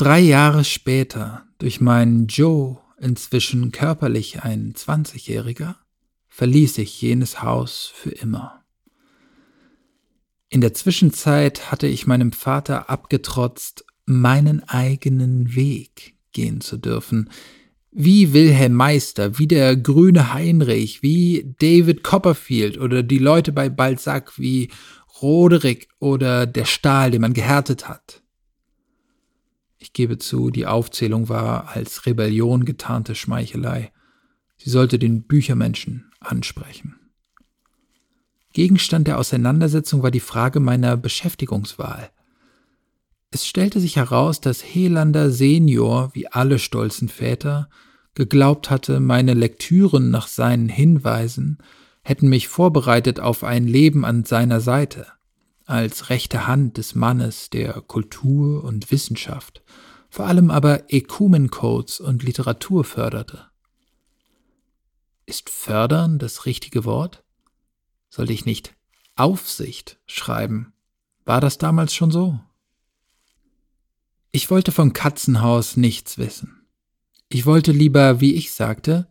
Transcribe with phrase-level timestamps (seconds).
[0.00, 5.76] Drei Jahre später, durch meinen Joe, inzwischen körperlich ein Zwanzigjähriger,
[6.30, 8.64] verließ ich jenes Haus für immer.
[10.48, 17.28] In der Zwischenzeit hatte ich meinem Vater abgetrotzt, meinen eigenen Weg gehen zu dürfen,
[17.90, 24.38] wie Wilhelm Meister, wie der grüne Heinrich, wie David Copperfield oder die Leute bei Balzac,
[24.38, 24.70] wie
[25.20, 28.22] Roderick oder der Stahl, den man gehärtet hat.
[29.82, 33.90] Ich gebe zu, die Aufzählung war als Rebellion getarnte Schmeichelei.
[34.58, 36.96] Sie sollte den Büchermenschen ansprechen.
[38.52, 42.10] Gegenstand der Auseinandersetzung war die Frage meiner Beschäftigungswahl.
[43.30, 47.70] Es stellte sich heraus, dass Helander Senior, wie alle stolzen Väter,
[48.14, 51.58] geglaubt hatte, meine Lektüren nach seinen Hinweisen
[52.02, 55.06] hätten mich vorbereitet auf ein Leben an seiner Seite,
[55.70, 59.62] als rechte Hand des Mannes der Kultur und Wissenschaft,
[60.08, 63.46] vor allem aber Ekumencodes und Literatur förderte.
[65.26, 67.22] Ist fördern das richtige Wort?
[68.08, 68.74] Sollte ich nicht
[69.14, 70.72] Aufsicht schreiben?
[71.24, 72.40] War das damals schon so?
[74.32, 76.66] Ich wollte von Katzenhaus nichts wissen.
[77.28, 79.06] Ich wollte lieber, wie ich sagte,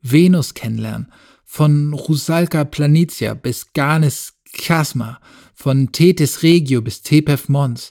[0.00, 1.12] Venus kennenlernen,
[1.44, 5.20] von Rusalka Planitia bis Ganes Chasma,
[5.58, 7.90] von Tethys Regio bis Tepef Mons,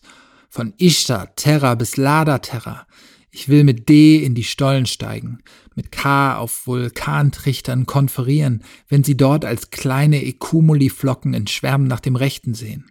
[0.50, 2.88] von Ishtar Terra bis Lada Terra.
[3.30, 5.40] Ich will mit D in die Stollen steigen,
[5.76, 12.16] mit K auf Vulkantrichtern konferieren, wenn sie dort als kleine Ekumuli-Flocken in Schwärmen nach dem
[12.16, 12.90] Rechten sehen.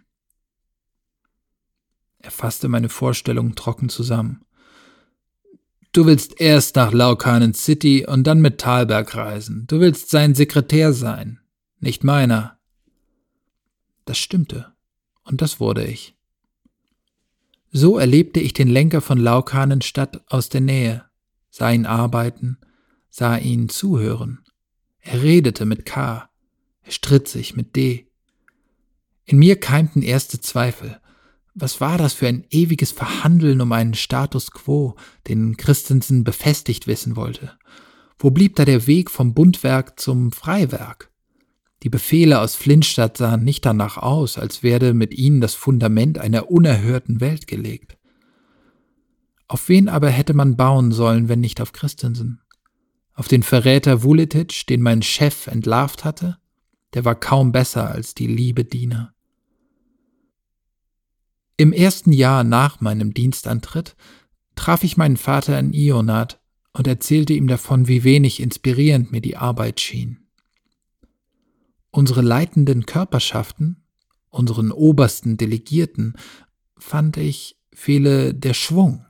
[2.19, 4.45] Er fasste meine Vorstellungen trocken zusammen.
[5.91, 9.65] Du willst erst nach Laukanen City und dann mit Talberg reisen.
[9.65, 11.39] Du willst sein Sekretär sein,
[11.79, 12.56] nicht meiner.
[14.07, 14.73] Das stimmte,
[15.23, 16.15] und das wurde ich.
[17.71, 21.03] So erlebte ich den Lenker von Laukanenstadt aus der Nähe,
[21.49, 22.57] sah ihn arbeiten,
[23.09, 24.45] sah ihn zuhören.
[24.99, 26.29] Er redete mit K,
[26.83, 28.07] er stritt sich mit D.
[29.25, 31.01] In mir keimten erste Zweifel.
[31.53, 34.95] Was war das für ein ewiges Verhandeln um einen Status quo,
[35.27, 37.57] den Christensen befestigt wissen wollte?
[38.17, 41.11] Wo blieb da der Weg vom Bundwerk zum Freiwerk?
[41.87, 46.51] Die Befehle aus Flintstadt sahen nicht danach aus, als werde mit ihnen das Fundament einer
[46.51, 47.97] unerhörten Welt gelegt.
[49.47, 52.41] Auf wen aber hätte man bauen sollen, wenn nicht auf Christensen?
[53.13, 56.37] Auf den Verräter Vuletic, den mein Chef entlarvt hatte?
[56.93, 59.13] Der war kaum besser als die liebe Diener.
[61.55, 63.95] Im ersten Jahr nach meinem Dienstantritt
[64.55, 66.41] traf ich meinen Vater in Ionat
[66.73, 70.26] und erzählte ihm davon, wie wenig inspirierend mir die Arbeit schien.
[71.97, 73.83] Unsere leitenden Körperschaften,
[74.29, 76.13] unseren obersten Delegierten,
[76.77, 79.07] fand ich, fehle der Schwung.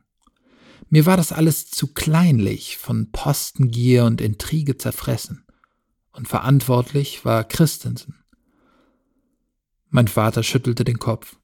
[0.87, 5.43] Mir war das alles zu kleinlich, von Postengier und Intrige zerfressen.
[6.13, 8.23] Und verantwortlich war Christensen.
[9.89, 11.35] Mein Vater schüttelte den Kopf.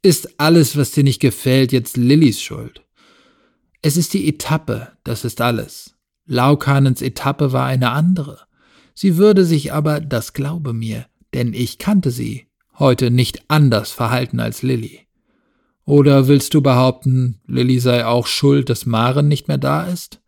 [0.00, 2.82] Ist alles, was dir nicht gefällt, jetzt Lillys Schuld?
[3.82, 5.94] Es ist die Etappe, das ist alles.
[6.24, 8.46] Laukanens Etappe war eine andere.
[8.94, 12.46] Sie würde sich aber, das glaube mir, denn ich kannte sie,
[12.78, 15.00] heute nicht anders verhalten als Lilly.
[15.84, 20.20] Oder willst du behaupten, Lilly sei auch schuld, dass Maren nicht mehr da ist?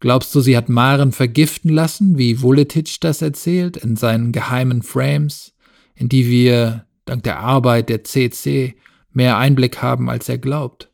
[0.00, 5.54] Glaubst du, sie hat Maren vergiften lassen, wie Vuletic das erzählt, in seinen geheimen Frames,
[5.94, 8.76] in die wir dank der Arbeit der CC
[9.10, 10.92] mehr Einblick haben, als er glaubt.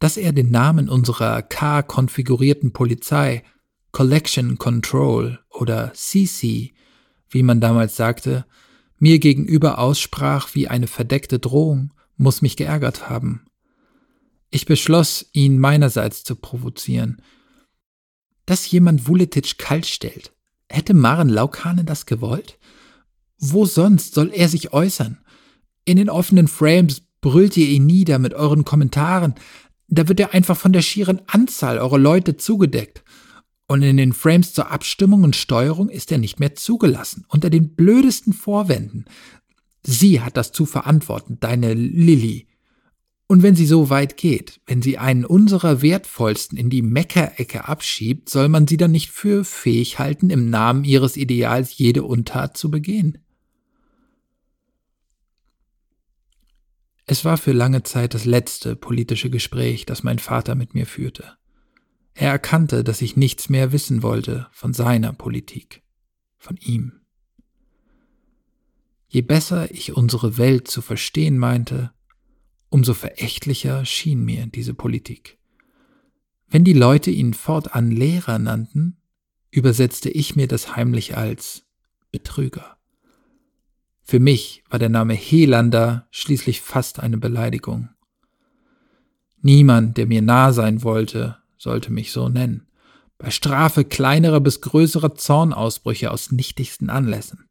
[0.00, 3.44] Dass er den Namen unserer K-konfigurierten Polizei
[3.92, 6.72] Collection Control oder CC,
[7.28, 8.46] wie man damals sagte,
[8.98, 13.44] mir gegenüber aussprach wie eine verdeckte Drohung, muss mich geärgert haben.
[14.50, 17.22] Ich beschloss, ihn meinerseits zu provozieren.
[18.46, 20.32] Dass jemand Vuletic kalt stellt,
[20.68, 22.58] hätte Maren Laukane das gewollt?
[23.38, 25.18] Wo sonst soll er sich äußern?
[25.84, 29.34] In den offenen Frames brüllt ihr ihn nieder mit euren Kommentaren.
[29.88, 33.02] Da wird er einfach von der schieren Anzahl eurer Leute zugedeckt.
[33.72, 37.74] Und in den Frames zur Abstimmung und Steuerung ist er nicht mehr zugelassen, unter den
[37.74, 39.06] blödesten Vorwänden.
[39.82, 42.48] Sie hat das zu verantworten, deine Lilly.
[43.28, 48.28] Und wenn sie so weit geht, wenn sie einen unserer wertvollsten in die Meckerecke abschiebt,
[48.28, 52.70] soll man sie dann nicht für fähig halten, im Namen ihres Ideals jede Untat zu
[52.70, 53.24] begehen?
[57.06, 61.38] Es war für lange Zeit das letzte politische Gespräch, das mein Vater mit mir führte.
[62.14, 65.82] Er erkannte, dass ich nichts mehr wissen wollte von seiner Politik,
[66.36, 67.00] von ihm.
[69.08, 71.92] Je besser ich unsere Welt zu verstehen meinte,
[72.68, 75.38] umso verächtlicher schien mir diese Politik.
[76.48, 78.98] Wenn die Leute ihn fortan Lehrer nannten,
[79.50, 81.66] übersetzte ich mir das heimlich als
[82.10, 82.78] Betrüger.
[84.02, 87.90] Für mich war der Name Helander schließlich fast eine Beleidigung.
[89.40, 92.66] Niemand, der mir nah sein wollte, sollte mich so nennen,
[93.18, 97.48] bei Strafe kleinerer bis größerer Zornausbrüche aus nichtigsten Anlässen.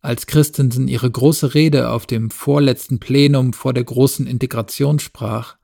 [0.00, 5.56] Als Christensen ihre große Rede auf dem vorletzten Plenum vor der großen Integration sprach,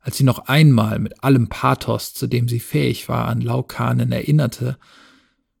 [0.00, 4.78] als sie noch einmal mit allem Pathos, zu dem sie fähig war, an Laukanen erinnerte,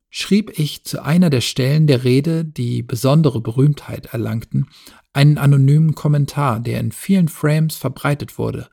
[0.08, 4.68] schrieb ich zu einer der Stellen der Rede, die besondere Berühmtheit erlangten,
[5.12, 8.71] einen anonymen Kommentar, der in vielen Frames verbreitet wurde.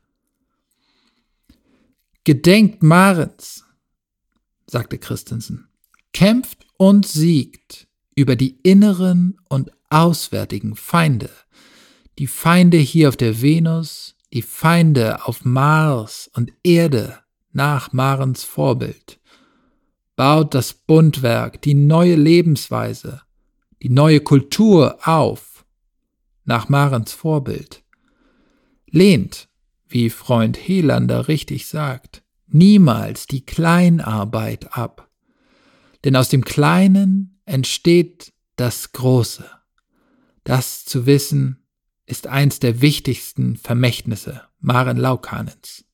[2.30, 3.64] Gedenkt Marens,
[4.64, 5.66] sagte Christensen,
[6.12, 11.30] kämpft und siegt über die inneren und auswärtigen Feinde,
[12.20, 17.18] die Feinde hier auf der Venus, die Feinde auf Mars und Erde
[17.50, 19.18] nach Marens Vorbild.
[20.14, 23.22] Baut das Bundwerk, die neue Lebensweise,
[23.82, 25.64] die neue Kultur auf,
[26.44, 27.82] nach Marens Vorbild.
[28.86, 29.48] Lehnt,
[29.90, 35.10] wie Freund Helander richtig sagt, niemals die Kleinarbeit ab.
[36.04, 39.44] Denn aus dem Kleinen entsteht das Große.
[40.44, 41.64] Das zu wissen,
[42.06, 45.84] ist eins der wichtigsten Vermächtnisse Maren Laukanens.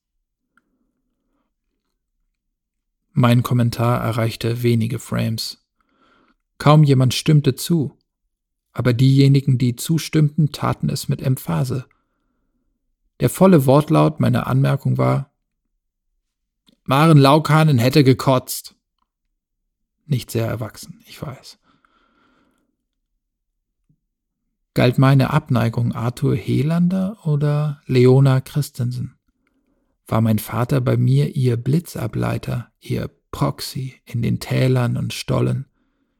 [3.13, 5.65] Mein Kommentar erreichte wenige Frames.
[6.59, 7.97] Kaum jemand stimmte zu,
[8.71, 11.87] aber diejenigen, die zustimmten, taten es mit Emphase.
[13.19, 15.31] Der volle Wortlaut meiner Anmerkung war
[16.83, 18.75] Maren Laukanen hätte gekotzt.
[20.05, 21.59] Nicht sehr erwachsen, ich weiß.
[24.73, 29.17] Galt meine Abneigung Arthur Helander oder Leona Christensen?
[30.05, 35.65] War mein Vater bei mir ihr Blitzableiter, ihr Proxy in den Tälern und Stollen,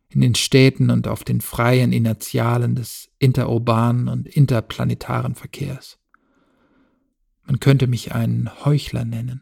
[0.09, 5.97] in den Städten und auf den freien Inertialen des interurbanen und interplanetaren Verkehrs?
[7.47, 9.41] Man könnte mich einen Heuchler nennen.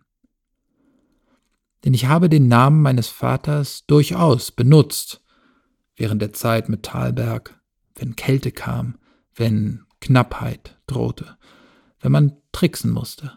[1.83, 5.21] Denn ich habe den Namen meines Vaters durchaus benutzt
[5.95, 7.59] während der Zeit mit Thalberg,
[7.95, 8.97] wenn Kälte kam,
[9.33, 11.37] wenn Knappheit drohte,
[11.99, 13.33] wenn man tricksen musste.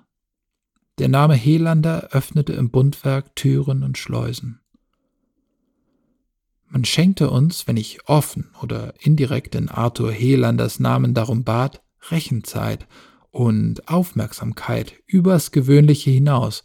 [0.98, 4.60] Der Name Helander öffnete im Bundwerk Türen und Schleusen.
[6.68, 12.86] Man schenkte uns, wenn ich offen oder indirekt in Arthur Helanders Namen darum bat, Rechenzeit
[13.38, 16.64] und Aufmerksamkeit übers Gewöhnliche hinaus.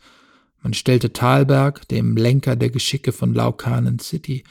[0.64, 4.44] Man stellte Thalberg, dem Lenker der Geschicke von Laukanen City,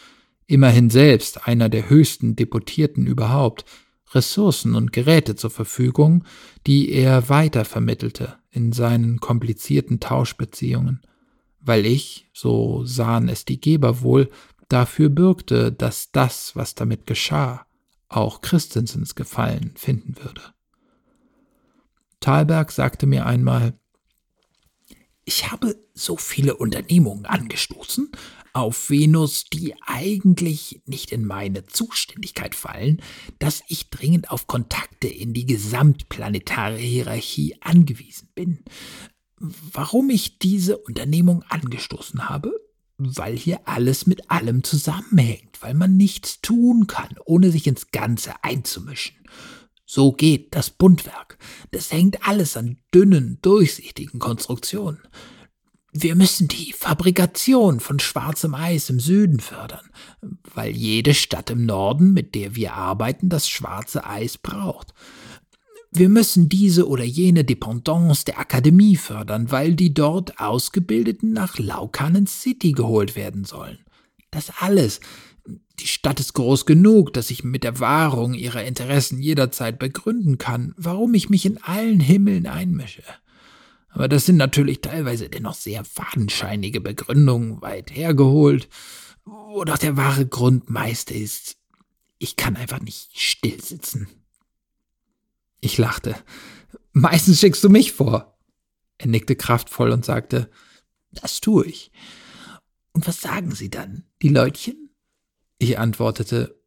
[0.47, 3.65] immerhin selbst einer der höchsten Deputierten überhaupt,
[4.13, 6.23] Ressourcen und Geräte zur Verfügung,
[6.65, 11.01] die er weitervermittelte in seinen komplizierten Tauschbeziehungen,
[11.59, 14.31] weil ich, so sahen es die Geber wohl,
[14.69, 17.67] dafür bürgte, dass das, was damit geschah,
[18.09, 20.43] auch Christensens Gefallen finden würde.
[22.23, 23.75] Thalberg sagte mir einmal,
[25.25, 28.11] ich habe so viele Unternehmungen angestoßen,
[28.55, 33.01] auf Venus, die eigentlich nicht in meine Zuständigkeit fallen,
[33.39, 38.64] dass ich dringend auf Kontakte in die gesamtplanetare Hierarchie angewiesen bin.
[39.38, 42.52] Warum ich diese Unternehmung angestoßen habe?
[42.99, 48.45] Weil hier alles mit allem zusammenhängt, weil man nichts tun kann, ohne sich ins Ganze
[48.45, 49.17] einzumischen.
[49.94, 51.37] So geht das Bundwerk.
[51.70, 55.00] Das hängt alles an dünnen, durchsichtigen Konstruktionen.
[55.92, 59.84] Wir müssen die Fabrikation von schwarzem Eis im Süden fördern,
[60.54, 64.94] weil jede Stadt im Norden, mit der wir arbeiten, das schwarze Eis braucht.
[65.90, 72.26] Wir müssen diese oder jene Dependance der Akademie fördern, weil die dort Ausgebildeten nach Laukanen
[72.26, 73.78] City geholt werden sollen.
[74.33, 74.99] Das alles.
[75.79, 80.75] Die Stadt ist groß genug, dass ich mit der Wahrung ihrer Interessen jederzeit begründen kann,
[80.77, 83.05] warum ich mich in allen Himmeln einmische.
[83.89, 88.69] Aber das sind natürlich teilweise dennoch sehr fadenscheinige Begründungen weit hergeholt,
[89.25, 91.57] wo doch der wahre Grund meist ist,
[92.19, 94.09] ich kann einfach nicht still sitzen.
[95.61, 96.15] Ich lachte.
[96.93, 98.39] Meistens schickst du mich vor.
[98.99, 100.51] Er nickte kraftvoll und sagte,
[101.11, 101.91] das tue ich.
[102.92, 104.90] Und was sagen sie dann, die Leutchen?
[105.58, 106.61] Ich antwortete,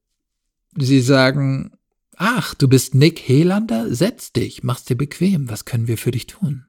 [0.77, 1.77] sie sagen,
[2.15, 6.27] ach, du bist Nick Helander, setz dich, mach's dir bequem, was können wir für dich
[6.27, 6.65] tun?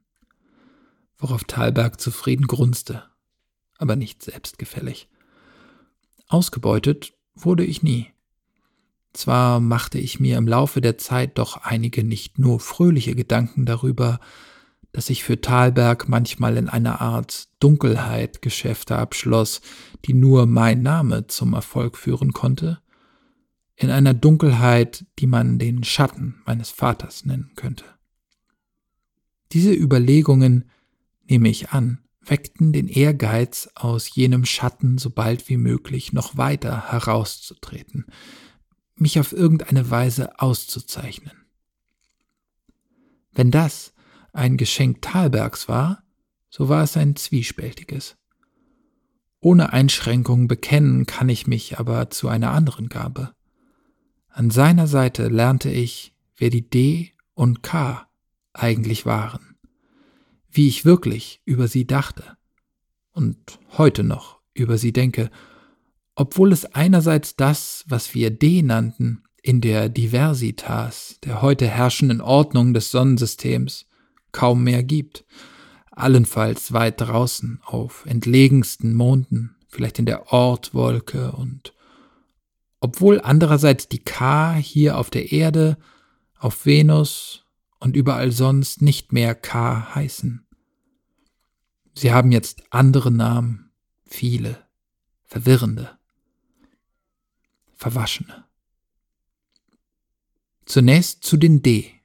[1.18, 3.04] worauf Thalberg zufrieden grunzte,
[3.78, 5.08] aber nicht selbstgefällig.
[6.28, 8.08] Ausgebeutet wurde ich nie.
[9.12, 14.20] Zwar machte ich mir im Laufe der Zeit doch einige nicht nur fröhliche Gedanken darüber,
[14.96, 19.60] dass ich für Thalberg manchmal in einer Art Dunkelheit Geschäfte abschloss,
[20.06, 22.80] die nur mein Name zum Erfolg führen konnte,
[23.74, 27.84] in einer Dunkelheit, die man den Schatten meines Vaters nennen könnte.
[29.52, 30.70] Diese Überlegungen,
[31.28, 36.90] nehme ich an, weckten den Ehrgeiz, aus jenem Schatten so bald wie möglich noch weiter
[36.90, 38.06] herauszutreten,
[38.94, 41.36] mich auf irgendeine Weise auszuzeichnen.
[43.34, 43.92] Wenn das
[44.36, 46.02] ein Geschenk Thalbergs war,
[46.48, 48.16] so war es ein zwiespältiges.
[49.40, 53.32] Ohne Einschränkung bekennen kann ich mich aber zu einer anderen Gabe.
[54.28, 58.06] An seiner Seite lernte ich, wer die D und K
[58.52, 59.56] eigentlich waren,
[60.50, 62.36] wie ich wirklich über sie dachte
[63.12, 65.30] und heute noch über sie denke,
[66.14, 72.74] obwohl es einerseits das, was wir D nannten, in der Diversitas, der heute herrschenden Ordnung
[72.74, 73.85] des Sonnensystems,
[74.36, 75.24] kaum mehr gibt.
[75.90, 81.72] Allenfalls weit draußen auf entlegensten Monden, vielleicht in der Ortwolke und
[82.80, 85.78] obwohl andererseits die K hier auf der Erde,
[86.38, 87.46] auf Venus
[87.80, 90.46] und überall sonst nicht mehr K heißen.
[91.94, 93.70] Sie haben jetzt andere Namen,
[94.04, 94.62] viele,
[95.24, 95.98] verwirrende,
[97.74, 98.44] verwaschene.
[100.66, 101.95] Zunächst zu den D.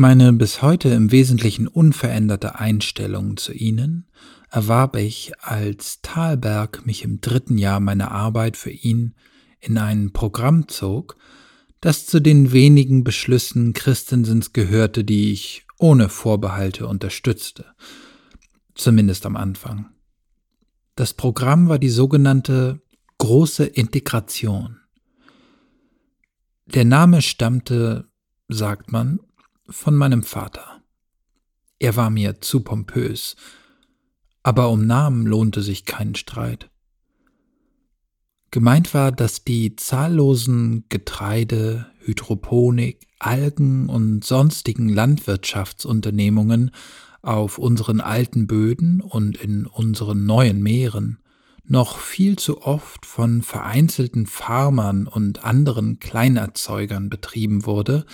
[0.00, 4.06] Meine bis heute im Wesentlichen unveränderte Einstellung zu ihnen
[4.48, 9.16] erwarb ich, als Thalberg mich im dritten Jahr meiner Arbeit für ihn
[9.58, 11.16] in ein Programm zog,
[11.80, 17.66] das zu den wenigen Beschlüssen Christensens gehörte, die ich ohne Vorbehalte unterstützte,
[18.76, 19.86] zumindest am Anfang.
[20.94, 22.80] Das Programm war die sogenannte
[23.18, 24.76] große Integration.
[26.66, 28.06] Der Name stammte,
[28.48, 29.18] sagt man,
[29.68, 30.82] von meinem Vater.
[31.78, 33.36] Er war mir zu pompös,
[34.42, 36.70] aber um Namen lohnte sich kein Streit.
[38.50, 46.70] Gemeint war, dass die zahllosen Getreide, Hydroponik, Algen und sonstigen Landwirtschaftsunternehmungen
[47.20, 51.18] auf unseren alten Böden und in unseren neuen Meeren
[51.64, 58.06] noch viel zu oft von vereinzelten Farmern und anderen Kleinerzeugern betrieben wurde,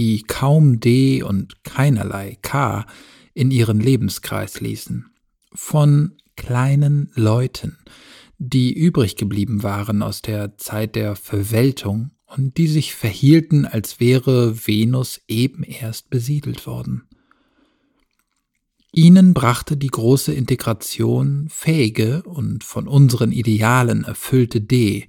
[0.00, 2.86] die kaum D und keinerlei K
[3.34, 5.10] in ihren Lebenskreis ließen.
[5.52, 7.76] Von kleinen Leuten,
[8.38, 14.66] die übrig geblieben waren aus der Zeit der Verweltung und die sich verhielten, als wäre
[14.66, 17.02] Venus eben erst besiedelt worden.
[18.92, 25.08] Ihnen brachte die große Integration fähige und von unseren Idealen erfüllte D,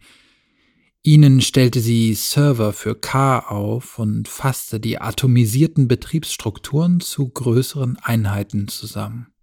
[1.04, 8.68] Ihnen stellte sie Server für K auf und fasste die atomisierten Betriebsstrukturen zu größeren Einheiten
[8.68, 9.34] zusammen.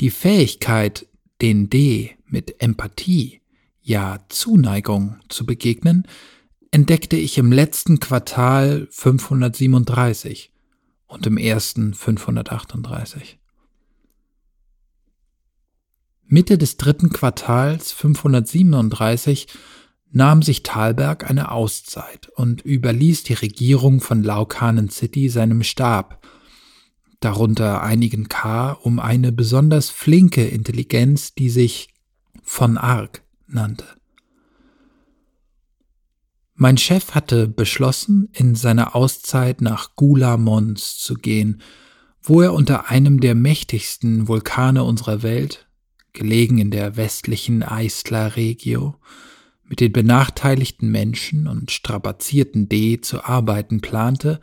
[0.00, 1.06] Die Fähigkeit,
[1.40, 3.40] den D mit Empathie,
[3.80, 6.06] ja Zuneigung zu begegnen,
[6.70, 10.52] entdeckte ich im letzten Quartal 537
[11.06, 13.38] und im ersten 538.
[16.26, 19.46] Mitte des dritten Quartals 537
[20.12, 26.24] nahm sich Thalberg eine Auszeit und überließ die Regierung von Laukanen City seinem Stab,
[27.20, 31.88] darunter einigen K, um eine besonders flinke Intelligenz, die sich
[32.42, 33.86] von Arc nannte.
[36.54, 41.62] Mein Chef hatte beschlossen, in seiner Auszeit nach Gula Mons zu gehen,
[42.22, 45.66] wo er unter einem der mächtigsten Vulkane unserer Welt,
[46.12, 48.96] gelegen in der westlichen Eisler Regio,
[49.72, 54.38] mit den benachteiligten Menschen und strapazierten D zu arbeiten plante,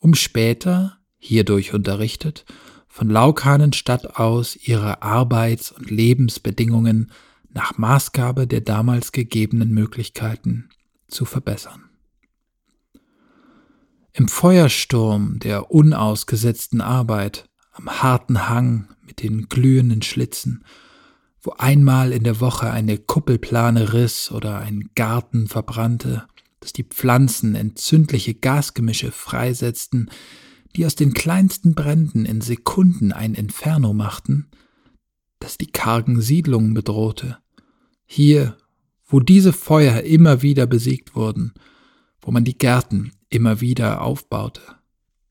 [0.00, 2.44] um später, hierdurch unterrichtet,
[2.86, 7.10] von Laukanenstadt aus ihre Arbeits- und Lebensbedingungen
[7.54, 10.68] nach Maßgabe der damals gegebenen Möglichkeiten
[11.08, 11.88] zu verbessern.
[14.12, 20.66] Im Feuersturm der unausgesetzten Arbeit, am harten Hang mit den glühenden Schlitzen
[21.46, 26.26] wo einmal in der Woche eine Kuppelplane riss oder ein Garten verbrannte,
[26.58, 30.10] dass die Pflanzen entzündliche Gasgemische freisetzten,
[30.74, 34.48] die aus den kleinsten Bränden in Sekunden ein Inferno machten,
[35.38, 37.38] das die kargen Siedlungen bedrohte.
[38.06, 38.56] Hier,
[39.04, 41.54] wo diese Feuer immer wieder besiegt wurden,
[42.20, 44.62] wo man die Gärten immer wieder aufbaute,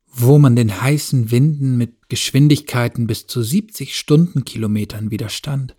[0.08, 5.76] wo man den heißen Winden mit Geschwindigkeiten bis zu 70 Stundenkilometern widerstand,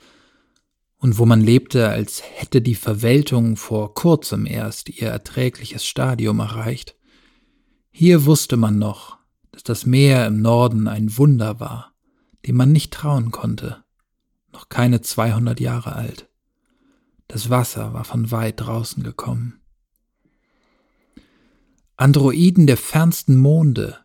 [0.98, 6.96] und wo man lebte, als hätte die Verweltung vor kurzem erst ihr erträgliches Stadium erreicht.
[7.90, 9.18] Hier wusste man noch,
[9.52, 11.92] dass das Meer im Norden ein Wunder war,
[12.46, 13.84] dem man nicht trauen konnte,
[14.52, 16.28] noch keine 200 Jahre alt.
[17.28, 19.60] Das Wasser war von weit draußen gekommen.
[21.96, 23.98] Androiden der fernsten Monde,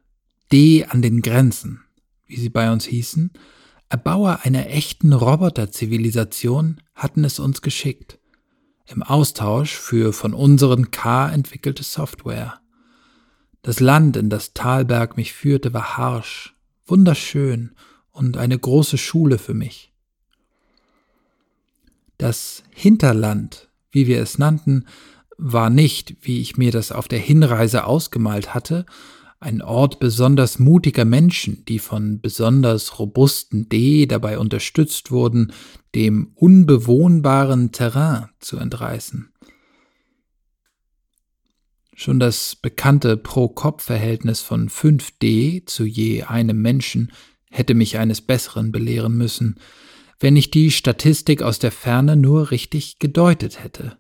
[0.51, 1.83] D an den Grenzen,
[2.25, 3.31] wie sie bei uns hießen,
[3.91, 8.19] Erbauer einer echten Roboterzivilisation hatten es uns geschickt,
[8.85, 12.61] im Austausch für von unseren K entwickelte Software.
[13.63, 16.55] Das Land, in das Talberg mich führte, war harsch,
[16.85, 17.75] wunderschön
[18.11, 19.91] und eine große Schule für mich.
[22.17, 24.85] Das Hinterland, wie wir es nannten,
[25.37, 28.85] war nicht, wie ich mir das auf der Hinreise ausgemalt hatte,
[29.41, 35.51] ein Ort besonders mutiger Menschen, die von besonders robusten D dabei unterstützt wurden,
[35.95, 39.33] dem unbewohnbaren Terrain zu entreißen.
[41.95, 47.11] Schon das bekannte Pro-Kopf-Verhältnis von 5D zu je einem Menschen
[47.49, 49.55] hätte mich eines Besseren belehren müssen,
[50.19, 53.97] wenn ich die Statistik aus der Ferne nur richtig gedeutet hätte.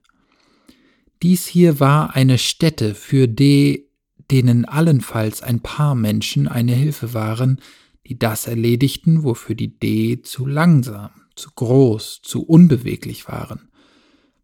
[1.23, 3.90] Dies hier war eine Stätte für D
[4.31, 7.59] denen allenfalls ein paar Menschen eine Hilfe waren,
[8.07, 13.69] die das erledigten, wofür die D zu langsam, zu groß, zu unbeweglich waren.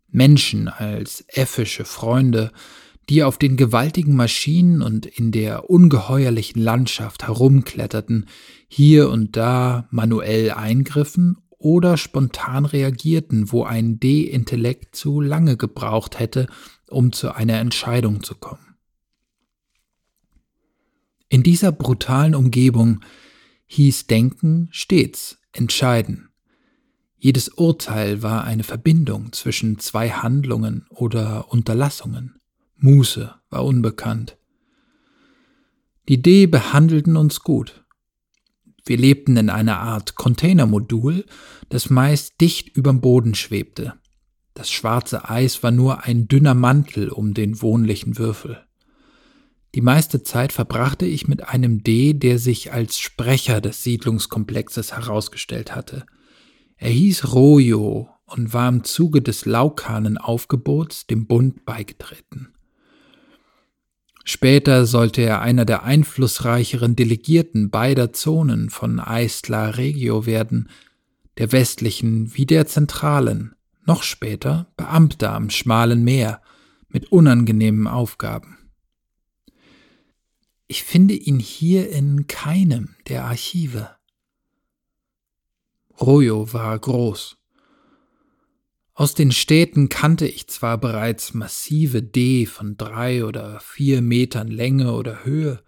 [0.10, 2.52] Menschen als äffische Freunde,
[3.10, 8.26] die auf den gewaltigen Maschinen und in der ungeheuerlichen Landschaft herumkletterten,
[8.68, 16.48] hier und da manuell eingriffen oder spontan reagierten, wo ein D-Intellekt zu lange gebraucht hätte,
[16.90, 18.67] um zu einer Entscheidung zu kommen.
[21.30, 23.02] In dieser brutalen Umgebung
[23.66, 26.30] hieß Denken stets entscheiden.
[27.18, 32.40] Jedes Urteil war eine Verbindung zwischen zwei Handlungen oder Unterlassungen.
[32.78, 34.38] Muße war unbekannt.
[36.08, 37.84] Die D behandelten uns gut.
[38.86, 41.26] Wir lebten in einer Art Containermodul,
[41.68, 43.96] das meist dicht überm Boden schwebte.
[44.54, 48.67] Das schwarze Eis war nur ein dünner Mantel um den wohnlichen Würfel.
[49.78, 55.76] Die meiste Zeit verbrachte ich mit einem D, der sich als Sprecher des Siedlungskomplexes herausgestellt
[55.76, 56.08] hatte.
[56.78, 62.48] Er hieß Rojo und war im Zuge des Laukanenaufgebots dem Bund beigetreten.
[64.26, 70.70] Später sollte er einer der einflussreicheren Delegierten beider Zonen von Aistla Regio werden,
[71.38, 73.54] der westlichen wie der zentralen,
[73.86, 76.42] noch später Beamter am schmalen Meer
[76.90, 78.57] mit unangenehmen Aufgaben.
[80.68, 83.96] Ich finde ihn hier in keinem der Archive.
[86.00, 87.38] Royo war groß.
[88.94, 94.94] Aus den Städten kannte ich zwar bereits massive D von drei oder vier Metern Länge
[94.94, 95.64] oder Höhe,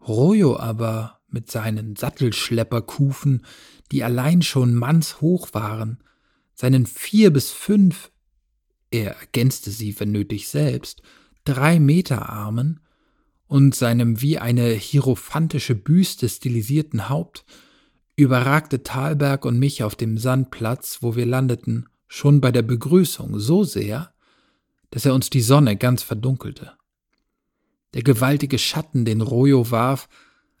[0.00, 3.44] Royo aber mit seinen Sattelschlepperkufen,
[3.90, 6.02] die allein schon mannshoch waren,
[6.54, 8.10] seinen vier bis fünf,
[8.90, 11.02] er ergänzte sie, wenn nötig selbst,
[11.44, 12.80] drei Meter Armen,
[13.52, 17.44] und seinem wie eine hierophantische Büste stilisierten Haupt
[18.16, 23.62] überragte Talberg und mich auf dem Sandplatz, wo wir landeten, schon bei der Begrüßung so
[23.62, 24.14] sehr,
[24.88, 26.72] dass er uns die Sonne ganz verdunkelte.
[27.92, 30.08] Der gewaltige Schatten, den Rojo warf,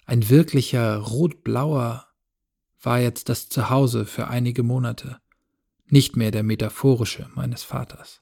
[0.04, 2.08] ein wirklicher rotblauer,
[2.82, 5.16] war jetzt das Zuhause für einige Monate,
[5.86, 8.20] nicht mehr der metaphorische meines Vaters.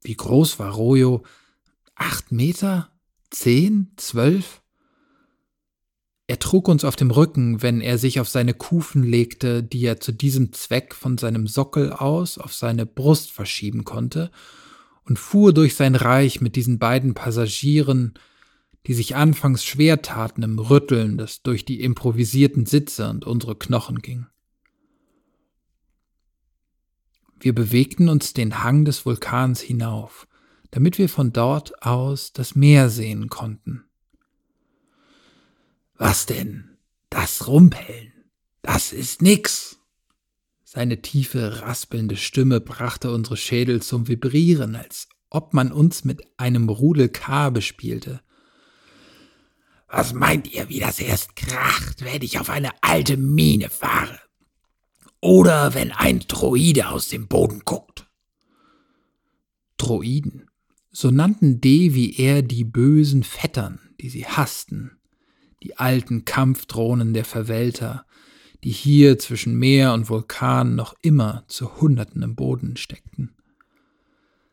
[0.00, 1.24] Wie groß war Rojo?
[1.94, 2.90] Acht Meter?
[3.30, 4.62] Zehn, zwölf?
[6.26, 9.98] Er trug uns auf dem Rücken, wenn er sich auf seine Kufen legte, die er
[9.98, 14.30] zu diesem Zweck von seinem Sockel aus auf seine Brust verschieben konnte,
[15.04, 18.12] und fuhr durch sein Reich mit diesen beiden Passagieren,
[18.86, 24.00] die sich anfangs schwer taten im Rütteln, das durch die improvisierten Sitze und unsere Knochen
[24.00, 24.26] ging.
[27.40, 30.27] Wir bewegten uns den Hang des Vulkans hinauf
[30.70, 33.84] damit wir von dort aus das Meer sehen konnten.
[35.94, 36.76] Was denn?
[37.10, 38.12] Das Rumpeln?
[38.62, 39.78] Das ist nix.
[40.64, 46.68] Seine tiefe, raspelnde Stimme brachte unsere Schädel zum Vibrieren, als ob man uns mit einem
[46.68, 48.20] Rudel K bespielte.
[49.88, 54.20] Was meint ihr, wie das erst kracht, wenn ich auf eine alte Mine fahre?
[55.20, 58.06] Oder wenn ein Droide aus dem Boden guckt?
[59.78, 60.47] Droiden.
[61.00, 64.98] So nannten D wie er die bösen Vettern, die sie hassten,
[65.62, 68.04] die alten Kampfdrohnen der Verwälter,
[68.64, 73.36] die hier zwischen Meer und Vulkan noch immer zu Hunderten im Boden steckten.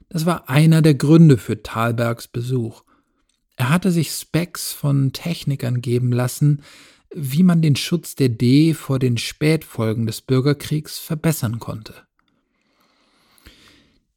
[0.07, 2.83] Das war einer der Gründe für Thalbergs Besuch.
[3.55, 6.61] Er hatte sich Specs von Technikern geben lassen,
[7.11, 11.95] wie man den Schutz der D vor den Spätfolgen des Bürgerkriegs verbessern konnte.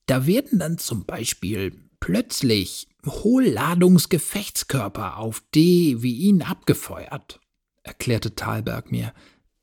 [0.05, 7.39] Da werden dann zum Beispiel plötzlich Hohlladungsgefechtskörper auf D wie ihn abgefeuert,
[7.83, 9.13] erklärte Thalberg mir,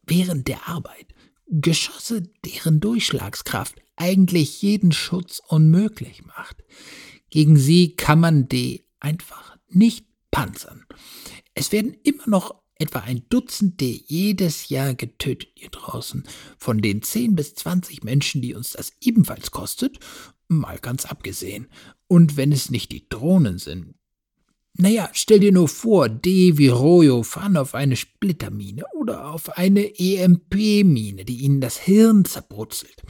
[0.03, 1.07] während der Arbeit.
[1.47, 6.63] Geschosse, deren Durchschlagskraft eigentlich jeden Schutz unmöglich macht.
[7.29, 10.87] Gegen sie kann man D einfach nicht panzern.
[11.53, 16.23] Es werden immer noch etwa ein Dutzend D jedes Jahr getötet hier draußen,
[16.57, 19.99] von den 10 bis 20 Menschen, die uns das ebenfalls kostet,
[20.47, 21.67] mal ganz abgesehen.
[22.07, 23.95] Und wenn es nicht die Drohnen sind.
[24.77, 29.97] Naja, stell dir nur vor, D wie Royo fahren auf eine Splittermine oder auf eine
[29.97, 33.03] EMP-Mine, die ihnen das Hirn zerbrutzelt.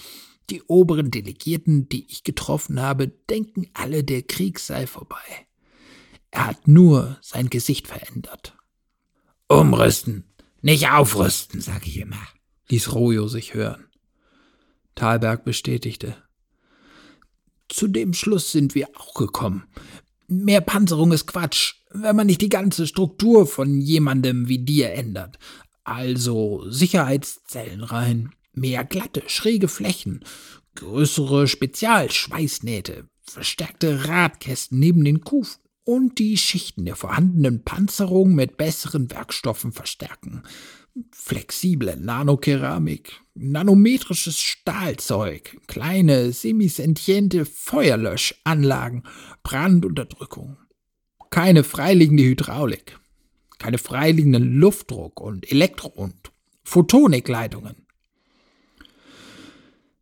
[0.52, 5.48] Die oberen Delegierten, die ich getroffen habe, denken alle, der Krieg sei vorbei.
[6.30, 8.56] Er hat nur sein Gesicht verändert.
[9.48, 10.26] Umrüsten,
[10.62, 12.22] nicht aufrüsten, sag ich immer,
[12.70, 13.86] ließ Rojo sich hören.
[14.94, 16.16] Thalberg bestätigte.
[17.70, 19.64] Zu dem Schluss sind wir auch gekommen.
[20.28, 25.38] Mehr Panzerung ist Quatsch, wenn man nicht die ganze Struktur von jemandem wie dir ändert.
[25.84, 30.24] Also Sicherheitszellen rein, mehr glatte, schräge Flächen,
[30.76, 39.12] größere Spezialschweißnähte, verstärkte Radkästen neben den Kufen und die Schichten der vorhandenen Panzerung mit besseren
[39.12, 40.44] Werkstoffen verstärken.
[41.12, 49.04] Flexible Nanokeramik, nanometrisches Stahlzeug, kleine semisentiente Feuerlöschanlagen,
[49.44, 50.58] Brandunterdrückung.
[51.32, 52.98] Keine freiliegende Hydraulik,
[53.58, 56.32] keine freiliegenden Luftdruck- und Elektro- und
[56.64, 57.86] Photonikleitungen.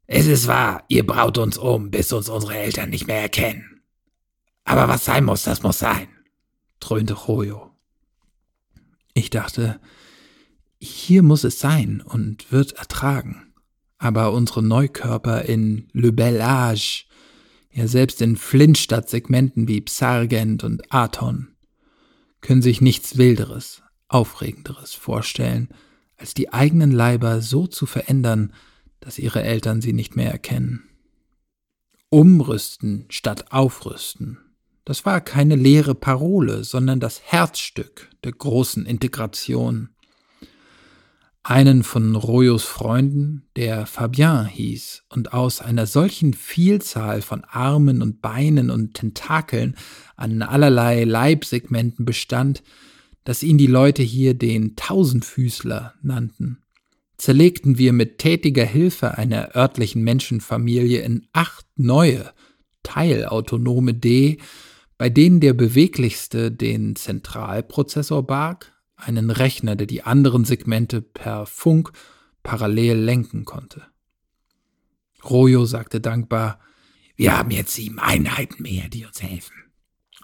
[0.06, 3.82] Es ist wahr, ihr braut uns um, bis uns unsere Eltern nicht mehr erkennen.
[4.64, 6.08] Aber was sein muss, das muss sein,
[6.80, 7.72] dröhnte Rojo.
[9.16, 9.80] Ich dachte,
[10.84, 13.54] hier muss es sein und wird ertragen.
[13.98, 17.08] Aber unsere Neukörper in Le Bel Age,
[17.72, 21.56] ja selbst in Flintstadt-Segmenten wie Psargent und Aton,
[22.42, 25.70] können sich nichts Wilderes, Aufregenderes vorstellen,
[26.18, 28.54] als die eigenen Leiber so zu verändern,
[29.00, 30.84] dass ihre Eltern sie nicht mehr erkennen.
[32.10, 34.38] Umrüsten statt aufrüsten,
[34.86, 39.93] das war keine leere Parole, sondern das Herzstück der großen Integration.
[41.46, 48.22] Einen von Royos Freunden, der Fabien hieß und aus einer solchen Vielzahl von Armen und
[48.22, 49.76] Beinen und Tentakeln
[50.16, 52.64] an allerlei Leibsegmenten bestand,
[53.26, 56.64] dass ihn die Leute hier den Tausendfüßler nannten,
[57.18, 62.32] zerlegten wir mit tätiger Hilfe einer örtlichen Menschenfamilie in acht neue,
[62.84, 64.38] teilautonome D,
[64.98, 68.73] bei denen der beweglichste den Zentralprozessor barg,
[69.06, 71.92] einen Rechner, der die anderen Segmente per Funk
[72.44, 73.84] parallel lenken konnte.
[75.24, 76.60] Rojo sagte dankbar,
[77.16, 79.56] wir haben jetzt sieben Einheiten mehr, die uns helfen.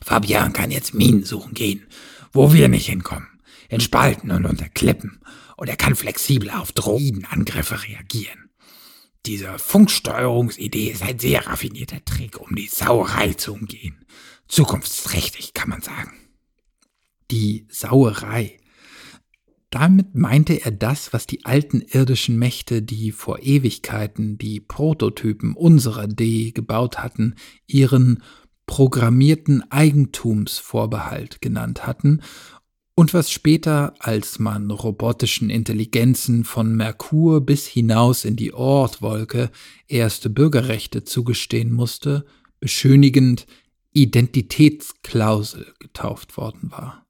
[0.04, 1.86] Fabian kann jetzt Minen suchen gehen,
[2.32, 3.28] wo wir nicht hinkommen,
[3.70, 5.22] in Spalten und unter Klippen,
[5.58, 8.50] und er kann flexibel auf Droidenangriffe reagieren.
[9.26, 14.06] Diese Funksteuerungsidee ist ein sehr raffinierter Trick, um die Sauerei zu umgehen.
[14.48, 16.14] Zukunftsträchtig, kann man sagen.
[17.30, 18.59] Die Sauerei.
[19.70, 26.08] Damit meinte er das, was die alten irdischen Mächte, die vor Ewigkeiten die Prototypen unserer
[26.08, 27.36] D gebaut hatten,
[27.68, 28.24] ihren
[28.66, 32.22] programmierten Eigentumsvorbehalt genannt hatten
[33.00, 39.52] und was später, als man robotischen Intelligenzen von Merkur bis hinaus in die Ortwolke
[39.88, 42.26] erste Bürgerrechte zugestehen musste,
[42.60, 43.48] beschönigend
[43.94, 47.09] Identitätsklausel getauft worden war.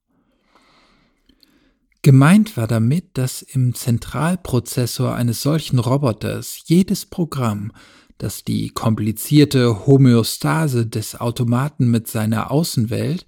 [2.02, 7.74] Gemeint war damit, dass im Zentralprozessor eines solchen Roboters jedes Programm,
[8.18, 13.26] das die komplizierte Homöostase des Automaten mit seiner Außenwelt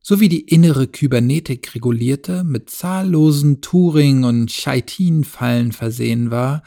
[0.00, 6.62] sowie die innere Kybernetik regulierte, mit zahllosen Turing- und Chaitin-Fallen versehen war,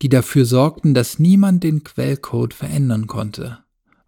[0.00, 3.58] die dafür sorgten, dass niemand den Quellcode verändern konnte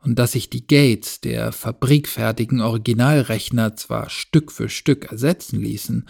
[0.02, 6.06] und dass sich die Gates der fabrikfertigen Originalrechner zwar Stück für Stück ersetzen ließen,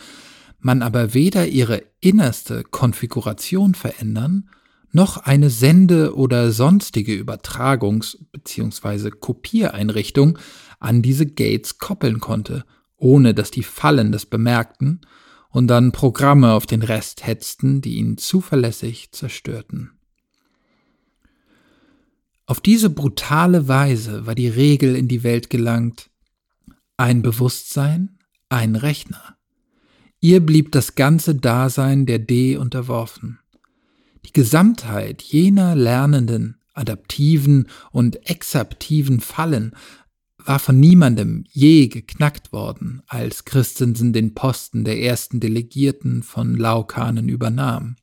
[0.61, 4.49] man aber weder ihre innerste Konfiguration verändern,
[4.93, 9.11] noch eine Sende- oder sonstige Übertragungs- bzw.
[9.11, 10.39] Kopiereinrichtung
[10.79, 12.65] an diese Gates koppeln konnte,
[12.97, 15.01] ohne dass die Fallen das bemerkten
[15.51, 19.93] und dann Programme auf den Rest hetzten, die ihn zuverlässig zerstörten.
[22.47, 26.11] Auf diese brutale Weise war die Regel in die Welt gelangt,
[26.97, 28.19] ein Bewusstsein,
[28.49, 29.37] ein Rechner.
[30.21, 33.39] Ihr blieb das ganze Dasein der D unterworfen.
[34.27, 39.75] Die Gesamtheit jener lernenden, adaptiven und exaptiven Fallen
[40.37, 47.29] war von niemandem je geknackt worden, als Christensen den Posten der ersten Delegierten von Laukanen
[47.31, 47.97] übernahm.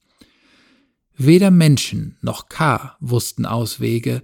[1.15, 4.23] Weder Menschen noch K wussten Auswege,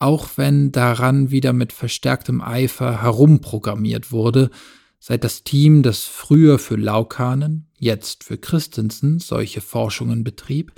[0.00, 4.50] auch wenn daran wieder mit verstärktem Eifer herumprogrammiert wurde,
[4.98, 10.72] seit das Team, das früher für Laukanen, jetzt für Christensen solche Forschungen betrieb,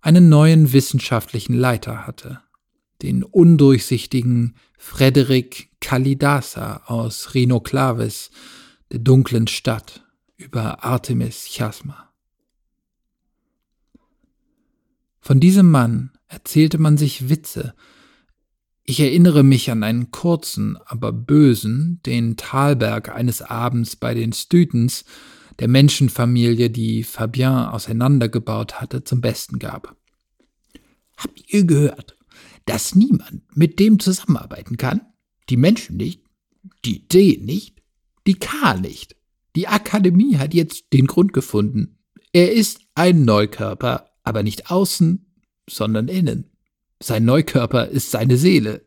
[0.00, 2.40] einen neuen wissenschaftlichen Leiter hatte,
[3.02, 8.30] den undurchsichtigen Frederik Kalidasa aus Rhinoklavis,
[8.90, 10.04] der dunklen Stadt
[10.36, 12.08] über Artemis Chasma.
[15.20, 17.74] Von diesem Mann erzählte man sich Witze.
[18.90, 25.04] Ich erinnere mich an einen kurzen, aber bösen, den Talberg eines Abends bei den Stütens,
[25.58, 29.94] der Menschenfamilie, die Fabien auseinandergebaut hatte, zum Besten gab.
[31.18, 32.16] Habt ihr gehört,
[32.64, 35.02] dass niemand mit dem zusammenarbeiten kann?
[35.50, 36.22] Die Menschen nicht,
[36.86, 37.82] die D nicht,
[38.26, 39.16] die K nicht.
[39.54, 41.98] Die Akademie hat jetzt den Grund gefunden.
[42.32, 45.26] Er ist ein Neukörper, aber nicht außen,
[45.68, 46.46] sondern innen.
[47.00, 48.84] Sein Neukörper ist seine Seele.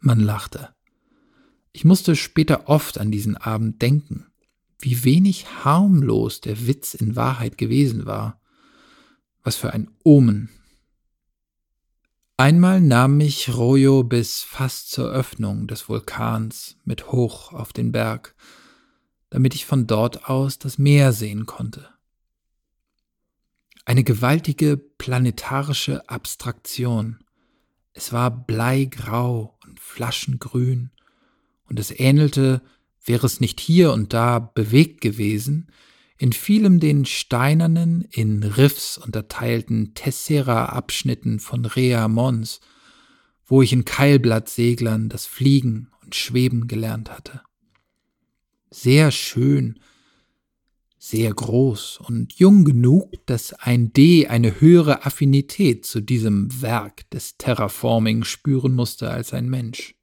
[0.00, 0.70] Man lachte.
[1.72, 4.28] Ich musste später oft an diesen Abend denken
[4.80, 8.40] wie wenig harmlos der Witz in Wahrheit gewesen war.
[9.42, 10.50] Was für ein Omen.
[12.36, 18.36] Einmal nahm mich Royo bis fast zur Öffnung des Vulkans mit hoch auf den Berg,
[19.30, 21.88] damit ich von dort aus das Meer sehen konnte.
[23.88, 27.24] Eine gewaltige planetarische Abstraktion.
[27.94, 30.90] Es war bleigrau und flaschengrün,
[31.64, 32.60] und es ähnelte
[33.02, 35.72] wäre es nicht hier und da bewegt gewesen,
[36.18, 42.60] in vielem den steinernen, in Riffs unterteilten Tessera-Abschnitten von Rea Mons,
[43.46, 47.40] wo ich in Keilblattseglern das Fliegen und Schweben gelernt hatte.
[48.70, 49.80] Sehr schön,
[50.98, 57.36] sehr groß und jung genug, dass ein D eine höhere Affinität zu diesem Werk des
[57.38, 59.94] Terraforming spüren musste als ein Mensch.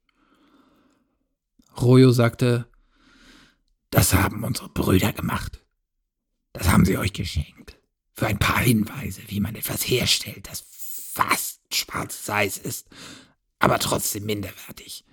[1.80, 2.66] Royo sagte,
[3.90, 5.64] das haben unsere Brüder gemacht.
[6.52, 7.78] Das haben sie euch geschenkt.
[8.14, 10.64] Für ein paar Hinweise, wie man etwas herstellt, das
[11.12, 12.88] fast schwarzes Eis ist,
[13.58, 15.04] aber trotzdem minderwertig.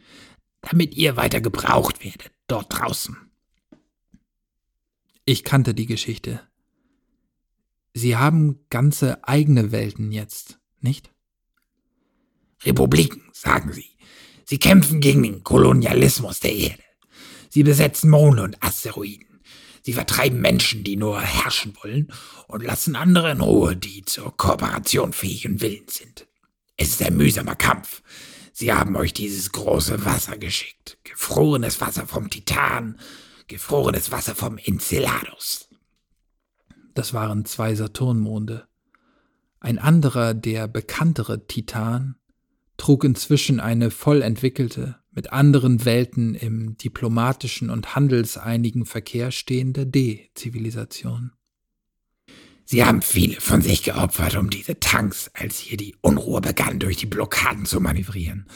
[0.61, 3.17] Damit ihr weiter gebraucht werdet, dort draußen.
[5.25, 6.41] Ich kannte die Geschichte.
[7.93, 11.11] Sie haben ganze eigene Welten jetzt, nicht?
[12.63, 13.95] Republiken, sagen Sie.
[14.43, 16.83] Sie kämpfen gegen den Kolonialismus der Erde.
[17.49, 19.39] Sie besetzen Monde und Asteroiden.
[19.83, 22.11] Sie vertreiben Menschen, die nur herrschen wollen,
[22.47, 26.27] und lassen andere in Ruhe, die zur Kooperation fähig und willens sind.
[26.75, 28.01] Es ist ein mühsamer Kampf.
[28.51, 30.97] Sie haben euch dieses große Wasser geschickt.
[31.03, 32.99] Gefrorenes Wasser vom Titan,
[33.47, 35.69] gefrorenes Wasser vom Enceladus.
[36.93, 38.67] Das waren zwei Saturnmonde.
[39.59, 42.15] Ein anderer, der bekanntere Titan,
[42.77, 51.31] trug inzwischen eine voll entwickelte, mit anderen Welten im diplomatischen und handelseinigen Verkehr stehende D-Zivilisation.
[52.65, 56.97] Sie haben viele von sich geopfert, um diese Tanks, als hier die Unruhe begann, durch
[56.97, 58.47] die Blockaden zu manövrieren,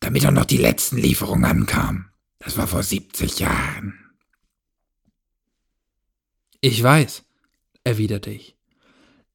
[0.00, 2.10] damit auch noch die letzten Lieferungen ankamen.
[2.38, 4.05] Das war vor 70 Jahren.
[6.66, 7.22] Ich weiß,
[7.84, 8.56] erwiderte ich.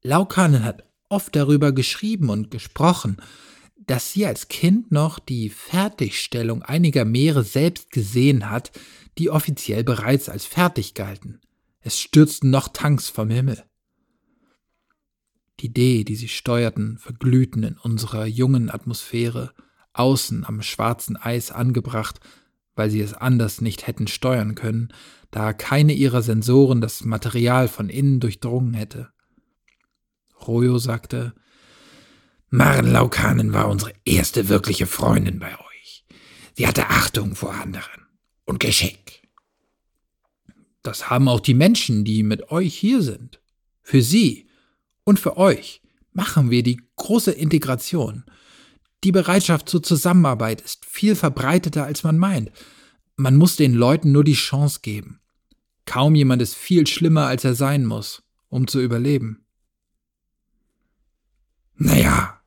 [0.02, 3.22] Laukanen hat oft darüber geschrieben und gesprochen,
[3.78, 8.74] dass sie als Kind noch die Fertigstellung einiger Meere selbst gesehen hat,
[9.17, 11.39] die offiziell bereits als fertig galten.
[11.80, 13.63] Es stürzten noch Tanks vom Himmel.
[15.62, 19.54] Die Idee, die sie steuerten, verglühten in unserer jungen Atmosphäre,
[19.94, 22.20] außen am schwarzen Eis angebracht,
[22.76, 24.94] weil sie es anders nicht hätten steuern können,
[25.30, 29.10] da keine ihrer Sensoren das Material von innen durchdrungen hätte.
[30.46, 31.34] Royo sagte,
[32.50, 36.06] Maren Laukanen war unsere erste wirkliche Freundin bei euch.
[36.54, 38.08] Sie hatte Achtung vor anderen
[38.44, 39.22] und Geschick.
[40.84, 43.42] Das haben auch die Menschen, die mit euch hier sind.
[43.82, 44.50] Für sie
[45.04, 45.82] und für euch
[46.12, 48.26] machen wir die große Integration.
[49.04, 52.52] Die Bereitschaft zur Zusammenarbeit ist viel verbreiteter, als man meint.
[53.16, 55.20] Man muss den Leuten nur die Chance geben.
[55.86, 59.46] Kaum jemand ist viel schlimmer, als er sein muss, um zu überleben.
[61.76, 62.40] Naja,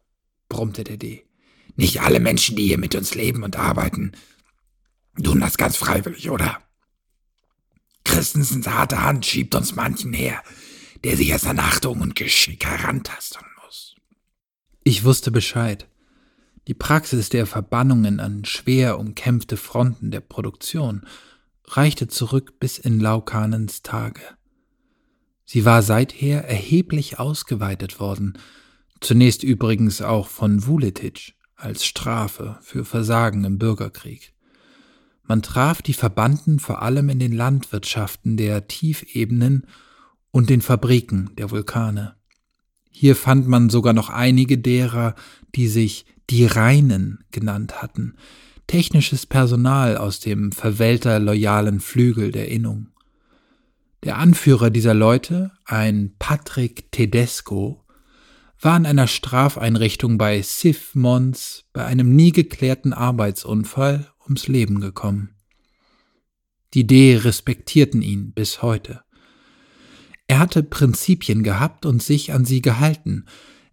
[0.49, 1.27] brummte der D.
[1.75, 4.12] Nicht alle Menschen, die hier mit uns leben und arbeiten,
[5.21, 6.62] tun das ganz freiwillig, oder?
[8.05, 10.40] Christensens harte Hand schiebt uns manchen her,
[11.03, 13.97] der sich erst an Achtung und Geschick herantasten muss.
[14.85, 15.88] Ich wusste Bescheid.
[16.66, 21.03] Die Praxis der Verbannungen an schwer umkämpfte Fronten der Produktion
[21.66, 24.22] reichte zurück bis in Laukanens Tage.
[25.44, 28.38] Sie war seither erheblich ausgeweitet worden,
[29.00, 34.33] zunächst übrigens auch von Vuletic als Strafe für Versagen im Bürgerkrieg.
[35.22, 39.66] Man traf die Verbannten vor allem in den Landwirtschaften der Tiefebenen
[40.31, 42.16] und den Fabriken der Vulkane.
[42.96, 45.16] Hier fand man sogar noch einige derer,
[45.57, 48.14] die sich die Reinen genannt hatten,
[48.68, 52.90] technisches Personal aus dem Verwälter loyalen Flügel der Innung.
[54.04, 57.85] Der Anführer dieser Leute, ein Patrick Tedesco,
[58.61, 65.35] war in einer Strafeinrichtung bei Sif Mons bei einem nie geklärten Arbeitsunfall ums Leben gekommen.
[66.74, 69.04] Die D respektierten ihn bis heute.
[70.27, 73.27] Er hatte Prinzipien gehabt und sich an sie gehalten,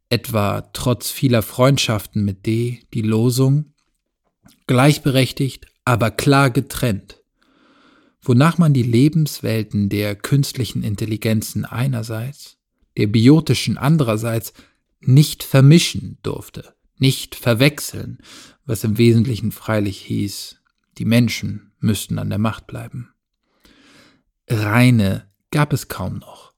[0.09, 3.73] etwa trotz vieler Freundschaften mit D die Losung
[4.67, 7.21] gleichberechtigt, aber klar getrennt,
[8.21, 12.57] wonach man die Lebenswelten der künstlichen Intelligenzen einerseits,
[12.97, 14.53] der biotischen andererseits
[14.99, 18.19] nicht vermischen durfte, nicht verwechseln,
[18.65, 20.61] was im Wesentlichen freilich hieß,
[20.97, 23.13] die Menschen müssten an der Macht bleiben.
[24.47, 26.51] Reine gab es kaum noch.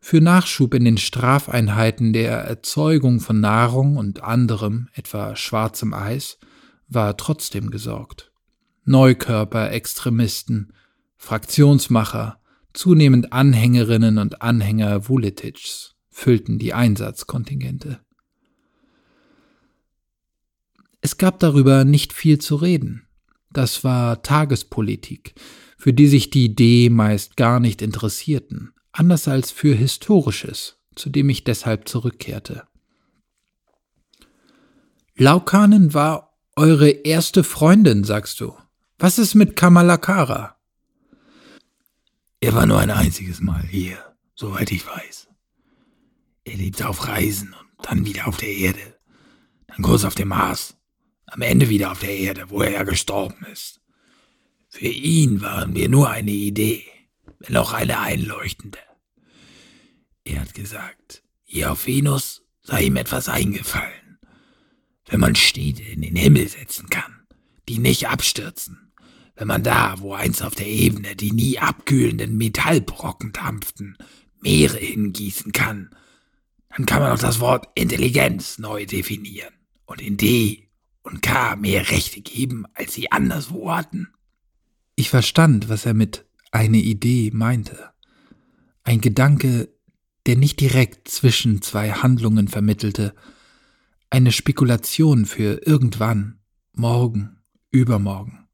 [0.00, 6.38] Für Nachschub in den Strafeinheiten der Erzeugung von Nahrung und anderem, etwa schwarzem Eis,
[6.88, 8.32] war trotzdem gesorgt.
[8.84, 10.72] Neukörper, Extremisten,
[11.16, 12.40] Fraktionsmacher,
[12.72, 18.00] zunehmend Anhängerinnen und Anhänger Vuletics füllten die Einsatzkontingente.
[21.00, 23.06] Es gab darüber nicht viel zu reden.
[23.52, 25.34] Das war Tagespolitik,
[25.78, 31.30] für die sich die D meist gar nicht interessierten, anders als für Historisches, zu dem
[31.30, 32.64] ich deshalb zurückkehrte.
[35.16, 38.56] Laukanen war eure erste Freundin, sagst du.
[38.98, 40.56] Was ist mit Kamalakara?
[42.40, 43.98] Er war nur ein einziges Mal hier,
[44.34, 45.28] soweit ich weiß.
[46.44, 48.98] Er lebte auf Reisen und dann wieder auf der Erde,
[49.68, 50.76] dann kurz auf dem Mars,
[51.26, 53.80] am Ende wieder auf der Erde, wo er ja gestorben ist.
[54.78, 56.84] Für ihn waren wir nur eine Idee,
[57.40, 58.78] wenn auch eine einleuchtende.
[60.22, 64.20] Er hat gesagt, hier auf Venus sei ihm etwas eingefallen.
[65.06, 67.26] Wenn man Städte in den Himmel setzen kann,
[67.68, 68.92] die nicht abstürzen,
[69.34, 73.98] wenn man da, wo einst auf der Ebene die nie abkühlenden Metallbrocken dampften,
[74.40, 75.90] Meere hingießen kann,
[76.68, 79.54] dann kann man auch das Wort Intelligenz neu definieren
[79.86, 80.68] und in D
[81.02, 84.12] und K mehr Rechte geben, als sie anderswo hatten.
[84.98, 87.90] Ich verstand, was er mit eine Idee meinte.
[88.82, 89.68] Ein Gedanke,
[90.26, 93.14] der nicht direkt zwischen zwei Handlungen vermittelte,
[94.10, 96.40] eine Spekulation für irgendwann,
[96.72, 97.36] morgen,
[97.70, 98.48] übermorgen.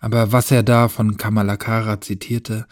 [0.00, 2.66] Aber was er da von Kamalakara zitierte,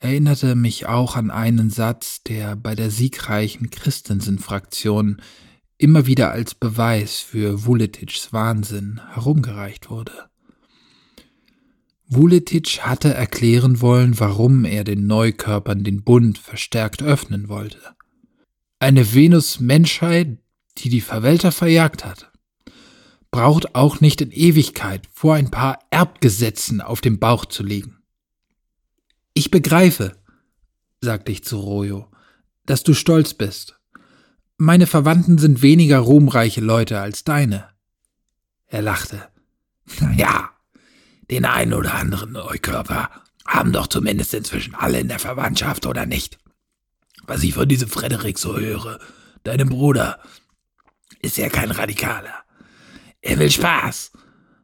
[0.00, 5.22] erinnerte mich auch an einen Satz, der bei der siegreichen Christensen-Fraktion
[5.78, 10.33] immer wieder als Beweis für Vuletics Wahnsinn herumgereicht wurde.
[12.06, 17.80] Vuletic hatte erklären wollen, warum er den Neukörpern den Bund verstärkt öffnen wollte.
[18.78, 20.38] Eine Venus-Menschheit,
[20.78, 22.30] die die Verwälter verjagt hat,
[23.30, 28.02] braucht auch nicht in Ewigkeit vor ein paar Erbgesetzen auf dem Bauch zu liegen.
[29.32, 30.16] Ich begreife,
[31.00, 32.10] sagte ich zu Rojo,
[32.66, 33.80] dass du stolz bist.
[34.56, 37.68] Meine Verwandten sind weniger ruhmreiche Leute als deine.
[38.66, 39.28] Er lachte.
[40.16, 40.53] Ja,
[41.34, 43.10] den einen oder anderen Neukörper
[43.44, 46.38] haben doch zumindest inzwischen alle in der Verwandtschaft, oder nicht?
[47.26, 49.00] Was ich von diesem Frederik so höre,
[49.42, 50.20] deinem Bruder,
[51.20, 52.44] ist ja kein Radikaler.
[53.20, 54.12] Er will Spaß.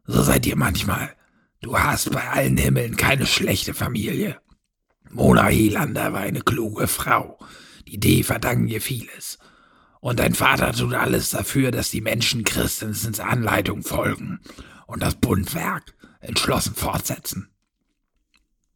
[0.05, 1.15] So seid ihr manchmal.
[1.61, 4.41] Du hast bei allen Himmeln keine schlechte Familie.
[5.11, 7.39] Mona Helander war eine kluge Frau.
[7.89, 9.39] Die D verdanken ihr vieles.
[10.01, 14.41] Und dein Vater tut alles dafür, dass die Menschen Christensens Anleitung folgen
[14.87, 17.49] und das Bundwerk entschlossen fortsetzen.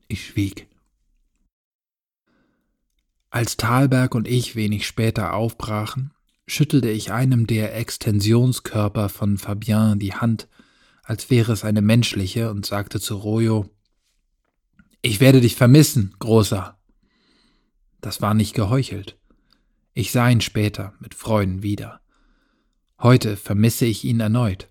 [0.08, 0.68] Ich schwieg.
[3.30, 6.12] Als Thalberg und ich wenig später aufbrachen,
[6.46, 10.48] schüttelte ich einem der Extensionskörper von Fabien die Hand,
[11.02, 13.68] als wäre es eine menschliche, und sagte zu Royo,
[15.02, 16.78] Ich werde dich vermissen, Großer.
[18.00, 19.18] Das war nicht geheuchelt.
[19.94, 22.00] Ich sah ihn später mit Freuden wieder.
[23.00, 24.68] Heute vermisse ich ihn erneut.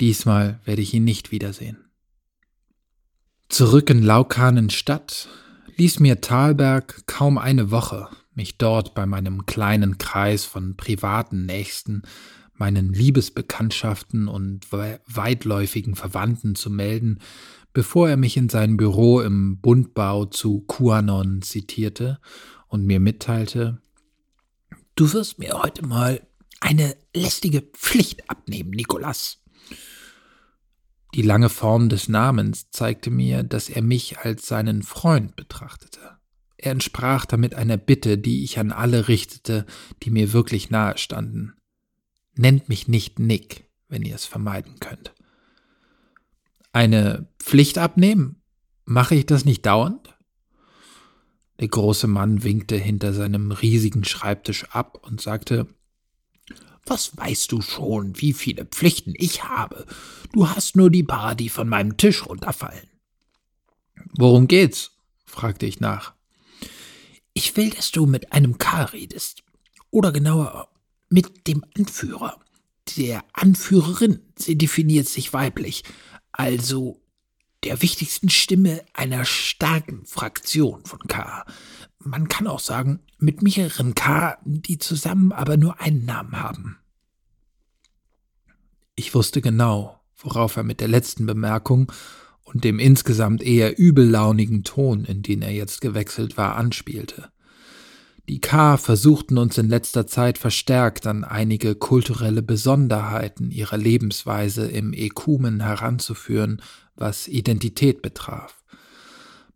[0.00, 1.78] Diesmal werde ich ihn nicht wiedersehen.
[3.48, 5.28] Zurück in Laukanen Stadt
[5.76, 12.02] ließ mir Thalberg kaum eine Woche, mich dort bei meinem kleinen Kreis von privaten Nächsten,
[12.54, 17.20] meinen Liebesbekanntschaften und weitläufigen Verwandten zu melden,
[17.72, 22.18] bevor er mich in sein Büro im Bundbau zu QAnon zitierte
[22.68, 23.80] und mir mitteilte,
[24.96, 26.26] Du wirst mir heute mal
[26.60, 29.42] eine lästige Pflicht abnehmen, Nikolas.
[31.16, 36.18] Die lange Form des Namens zeigte mir, dass er mich als seinen Freund betrachtete.
[36.58, 39.64] Er entsprach damit einer Bitte, die ich an alle richtete,
[40.02, 41.54] die mir wirklich nahe standen.
[42.34, 45.14] Nennt mich nicht Nick, wenn ihr es vermeiden könnt.
[46.74, 48.42] Eine Pflicht abnehmen?
[48.84, 50.18] Mache ich das nicht dauernd?
[51.60, 55.66] Der große Mann winkte hinter seinem riesigen Schreibtisch ab und sagte
[56.84, 59.86] Was weißt du schon, wie viele Pflichten ich habe?
[60.32, 62.88] Du hast nur die paar, die von meinem Tisch runterfallen.
[64.16, 64.92] Worum geht's?
[65.24, 66.14] fragte ich nach.
[67.34, 69.42] Ich will, dass du mit einem K redest.
[69.90, 70.68] Oder genauer,
[71.10, 72.40] mit dem Anführer.
[72.96, 75.84] Der Anführerin, sie definiert sich weiblich.
[76.32, 77.00] Also
[77.64, 81.44] der wichtigsten Stimme einer starken Fraktion von K.
[81.98, 86.78] Man kann auch sagen, mit mehreren K, die zusammen aber nur einen Namen haben.
[88.94, 91.92] Ich wusste genau, worauf er mit der letzten Bemerkung
[92.44, 97.30] und dem insgesamt eher übellaunigen Ton, in den er jetzt gewechselt war, anspielte.
[98.28, 104.92] Die K versuchten uns in letzter Zeit verstärkt an einige kulturelle Besonderheiten ihrer Lebensweise im
[104.92, 106.60] Ekumen heranzuführen,
[106.96, 108.64] was Identität betraf.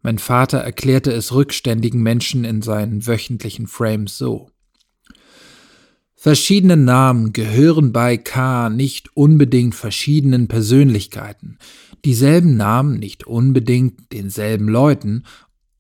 [0.03, 4.51] Mein Vater erklärte es rückständigen Menschen in seinen wöchentlichen Frames so.
[6.23, 11.59] Verschiedene Namen gehören bei K nicht unbedingt verschiedenen Persönlichkeiten,
[12.05, 15.25] dieselben Namen nicht unbedingt denselben Leuten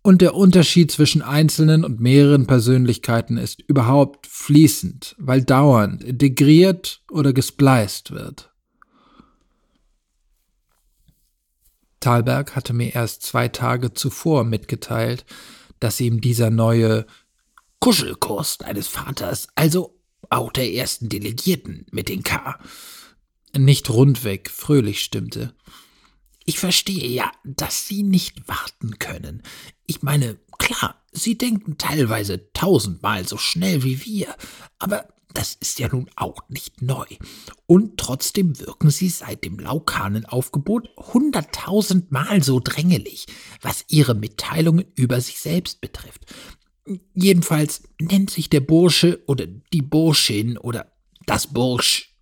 [0.00, 7.34] und der Unterschied zwischen einzelnen und mehreren Persönlichkeiten ist überhaupt fließend, weil dauernd integriert oder
[7.34, 8.50] gespleist wird.
[12.00, 15.26] Thalberg hatte mir erst zwei Tage zuvor mitgeteilt,
[15.80, 17.04] dass ihm dieser neue
[17.78, 19.99] Kuschelkurs deines Vaters, also
[20.30, 22.58] auch der ersten Delegierten mit den K,
[23.56, 25.54] nicht rundweg fröhlich stimmte.
[26.46, 29.42] Ich verstehe ja, dass Sie nicht warten können.
[29.86, 34.34] Ich meine, klar, Sie denken teilweise tausendmal so schnell wie wir,
[34.78, 37.06] aber das ist ja nun auch nicht neu.
[37.66, 43.26] Und trotzdem wirken Sie seit dem Laukanenaufgebot hunderttausendmal so drängelig,
[43.60, 46.26] was Ihre Mitteilungen über sich selbst betrifft.
[47.14, 50.90] Jedenfalls nennt sich der Bursche oder die Burschin oder
[51.26, 52.14] das Bursch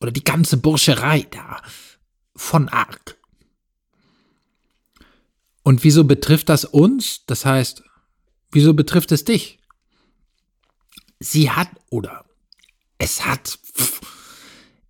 [0.00, 1.60] oder die ganze Burscherei da
[2.36, 3.18] von Ark.
[5.62, 7.24] Und wieso betrifft das uns?
[7.26, 7.82] Das heißt,
[8.50, 9.58] wieso betrifft es dich?
[11.20, 12.24] Sie hat oder
[12.98, 13.58] es hat.
[13.76, 14.00] Pff,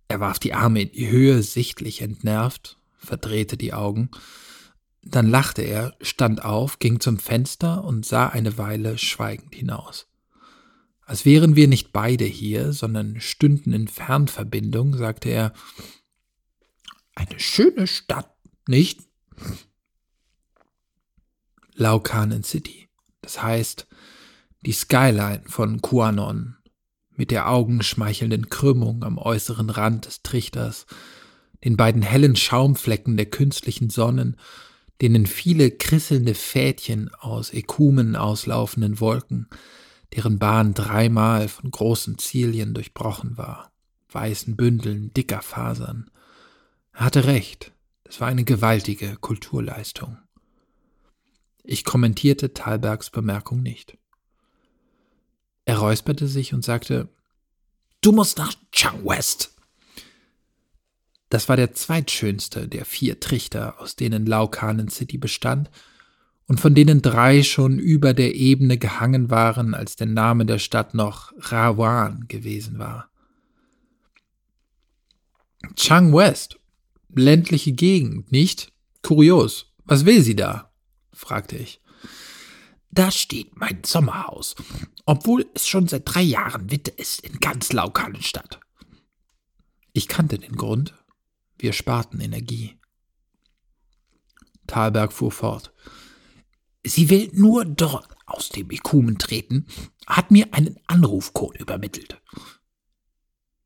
[0.07, 4.09] er warf die Arme in die Höhe, sichtlich entnervt, verdrehte die Augen.
[5.05, 10.07] Dann lachte er, stand auf, ging zum Fenster und sah eine Weile schweigend hinaus.
[11.01, 15.53] Als wären wir nicht beide hier, sondern stünden in Fernverbindung, sagte er
[17.13, 18.35] Eine schöne Stadt,
[18.67, 19.01] nicht?
[21.75, 22.89] Laukanen City.
[23.21, 23.87] Das heißt,
[24.65, 26.57] die Skyline von Kuanon
[27.11, 30.87] mit der augenschmeichelnden Krümmung am äußeren Rand des Trichters,
[31.63, 34.37] den beiden hellen Schaumflecken der künstlichen Sonnen,
[35.01, 39.47] denen viele krisselnde Fädchen aus Ekumen auslaufenden Wolken,
[40.13, 43.71] deren Bahn dreimal von großen Zilien durchbrochen war,
[44.09, 46.09] weißen Bündeln dicker Fasern.
[46.93, 47.73] Er hatte recht,
[48.05, 50.17] es war eine gewaltige Kulturleistung.
[51.63, 53.97] Ich kommentierte Thalbergs Bemerkung nicht.
[55.65, 57.09] Er räusperte sich und sagte,
[58.01, 59.54] Du musst nach Chang West.
[61.29, 65.71] Das war der zweitschönste der vier Trichter, aus denen Laukanen City bestand
[66.47, 70.93] und von denen drei schon über der Ebene gehangen waren, als der Name der Stadt
[70.93, 73.09] noch Rawan gewesen war.
[75.75, 76.59] Chang West,
[77.13, 78.71] ländliche Gegend, nicht?
[79.01, 79.73] Kurios.
[79.85, 80.71] Was will sie da?
[81.11, 81.81] fragte ich.
[82.91, 84.55] Da steht mein Sommerhaus,
[85.05, 88.59] obwohl es schon seit drei Jahren Witte ist in ganz Laukanenstadt.
[89.91, 90.93] Ich kannte den Grund.
[91.57, 92.77] Wir sparten Energie.
[94.67, 95.73] Thalberg fuhr fort.
[96.85, 99.67] Sie will nur dort aus dem Ekumen treten,
[100.07, 102.21] hat mir einen Anrufcode übermittelt.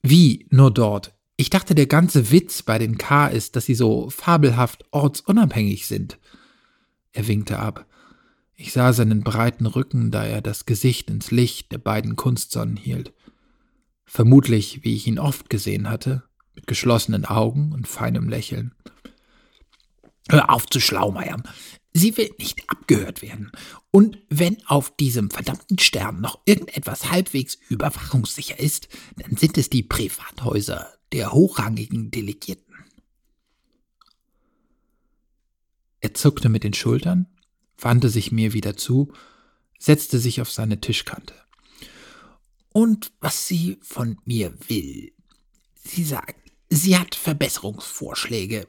[0.02, 1.14] Wie nur dort?
[1.36, 6.20] Ich dachte, der ganze Witz bei den K ist, dass sie so fabelhaft ortsunabhängig sind.
[7.12, 7.86] Er winkte ab.
[8.56, 13.14] Ich sah seinen breiten Rücken, da er das Gesicht ins Licht der beiden Kunstsonnen hielt.
[14.06, 16.24] Vermutlich, wie ich ihn oft gesehen hatte,
[16.60, 18.76] mit geschlossenen Augen und feinem Lächeln.
[20.30, 21.44] Hör auf zu schlaumeiern.
[21.94, 23.52] Sie will nicht abgehört werden.
[23.92, 29.84] Und wenn auf diesem verdammten Stern noch irgendetwas halbwegs überwachungssicher ist, dann sind es die
[29.84, 32.76] Privathäuser der hochrangigen Delegierten.
[36.02, 37.28] Er zuckte mit den Schultern,
[37.78, 39.14] wandte sich mir wieder zu,
[39.80, 41.34] setzte sich auf seine Tischkante.
[42.74, 45.14] Und was sie von mir will.
[45.76, 48.68] Sie sagt, sie hat Verbesserungsvorschläge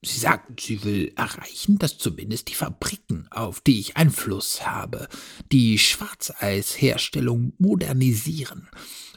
[0.00, 5.08] Sie sagt, sie will erreichen, dass zumindest die Fabriken, auf die ich Einfluss habe,
[5.50, 8.68] die Schwarzeisherstellung modernisieren.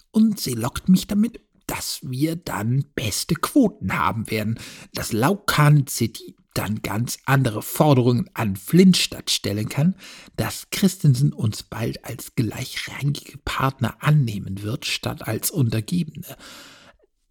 [0.09, 4.59] Und sie lockt mich damit, dass wir dann beste Quoten haben werden,
[4.93, 9.95] dass Laukan City dann ganz andere Forderungen an Flintstadt stellen kann,
[10.35, 16.35] dass Christensen uns bald als gleichrangige Partner annehmen wird, statt als Untergebene.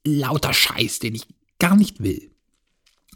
[0.05, 1.27] Lauter Scheiß, den ich
[1.59, 2.31] gar nicht will.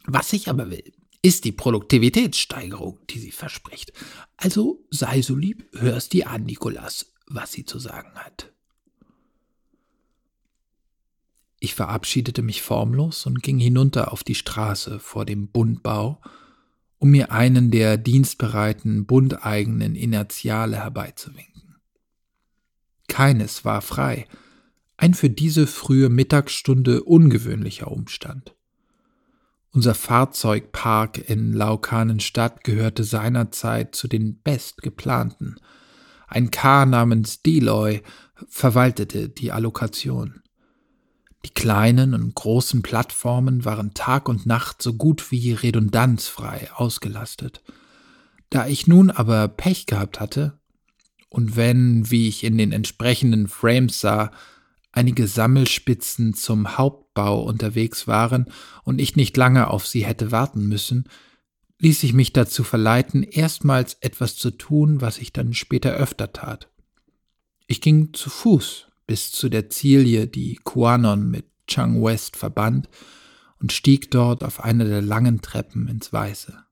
[0.06, 3.92] Was ich aber will, ist die Produktivitätssteigerung, die sie verspricht.
[4.36, 8.52] Also sei so lieb, hörst dir an, Nikolas, was sie zu sagen hat.
[11.60, 16.20] Ich verabschiedete mich formlos und ging hinunter auf die Straße vor dem Bundbau,
[16.98, 21.76] um mir einen der dienstbereiten, bundeigenen Inertiale herbeizuwinken.
[23.08, 24.26] Keines war frei,
[24.96, 28.54] ein für diese frühe Mittagsstunde ungewöhnlicher Umstand.
[29.70, 35.56] Unser Fahrzeugpark in Laukanenstadt gehörte seinerzeit zu den bestgeplanten.
[36.28, 38.02] Ein K namens Deloy
[38.48, 40.42] verwaltete die Allokation.
[41.44, 47.62] Die kleinen und großen Plattformen waren Tag und Nacht so gut wie redundanzfrei ausgelastet.
[48.50, 50.58] Da ich nun aber Pech gehabt hatte,
[51.28, 54.30] und wenn, wie ich in den entsprechenden Frames sah,
[54.94, 58.46] einige Sammelspitzen zum Hauptbau unterwegs waren
[58.84, 61.08] und ich nicht lange auf sie hätte warten müssen,
[61.80, 66.70] ließ ich mich dazu verleiten, erstmals etwas zu tun, was ich dann später öfter tat.
[67.66, 72.88] Ich ging zu Fuß bis zu der Zilie, die Kuanon mit Chang West verband,
[73.60, 76.64] und stieg dort auf eine der langen Treppen ins Weiße.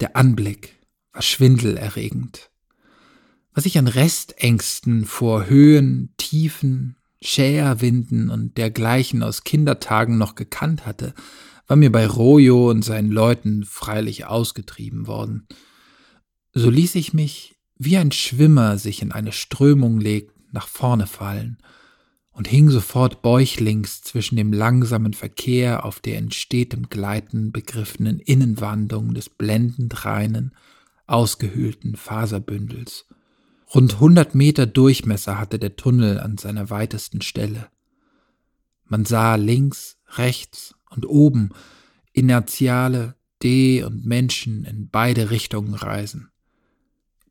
[0.00, 0.76] Der Anblick
[1.12, 2.50] war schwindelerregend.
[3.52, 11.14] Was ich an Restängsten vor Höhen, Tiefen, Schärwinden und dergleichen aus Kindertagen noch gekannt hatte,
[11.66, 15.46] war mir bei Rojo und seinen Leuten freilich ausgetrieben worden.
[16.54, 21.58] So ließ ich mich, wie ein Schwimmer sich in eine Strömung legt, nach vorne fallen
[22.32, 29.12] und hing sofort bäuchlings zwischen dem langsamen Verkehr auf der in stetem Gleiten begriffenen Innenwandung
[29.12, 30.54] des blendend reinen,
[31.06, 33.06] ausgehöhlten Faserbündels
[33.74, 37.68] Rund 100 Meter Durchmesser hatte der Tunnel an seiner weitesten Stelle.
[38.86, 41.50] Man sah links, rechts und oben
[42.12, 46.30] Inertiale, D und Menschen in beide Richtungen reisen.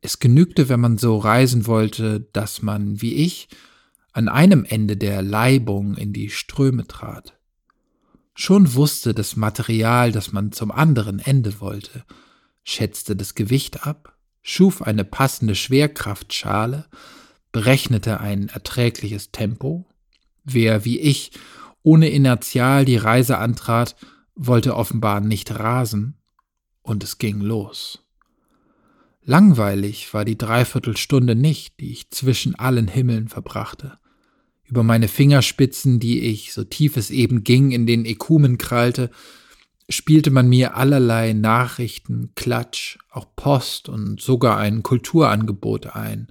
[0.00, 3.48] Es genügte, wenn man so reisen wollte, dass man, wie ich,
[4.12, 7.36] an einem Ende der Leibung in die Ströme trat.
[8.34, 12.04] Schon wusste das Material, dass man zum anderen Ende wollte,
[12.62, 14.17] schätzte das Gewicht ab
[14.48, 16.86] schuf eine passende Schwerkraftschale,
[17.52, 19.84] berechnete ein erträgliches Tempo.
[20.42, 21.32] Wer wie ich
[21.82, 23.94] ohne Inertial die Reise antrat,
[24.34, 26.14] wollte offenbar nicht rasen,
[26.80, 28.06] und es ging los.
[29.22, 33.98] Langweilig war die Dreiviertelstunde nicht, die ich zwischen allen Himmeln verbrachte.
[34.64, 39.10] Über meine Fingerspitzen, die ich, so tief es eben ging, in den Ekumen krallte,
[39.88, 46.30] spielte man mir allerlei Nachrichten, Klatsch, auch Post und sogar ein Kulturangebot ein.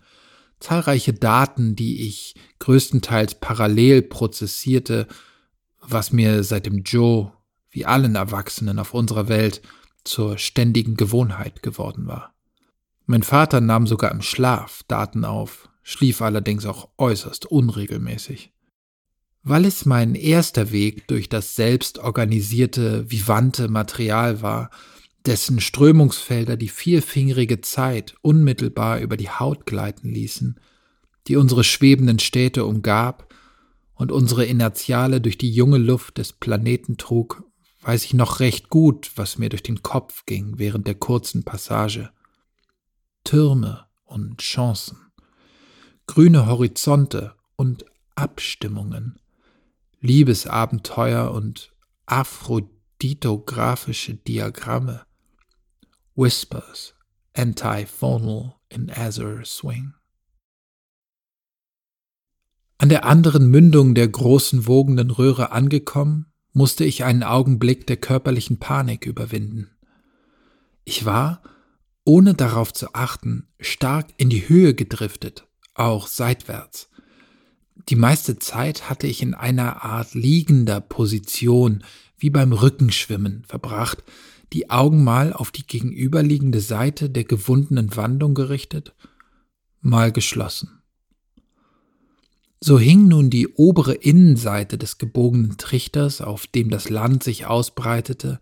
[0.60, 5.08] Zahlreiche Daten, die ich größtenteils parallel prozessierte,
[5.82, 7.32] was mir seit dem Joe,
[7.70, 9.62] wie allen Erwachsenen auf unserer Welt,
[10.04, 12.34] zur ständigen Gewohnheit geworden war.
[13.06, 18.52] Mein Vater nahm sogar im Schlaf Daten auf, schlief allerdings auch äußerst unregelmäßig.
[19.50, 24.70] Weil es mein erster Weg durch das selbst organisierte, vivante Material war,
[25.26, 30.60] dessen Strömungsfelder die vielfingerige Zeit unmittelbar über die Haut gleiten ließen,
[31.28, 33.34] die unsere schwebenden Städte umgab
[33.96, 37.42] und unsere Inertiale durch die junge Luft des Planeten trug,
[37.84, 42.10] weiß ich noch recht gut, was mir durch den Kopf ging während der kurzen Passage.
[43.24, 44.98] Türme und Chancen,
[46.06, 47.86] grüne Horizonte und
[48.16, 49.22] Abstimmungen,
[50.02, 51.74] Liebesabenteuer und
[52.06, 55.06] aphroditographische Diagramme,
[56.16, 56.94] Whispers,
[57.36, 59.94] Antiphonal in Azure Swing.
[62.80, 68.58] An der anderen Mündung der großen wogenden Röhre angekommen, musste ich einen Augenblick der körperlichen
[68.58, 69.70] Panik überwinden.
[70.86, 71.44] Ich war,
[72.04, 76.90] ohne darauf zu achten, stark in die Höhe gedriftet, auch seitwärts.
[77.90, 81.84] Die meiste Zeit hatte ich in einer Art liegender Position,
[82.18, 84.04] wie beim Rückenschwimmen, verbracht,
[84.54, 88.94] die Augen mal auf die gegenüberliegende Seite der gewundenen Wandung gerichtet,
[89.82, 90.82] mal geschlossen.
[92.60, 98.40] So hing nun die obere Innenseite des gebogenen Trichters, auf dem das Land sich ausbreitete,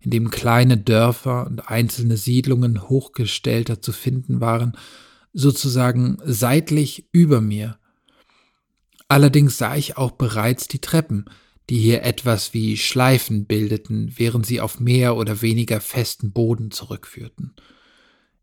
[0.00, 4.76] in dem kleine Dörfer und einzelne Siedlungen hochgestellter zu finden waren,
[5.32, 7.77] sozusagen seitlich über mir.
[9.08, 11.24] Allerdings sah ich auch bereits die Treppen,
[11.70, 17.54] die hier etwas wie Schleifen bildeten, während sie auf mehr oder weniger festen Boden zurückführten.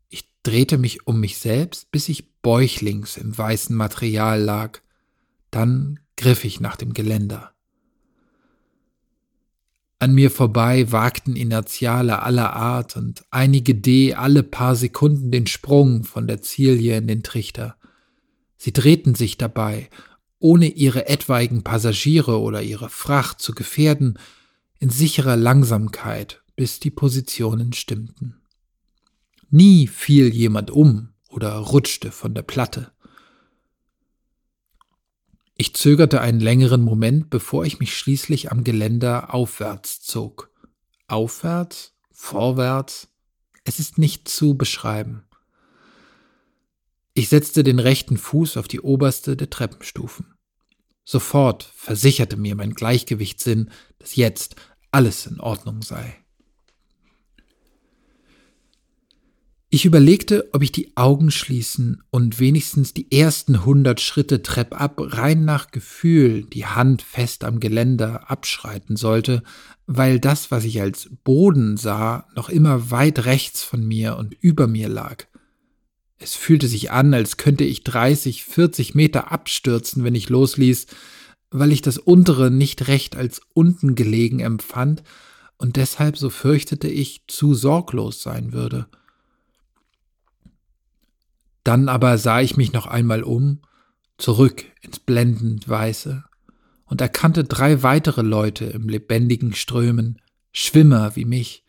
[0.08, 4.80] Ich drehte mich um mich selbst, bis ich bäuchlings im weißen Material lag,
[5.50, 7.52] dann griff ich nach dem Geländer.
[9.98, 16.04] An mir vorbei wagten Inertiale aller Art und einige D alle paar Sekunden den Sprung
[16.04, 17.76] von der Ziellinie in den Trichter.
[18.58, 19.88] Sie drehten sich dabei,
[20.38, 24.18] ohne ihre etwaigen Passagiere oder ihre Fracht zu gefährden,
[24.78, 28.40] in sicherer Langsamkeit, bis die Positionen stimmten.
[29.50, 32.92] Nie fiel jemand um oder rutschte von der Platte.
[35.56, 40.50] Ich zögerte einen längeren Moment, bevor ich mich schließlich am Geländer aufwärts zog.
[41.08, 41.94] Aufwärts?
[42.12, 43.08] Vorwärts?
[43.64, 45.24] Es ist nicht zu beschreiben.
[47.18, 50.34] Ich setzte den rechten Fuß auf die oberste der Treppenstufen.
[51.02, 54.56] Sofort versicherte mir mein Gleichgewichtssinn, dass jetzt
[54.90, 56.14] alles in Ordnung sei.
[59.70, 65.46] Ich überlegte, ob ich die Augen schließen und wenigstens die ersten hundert Schritte treppab rein
[65.46, 69.42] nach Gefühl, die Hand fest am Geländer, abschreiten sollte,
[69.86, 74.66] weil das, was ich als Boden sah, noch immer weit rechts von mir und über
[74.66, 75.24] mir lag.
[76.18, 80.86] Es fühlte sich an, als könnte ich 30, 40 Meter abstürzen, wenn ich losließ,
[81.50, 85.02] weil ich das untere nicht recht als unten gelegen empfand
[85.58, 88.86] und deshalb, so fürchtete ich, zu sorglos sein würde.
[91.64, 93.60] Dann aber sah ich mich noch einmal um,
[94.18, 96.24] zurück ins blendend Weiße,
[96.86, 100.20] und erkannte drei weitere Leute im lebendigen Strömen,
[100.52, 101.64] Schwimmer wie mich,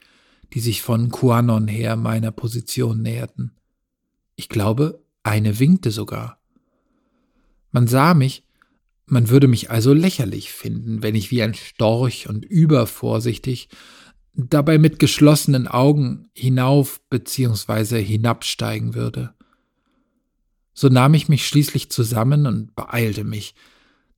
[0.54, 3.58] die sich von Kuanon her meiner Position näherten.
[4.38, 6.40] Ich glaube, eine winkte sogar.
[7.72, 8.44] Man sah mich,
[9.08, 13.68] man würde mich also lächerlich finden, wenn ich wie ein Storch und übervorsichtig,
[14.36, 18.02] dabei mit geschlossenen Augen hinauf bzw.
[18.02, 19.34] hinabsteigen würde.
[20.74, 23.56] So nahm ich mich schließlich zusammen und beeilte mich,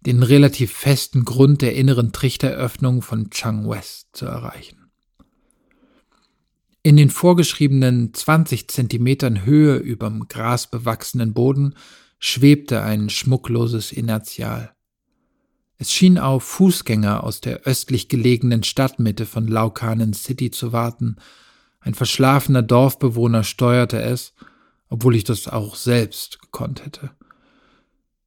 [0.01, 4.78] den relativ festen Grund der inneren Trichteröffnung von Chang West zu erreichen.
[6.81, 11.75] In den vorgeschriebenen 20 Zentimetern Höhe überm grasbewachsenen Boden
[12.19, 14.73] schwebte ein schmuckloses Inertial.
[15.77, 21.17] Es schien auf Fußgänger aus der östlich gelegenen Stadtmitte von Laukanen City zu warten.
[21.79, 24.33] Ein verschlafener Dorfbewohner steuerte es
[24.89, 27.11] obwohl ich das auch selbst gekonnt hätte.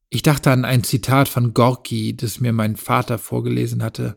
[0.08, 4.16] Ich dachte an ein Zitat von Gorki, das mir mein Vater vorgelesen hatte.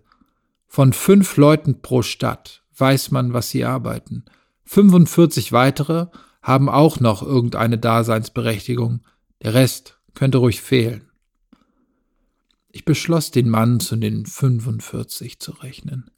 [0.67, 4.25] Von fünf Leuten pro Stadt weiß man, was sie arbeiten.
[4.65, 6.07] 45 weitere
[6.41, 9.01] haben auch noch irgendeine Daseinsberechtigung.
[9.41, 11.11] Der Rest könnte ruhig fehlen.
[12.71, 16.11] Ich beschloss, den Mann zu den 45 zu rechnen.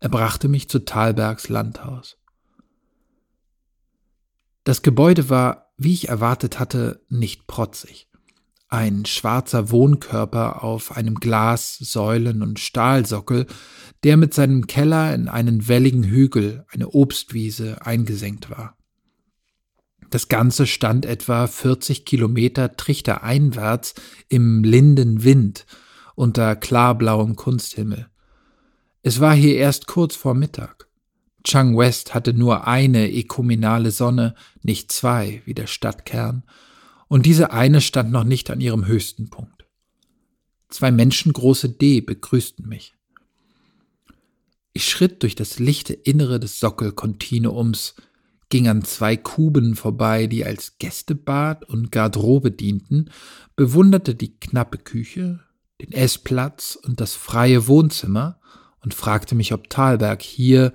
[0.00, 2.16] Er brachte mich zu Thalbergs Landhaus.
[4.64, 8.07] Das Gebäude war, wie ich erwartet hatte, nicht protzig.
[8.68, 13.46] Ein schwarzer Wohnkörper auf einem Glas, Säulen und Stahlsockel,
[14.04, 18.76] der mit seinem Keller in einen welligen Hügel, eine Obstwiese, eingesenkt war.
[20.10, 23.94] Das Ganze stand etwa 40 Kilometer trichtereinwärts
[24.28, 25.66] im linden Wind
[26.14, 28.08] unter klarblauem Kunsthimmel.
[29.02, 30.88] Es war hier erst kurz vor Mittag.
[31.44, 36.42] Chang West hatte nur eine ekumenale Sonne, nicht zwei wie der Stadtkern,
[37.08, 39.66] und diese eine stand noch nicht an ihrem höchsten Punkt.
[40.68, 42.94] Zwei menschengroße D begrüßten mich.
[44.74, 47.94] Ich schritt durch das lichte Innere des Sockelkontinuums,
[48.50, 53.10] ging an zwei Kuben vorbei, die als Gästebad und Garderobe dienten,
[53.56, 55.40] bewunderte die knappe Küche,
[55.80, 58.40] den Essplatz und das freie Wohnzimmer
[58.80, 60.72] und fragte mich, ob Thalberg hier,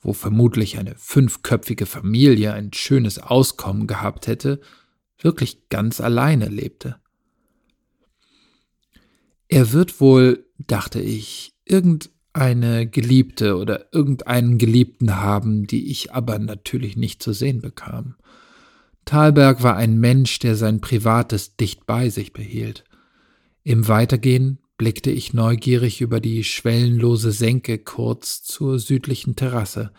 [0.00, 4.60] wo vermutlich eine fünfköpfige Familie ein schönes Auskommen gehabt hätte,
[5.24, 6.96] wirklich ganz alleine lebte.
[9.48, 16.96] Er wird wohl, dachte ich, irgendeine Geliebte oder irgendeinen Geliebten haben, die ich aber natürlich
[16.96, 18.16] nicht zu sehen bekam.
[19.04, 22.84] Thalberg war ein Mensch, der sein Privates dicht bei sich behielt.
[23.62, 29.92] Im Weitergehen blickte ich neugierig über die schwellenlose Senke kurz zur südlichen Terrasse,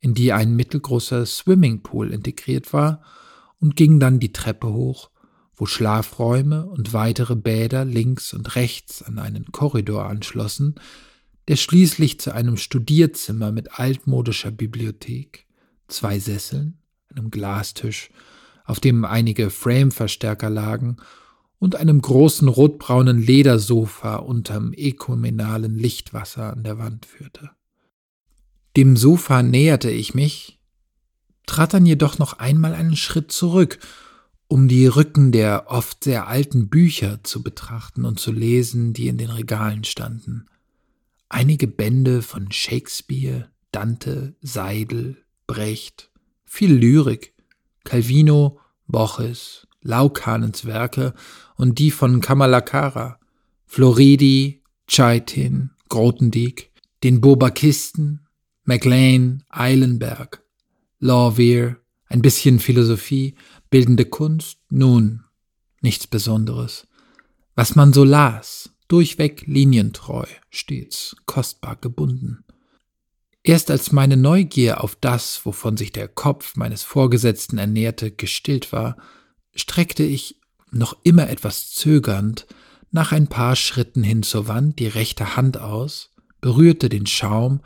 [0.00, 3.02] in die ein mittelgroßer Swimmingpool integriert war,
[3.60, 5.10] und ging dann die Treppe hoch,
[5.54, 10.76] wo Schlafräume und weitere Bäder links und rechts an einen Korridor anschlossen,
[11.48, 15.46] der schließlich zu einem Studierzimmer mit altmodischer Bibliothek,
[15.88, 16.78] zwei Sesseln,
[17.14, 18.10] einem Glastisch,
[18.64, 20.96] auf dem einige Frame-Verstärker lagen
[21.58, 27.50] und einem großen rotbraunen Ledersofa unterm ökumenalen Lichtwasser an der Wand führte.
[28.76, 30.59] Dem Sofa näherte ich mich,
[31.50, 33.80] trat dann jedoch noch einmal einen Schritt zurück,
[34.46, 39.18] um die Rücken der oft sehr alten Bücher zu betrachten und zu lesen, die in
[39.18, 40.46] den Regalen standen.
[41.28, 45.16] Einige Bände von Shakespeare, Dante, Seidel,
[45.48, 46.10] Brecht,
[46.44, 47.34] viel Lyrik,
[47.82, 51.14] Calvino, Boches, Laukanens Werke
[51.56, 53.18] und die von Kamalakara,
[53.66, 56.70] Floridi, Chaitin, Grotendieck,
[57.02, 58.28] den Bobakisten,
[58.62, 60.39] MacLean, Eilenberg,
[61.00, 61.76] Lawweir,
[62.06, 63.34] ein bisschen Philosophie,
[63.70, 65.24] bildende Kunst, nun,
[65.80, 66.86] nichts Besonderes.
[67.54, 72.44] Was man so las, durchweg linientreu, stets kostbar gebunden.
[73.42, 78.98] Erst als meine Neugier auf das, wovon sich der Kopf meines Vorgesetzten ernährte, gestillt war,
[79.54, 80.38] streckte ich,
[80.70, 82.46] noch immer etwas zögernd,
[82.90, 87.60] nach ein paar Schritten hin zur Wand die rechte Hand aus, berührte den Schaum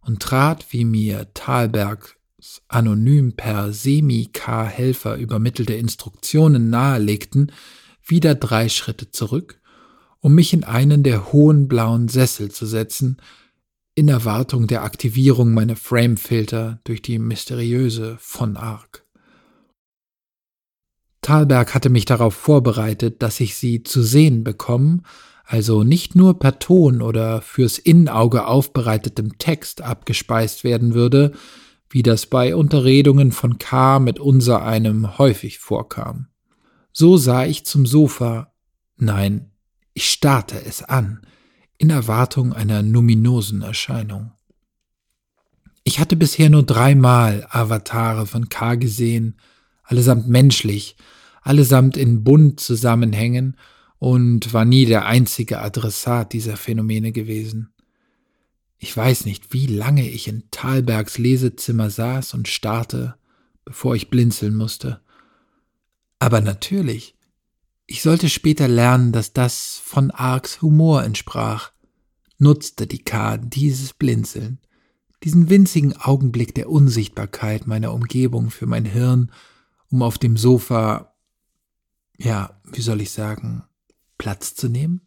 [0.00, 2.17] und trat, wie mir Thalbergs
[2.68, 7.52] anonym per Semi-K-Helfer übermittelte Instruktionen nahelegten,
[8.04, 9.60] wieder drei Schritte zurück,
[10.20, 13.18] um mich in einen der hohen blauen Sessel zu setzen,
[13.94, 19.04] in Erwartung der Aktivierung meiner Frame-Filter durch die mysteriöse von Arc.
[21.20, 25.02] Thalberg hatte mich darauf vorbereitet, dass ich sie zu sehen bekommen,
[25.44, 31.32] also nicht nur per Ton oder fürs Innenauge aufbereitetem Text abgespeist werden würde,
[31.90, 33.98] wie das bei Unterredungen von K.
[33.98, 36.28] mit unser einem häufig vorkam.
[36.92, 38.52] So sah ich zum Sofa,
[38.96, 39.50] nein,
[39.94, 41.22] ich starrte es an,
[41.78, 44.32] in Erwartung einer numinosen Erscheinung.
[45.84, 49.36] Ich hatte bisher nur dreimal Avatare von K gesehen,
[49.84, 50.96] allesamt menschlich,
[51.40, 53.56] allesamt in bunt zusammenhängen
[53.98, 57.70] und war nie der einzige Adressat dieser Phänomene gewesen.
[58.78, 63.16] Ich weiß nicht, wie lange ich in Thalbergs Lesezimmer saß und starrte,
[63.64, 65.00] bevor ich blinzeln musste.
[66.18, 67.16] Aber natürlich,
[67.86, 71.72] ich sollte später lernen, dass das von Arks Humor entsprach,
[72.38, 74.58] nutzte die K dieses Blinzeln,
[75.24, 79.32] diesen winzigen Augenblick der Unsichtbarkeit meiner Umgebung für mein Hirn,
[79.90, 81.14] um auf dem Sofa
[82.18, 83.64] ja, wie soll ich sagen,
[84.18, 85.00] Platz zu nehmen?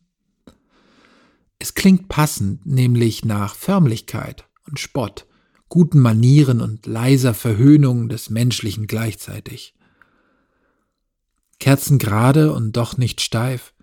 [1.62, 5.28] Es klingt passend, nämlich nach Förmlichkeit und Spott,
[5.70, 9.76] guten Manieren und leiser Verhöhnung des Menschlichen gleichzeitig.
[11.60, 13.76] Kerzengerade und doch nicht steif,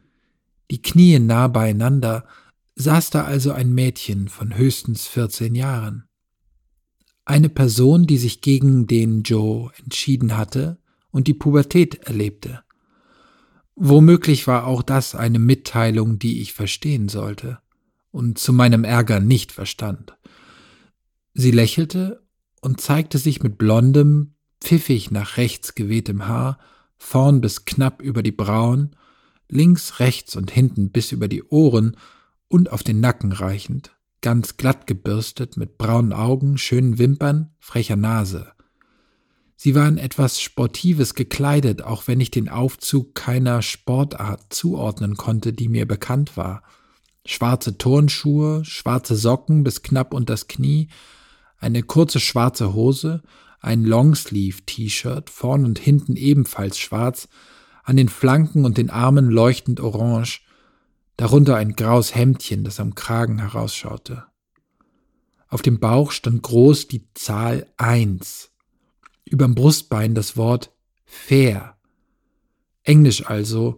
[0.72, 2.26] die Knie nah beieinander,
[2.74, 6.09] saß da also ein Mädchen von höchstens 14 Jahren.
[7.24, 10.81] Eine Person, die sich gegen den Joe entschieden hatte
[11.12, 12.64] und die Pubertät erlebte.
[13.76, 17.61] Womöglich war auch das eine Mitteilung, die ich verstehen sollte
[18.19, 20.12] und zu meinem Ärger nicht verstand.
[21.35, 22.27] Sie lächelte
[22.61, 26.59] und zeigte sich mit blondem, pfiffig nach rechts gewehtem Haar,
[26.97, 28.97] vorn bis knapp über die Brauen,
[29.49, 31.97] links, rechts und hinten bis über die Ohren
[32.49, 38.51] und auf den Nacken reichend, ganz glatt gebürstet, mit braunen Augen, schönen Wimpern, frecher Nase.
[39.55, 45.53] Sie war in etwas Sportives gekleidet, auch wenn ich den Aufzug keiner Sportart zuordnen konnte,
[45.53, 46.64] die mir bekannt war.
[47.31, 50.89] Schwarze Turnschuhe, schwarze Socken bis knapp unters Knie,
[51.59, 53.22] eine kurze schwarze Hose,
[53.61, 57.29] ein Longsleeve-T-Shirt, vorn und hinten ebenfalls schwarz,
[57.85, 60.41] an den Flanken und den Armen leuchtend orange,
[61.18, 64.24] darunter ein graues Hemdchen, das am Kragen herausschaute.
[65.49, 68.51] Auf dem Bauch stand groß die Zahl 1.
[69.26, 70.72] Überm Brustbein das Wort
[71.05, 71.76] fair.
[72.85, 73.76] Englisch also,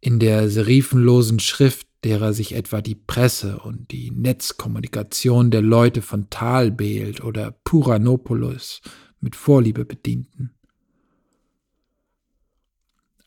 [0.00, 6.30] in der serifenlosen Schrift, derer sich etwa die Presse und die Netzkommunikation der Leute von
[6.30, 8.80] Talbeeld oder Puranopolis
[9.20, 10.52] mit Vorliebe bedienten.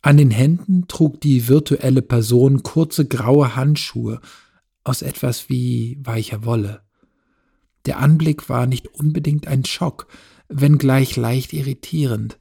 [0.02, 4.22] An den Händen trug die virtuelle Person kurze graue Handschuhe
[4.86, 6.82] aus etwas wie weicher Wolle.
[7.86, 10.08] Der Anblick war nicht unbedingt ein Schock,
[10.48, 12.40] wenngleich leicht irritierend.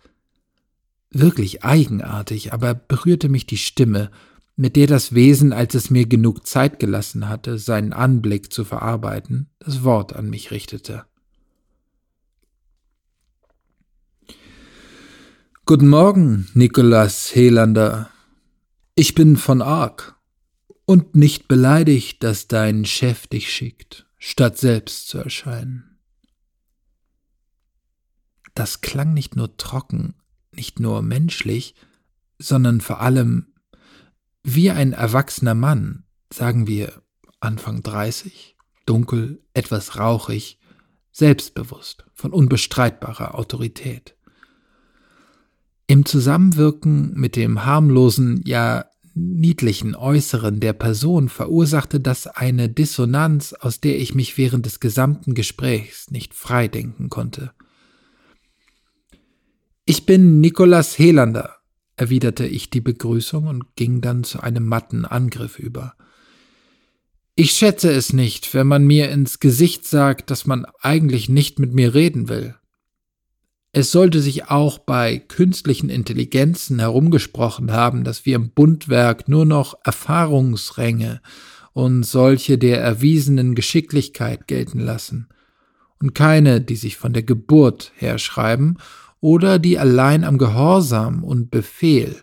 [1.11, 4.13] Wirklich eigenartig, aber berührte mich die Stimme,
[4.59, 9.49] mit der das Wesen, als es mir genug Zeit gelassen hatte, seinen Anblick zu verarbeiten,
[9.61, 11.05] das Wort an mich richtete.
[15.65, 18.11] Guten Morgen, Nikolas Helander.
[18.97, 20.17] Ich bin von Ark
[20.87, 26.01] und nicht beleidigt, dass dein Chef dich schickt, statt selbst zu erscheinen.
[28.55, 30.15] Das klang nicht nur trocken,
[30.51, 31.77] nicht nur menschlich,
[32.41, 33.48] sondern vor allem
[34.43, 37.03] wie ein erwachsener Mann, sagen wir
[37.41, 40.59] Anfang 30, dunkel, etwas rauchig,
[41.13, 44.17] selbstbewusst, von unbestreitbarer Autorität.
[45.87, 48.85] Im Zusammenwirken mit dem harmlosen, ja
[49.19, 55.35] niedlichen Äußeren der Person verursachte das eine Dissonanz, aus der ich mich während des gesamten
[55.35, 57.53] Gesprächs nicht freidenken konnte.
[59.85, 61.57] Ich bin Nikolas Helander,
[61.99, 65.95] erwiderte ich die Begrüßung und ging dann zu einem matten Angriff über.
[67.35, 71.73] Ich schätze es nicht, wenn man mir ins Gesicht sagt, dass man eigentlich nicht mit
[71.73, 72.57] mir reden will.
[73.73, 79.75] Es sollte sich auch bei künstlichen Intelligenzen herumgesprochen haben, dass wir im Bundwerk nur noch
[79.85, 81.21] Erfahrungsränge
[81.75, 85.29] und solche der erwiesenen Geschicklichkeit gelten lassen,
[86.01, 88.79] und keine, die sich von der Geburt her schreiben
[89.21, 92.23] oder die allein am Gehorsam und Befehl,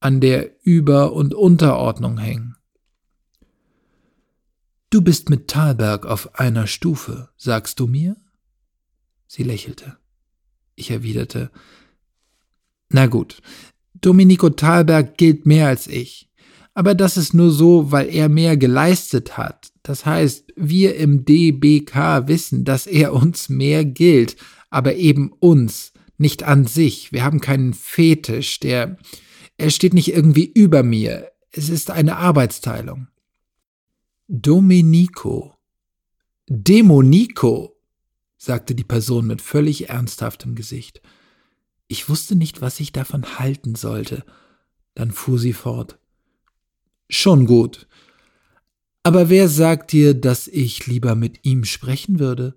[0.00, 2.56] an der Über- und Unterordnung hängen.
[4.90, 8.16] Du bist mit Thalberg auf einer Stufe, sagst du mir?
[9.26, 9.96] Sie lächelte.
[10.76, 11.50] Ich erwiderte,
[12.90, 13.40] na gut,
[13.94, 16.30] Domenico Thalberg gilt mehr als ich.
[16.74, 19.72] Aber das ist nur so, weil er mehr geleistet hat.
[19.82, 24.36] Das heißt, wir im DBK wissen, dass er uns mehr gilt,
[24.70, 27.12] aber eben uns, nicht an sich.
[27.12, 28.96] Wir haben keinen Fetisch, der,
[29.56, 31.30] er steht nicht irgendwie über mir.
[31.50, 33.08] Es ist eine Arbeitsteilung.
[34.26, 35.54] Domenico.
[36.48, 37.76] Demonico
[38.36, 41.00] sagte die Person mit völlig ernsthaftem Gesicht.
[41.88, 44.24] Ich wusste nicht, was ich davon halten sollte.
[44.94, 45.98] Dann fuhr sie fort.
[47.08, 47.86] Schon gut.
[49.02, 52.54] Aber wer sagt dir, dass ich lieber mit ihm sprechen würde?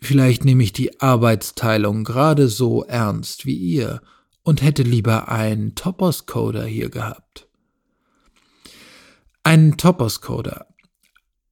[0.00, 4.02] Vielleicht nehme ich die Arbeitsteilung gerade so ernst wie ihr
[4.42, 7.48] und hätte lieber einen Topos-Coder hier gehabt.
[9.42, 10.66] Einen Topos-Coder.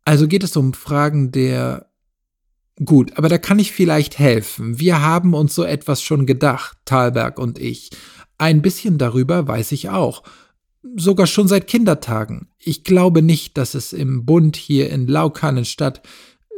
[0.04, 1.90] Also geht es um Fragen der
[2.84, 4.80] Gut, aber da kann ich vielleicht helfen.
[4.80, 7.90] Wir haben uns so etwas schon gedacht, Thalberg und ich.
[8.36, 10.24] Ein bisschen darüber weiß ich auch.
[10.96, 12.48] Sogar schon seit Kindertagen.
[12.58, 16.02] Ich glaube nicht, dass es im Bund hier in Laukannenstadt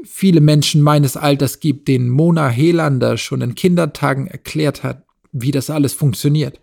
[0.04, 5.70] viele Menschen meines Alters gibt, denen Mona Helander schon in Kindertagen erklärt hat, wie das
[5.70, 6.60] alles funktioniert.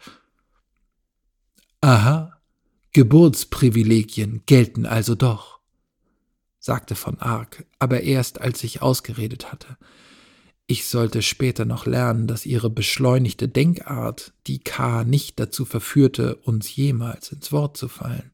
[1.81, 2.39] Aha,
[2.93, 5.53] Geburtsprivilegien gelten also doch
[6.63, 9.77] sagte von Ark, aber erst als ich ausgeredet hatte.
[10.65, 16.73] Ich sollte später noch lernen, dass ihre beschleunigte Denkart die K nicht dazu verführte, uns
[16.73, 18.31] jemals ins Wort zu fallen.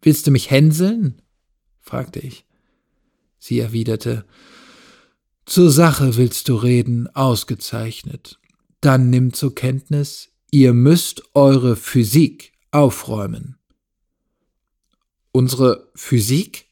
[0.00, 1.20] Willst du mich hänseln?
[1.82, 2.46] fragte ich.
[3.40, 4.24] Sie erwiderte,
[5.46, 8.38] zur Sache willst du reden, ausgezeichnet.
[8.80, 13.56] Dann nimm zur Kenntnis, ihr müsst eure Physik aufräumen.
[15.32, 16.66] Unsere Physik?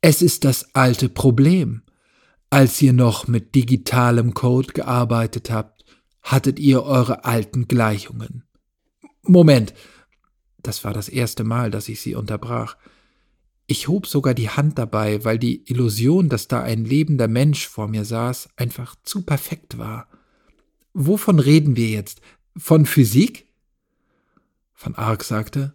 [0.00, 1.82] Es ist das alte Problem.
[2.48, 5.84] Als ihr noch mit digitalem Code gearbeitet habt,
[6.22, 8.44] hattet ihr eure alten Gleichungen.
[9.22, 9.74] Moment,
[10.62, 12.76] das war das erste Mal, dass ich sie unterbrach.
[13.66, 17.88] Ich hob sogar die Hand dabei, weil die Illusion, dass da ein lebender Mensch vor
[17.88, 20.08] mir saß, einfach zu perfekt war.
[20.92, 22.20] Wovon reden wir jetzt?
[22.56, 23.46] Von Physik?
[24.74, 25.74] Van Ark sagte,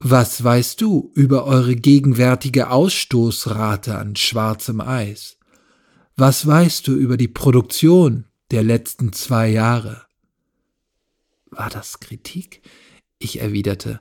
[0.00, 5.38] was weißt du über eure gegenwärtige Ausstoßrate an schwarzem Eis?
[6.16, 10.06] Was weißt du über die Produktion der letzten zwei Jahre?
[11.50, 12.62] War das Kritik?
[13.18, 14.00] Ich erwiderte,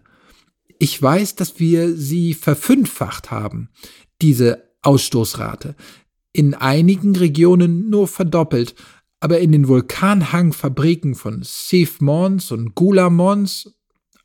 [0.80, 3.70] ich weiß, dass wir sie verfünffacht haben,
[4.22, 5.76] diese Ausstoßrate.
[6.34, 8.76] In einigen Regionen nur verdoppelt,
[9.20, 13.74] aber in den Vulkanhangfabriken von Sif Mons und Gula Mons,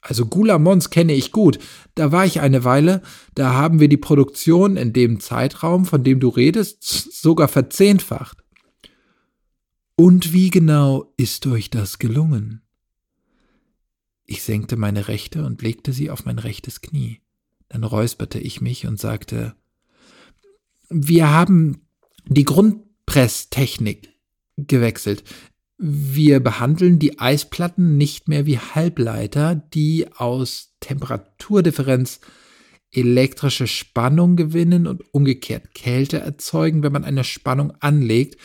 [0.03, 1.59] also Gula Mons kenne ich gut,
[1.95, 3.03] da war ich eine Weile,
[3.35, 8.39] da haben wir die Produktion in dem Zeitraum, von dem du redest, sogar verzehnfacht.
[9.97, 12.62] Und wie genau ist euch das gelungen?
[14.25, 17.21] Ich senkte meine rechte und legte sie auf mein rechtes Knie.
[17.69, 19.55] Dann räusperte ich mich und sagte,
[20.89, 21.87] wir haben
[22.27, 24.11] die Grundpresstechnik
[24.57, 25.25] gewechselt.
[25.79, 32.21] Wir behandeln die Eisplatten nicht mehr wie Halbleiter, die aus Temperaturdifferenz
[32.93, 38.39] elektrische Spannung gewinnen und umgekehrt Kälte erzeugen, wenn man eine Spannung anlegt.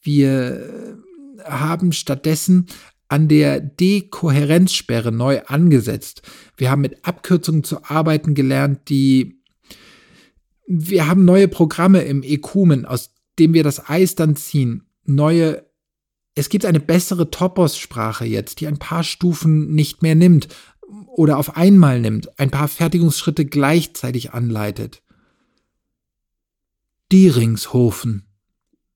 [0.00, 0.96] Wir
[1.44, 2.66] haben stattdessen
[3.08, 6.22] an der Dekohärenzsperre neu angesetzt.
[6.56, 9.42] Wir haben mit Abkürzungen zu arbeiten gelernt, die
[10.66, 14.86] wir haben neue Programme im Ekumen, aus dem wir das Eis dann ziehen.
[15.04, 15.66] Neue
[16.38, 20.46] es gibt eine bessere Topos-Sprache jetzt, die ein paar Stufen nicht mehr nimmt
[21.08, 25.02] oder auf einmal nimmt, ein paar Fertigungsschritte gleichzeitig anleitet.
[27.10, 28.27] Dieringshofen.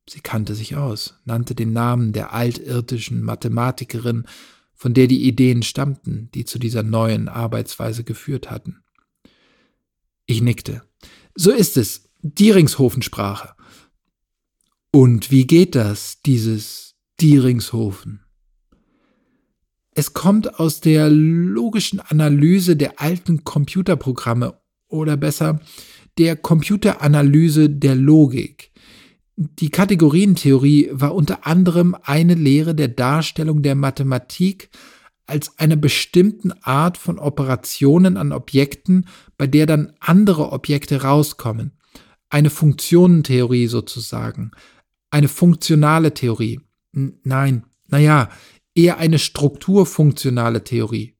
[0.08, 4.26] Sie kannte sich aus, nannte den Namen der altirdischen Mathematikerin,
[4.74, 8.82] von der die Ideen stammten, die zu dieser neuen Arbeitsweise geführt hatten.
[10.26, 10.82] Ich nickte.
[11.34, 12.08] So ist es.
[12.22, 13.54] Dieringshofensprache.
[14.90, 16.92] Und wie geht das, dieses
[17.22, 18.24] Dieringshofen.
[19.94, 25.60] Es kommt aus der logischen Analyse der alten Computerprogramme oder besser
[26.18, 28.71] der Computeranalyse der Logik.
[29.58, 34.70] Die Kategorientheorie war unter anderem eine Lehre der Darstellung der Mathematik
[35.26, 41.72] als einer bestimmten Art von Operationen an Objekten, bei der dann andere Objekte rauskommen.
[42.28, 44.52] Eine Funktionentheorie sozusagen,
[45.10, 46.60] eine funktionale Theorie.
[46.92, 48.30] Nein, naja,
[48.74, 51.16] eher eine strukturfunktionale Theorie.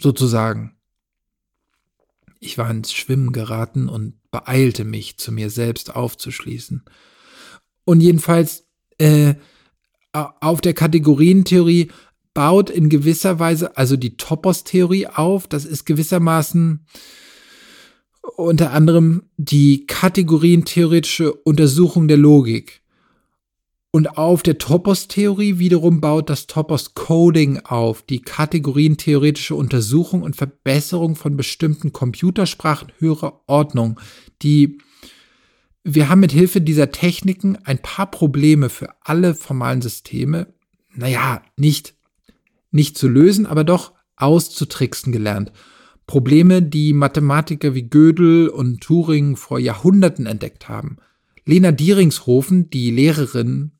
[0.00, 0.76] Sozusagen.
[2.38, 6.84] Ich war ins Schwimmen geraten und beeilte mich, zu mir selbst aufzuschließen.
[7.86, 8.66] Und jedenfalls,
[8.98, 9.34] äh,
[10.12, 11.90] auf der Kategorientheorie
[12.34, 16.86] baut in gewisser Weise, also die Topos-Theorie auf, das ist gewissermaßen
[18.36, 22.82] unter anderem die kategorientheoretische Untersuchung der Logik.
[23.92, 31.36] Und auf der Topos-Theorie wiederum baut das Topos-Coding auf, die kategorientheoretische Untersuchung und Verbesserung von
[31.36, 34.00] bestimmten Computersprachen höherer Ordnung,
[34.42, 34.78] die
[35.88, 40.52] wir haben mit Hilfe dieser Techniken ein paar Probleme für alle formalen Systeme,
[40.92, 41.94] naja, nicht,
[42.72, 45.52] nicht zu lösen, aber doch auszutricksen gelernt.
[46.08, 50.96] Probleme, die Mathematiker wie Gödel und Turing vor Jahrhunderten entdeckt haben.
[51.44, 53.70] Lena Dieringshofen, die Lehrerin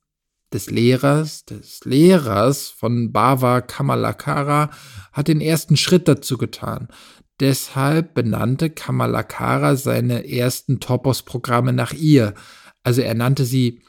[0.53, 4.71] des Lehrers, des Lehrers von Bava Kamalakara
[5.13, 6.87] hat den ersten Schritt dazu getan.
[7.41, 12.35] Deshalb benannte Kamalakara seine ersten Topos-Programme nach ihr.
[12.83, 13.83] Also er nannte sie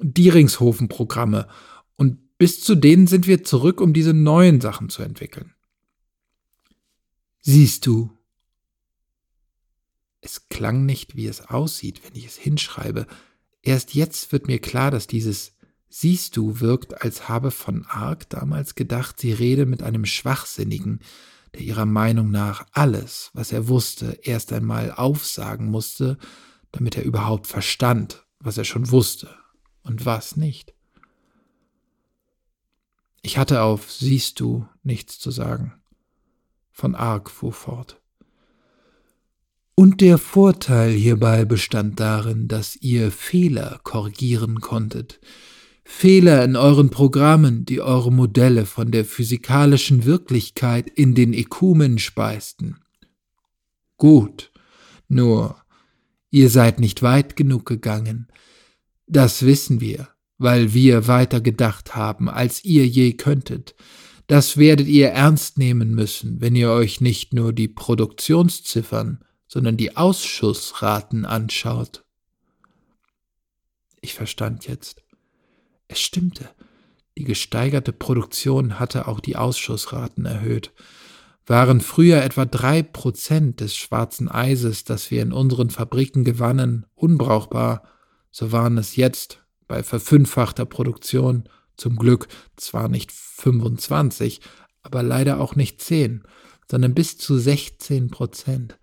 [0.00, 1.48] Dieringshofen-Programme.
[1.96, 5.52] Und bis zu denen sind wir zurück, um diese neuen Sachen zu entwickeln.
[7.40, 8.10] Siehst du,
[10.22, 13.06] es klang nicht, wie es aussieht, wenn ich es hinschreibe.
[13.60, 15.52] Erst jetzt wird mir klar, dass dieses
[15.96, 20.98] Siehst du, wirkt, als habe von Arc damals gedacht, sie rede mit einem Schwachsinnigen,
[21.54, 26.18] der ihrer Meinung nach alles, was er wusste, erst einmal aufsagen musste,
[26.72, 29.30] damit er überhaupt verstand, was er schon wusste
[29.82, 30.74] und was nicht.
[33.22, 35.74] Ich hatte auf Siehst du nichts zu sagen.
[36.72, 38.00] Von Arc fuhr fort.
[39.76, 45.20] Und der Vorteil hierbei bestand darin, dass ihr Fehler korrigieren konntet,
[45.84, 52.76] Fehler in euren Programmen, die eure Modelle von der physikalischen Wirklichkeit in den Ekumen speisten.
[53.98, 54.50] Gut,
[55.08, 55.56] nur
[56.30, 58.28] ihr seid nicht weit genug gegangen.
[59.06, 60.08] Das wissen wir,
[60.38, 63.74] weil wir weiter gedacht haben, als ihr je könntet.
[64.26, 69.96] Das werdet ihr ernst nehmen müssen, wenn ihr euch nicht nur die Produktionsziffern, sondern die
[69.96, 72.04] Ausschussraten anschaut.
[74.00, 75.03] Ich verstand jetzt.
[75.88, 76.50] Es stimmte.
[77.16, 80.72] Die gesteigerte Produktion hatte auch die Ausschussraten erhöht.
[81.46, 87.82] Waren früher etwa drei Prozent des schwarzen Eises, das wir in unseren Fabriken gewannen, unbrauchbar,
[88.30, 94.40] so waren es jetzt bei verfünffachter Produktion zum Glück zwar nicht 25,
[94.82, 96.24] aber leider auch nicht 10,
[96.68, 98.78] sondern bis zu 16 Prozent.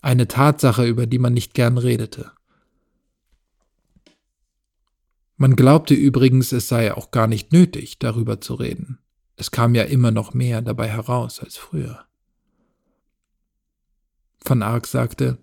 [0.00, 2.30] Eine Tatsache, über die man nicht gern redete.
[5.40, 8.98] Man glaubte übrigens, es sei auch gar nicht nötig, darüber zu reden.
[9.36, 12.04] Es kam ja immer noch mehr dabei heraus als früher.
[14.44, 15.38] Van Ark sagte,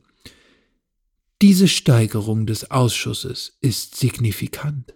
[1.42, 4.94] diese Steigerung des Ausschusses ist signifikant.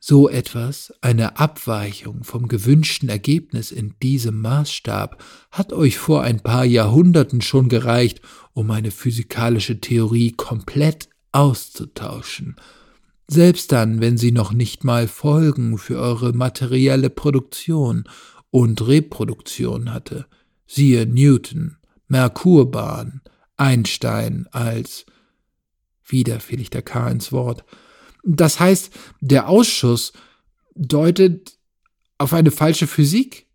[0.00, 5.22] So etwas, eine Abweichung vom gewünschten Ergebnis in diesem Maßstab,
[5.52, 8.20] hat euch vor ein paar Jahrhunderten schon gereicht,
[8.52, 12.56] um eine physikalische Theorie komplett auszutauschen.
[13.26, 18.04] Selbst dann, wenn sie noch nicht mal Folgen für eure materielle Produktion
[18.50, 20.26] und Reproduktion hatte.
[20.66, 23.22] Siehe Newton, Merkurbahn,
[23.56, 25.06] Einstein als
[26.04, 27.64] wieder fiel ich der K ins Wort,
[28.24, 30.12] das heißt, der Ausschuss
[30.74, 31.58] deutet
[32.16, 33.46] auf eine falsche Physik.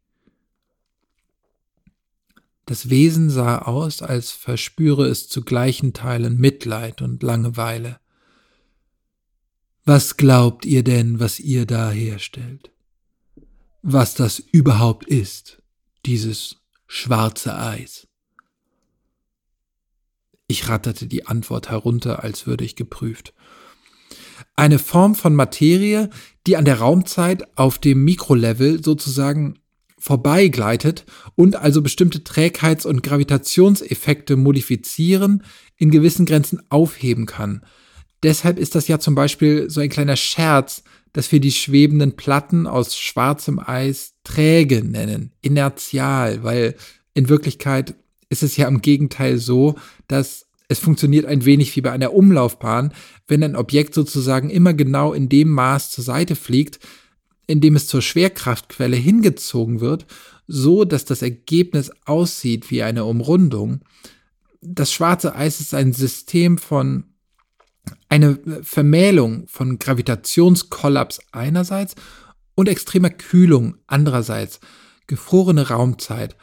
[2.66, 8.00] Das Wesen sah aus, als verspüre es zu gleichen Teilen Mitleid und Langeweile.
[9.92, 12.70] Was glaubt ihr denn, was ihr da herstellt?
[13.82, 15.64] Was das überhaupt ist,
[16.06, 18.08] dieses schwarze Eis?
[20.46, 23.34] Ich ratterte die Antwort herunter, als würde ich geprüft
[24.56, 26.12] eine Form von Materie,
[26.46, 29.58] die an der Raumzeit auf dem Mikrolevel sozusagen
[29.98, 35.44] vorbeigleitet und also bestimmte Trägheits- und Gravitationseffekte modifizieren,
[35.78, 37.64] in gewissen Grenzen aufheben kann.
[38.24, 42.68] Deshalb ist das ja zum Beispiel so ein kleiner Scherz, dass wir die schwebenden Platten
[42.68, 46.76] aus schwarzem Eis träge nennen, inertial, weil
[47.14, 47.96] in Wirklichkeit
[48.30, 49.76] ist es ja im Gegenteil so,
[50.08, 52.94] dass es funktioniert ein wenig wie bei einer Umlaufbahn,
[53.28, 56.80] wenn ein Objekt sozusagen immer genau in dem Maß zur Seite fliegt,
[57.48, 60.06] in dem es zur Schwerkraftquelle hingezogen wird,
[60.46, 63.82] so dass das Ergebnis aussieht wie eine Umrundung.
[64.62, 67.06] Das schwarze Eis ist ein System von
[68.10, 71.96] eine Vermählung von Gravitationskollaps einerseits
[72.56, 74.60] und extremer Kühlung andererseits,
[75.08, 76.36] gefrorene Raumzeit.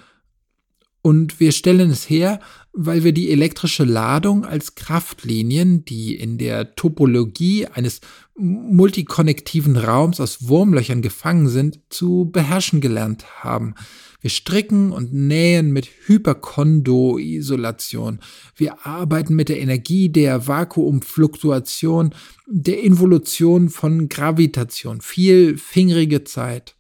[1.03, 2.41] Und wir stellen es her,
[2.79, 8.03] weil wir die elektrische Ladung als Kraftlinien, die in der Topologie eines
[8.37, 13.74] multikonnektiven Raums aus Wurmlöchern gefangen sind, zu beherrschen gelernt haben.
[14.20, 18.20] Wir stricken und nähen mit Hyperkondoisolation.
[18.55, 22.14] Wir arbeiten mit der Energie der Vakuumfluktuation,
[22.47, 25.01] der Involution von Gravitation.
[25.01, 26.77] Viel fingerige Zeit.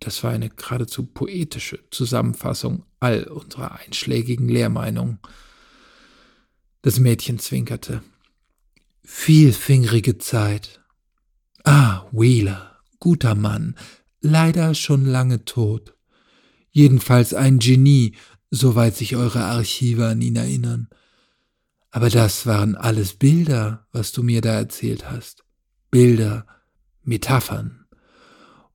[0.00, 5.18] Das war eine geradezu poetische Zusammenfassung all unserer einschlägigen Lehrmeinungen.
[6.80, 8.02] Das Mädchen zwinkerte.
[9.02, 10.80] Vielfingerige Zeit.
[11.64, 13.76] Ah, Wheeler, guter Mann,
[14.20, 15.94] leider schon lange tot.
[16.70, 18.16] Jedenfalls ein Genie,
[18.50, 20.88] soweit sich eure Archive an ihn erinnern.
[21.90, 25.44] Aber das waren alles Bilder, was du mir da erzählt hast.
[25.90, 26.46] Bilder,
[27.02, 27.86] Metaphern.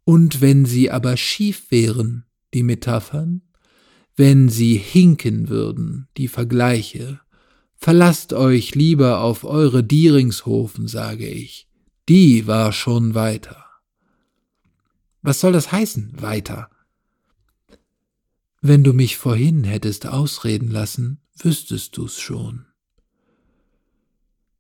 [0.04, 3.49] Und wenn sie aber schief wären, die Metaphern,
[4.20, 7.22] wenn sie hinken würden, die Vergleiche,
[7.78, 11.70] verlasst euch lieber auf eure Dieringshofen, sage ich.
[12.10, 13.64] Die war schon weiter.
[15.22, 16.70] Was soll das heißen, weiter?
[18.60, 22.66] Wenn du mich vorhin hättest ausreden lassen, wüsstest du's schon.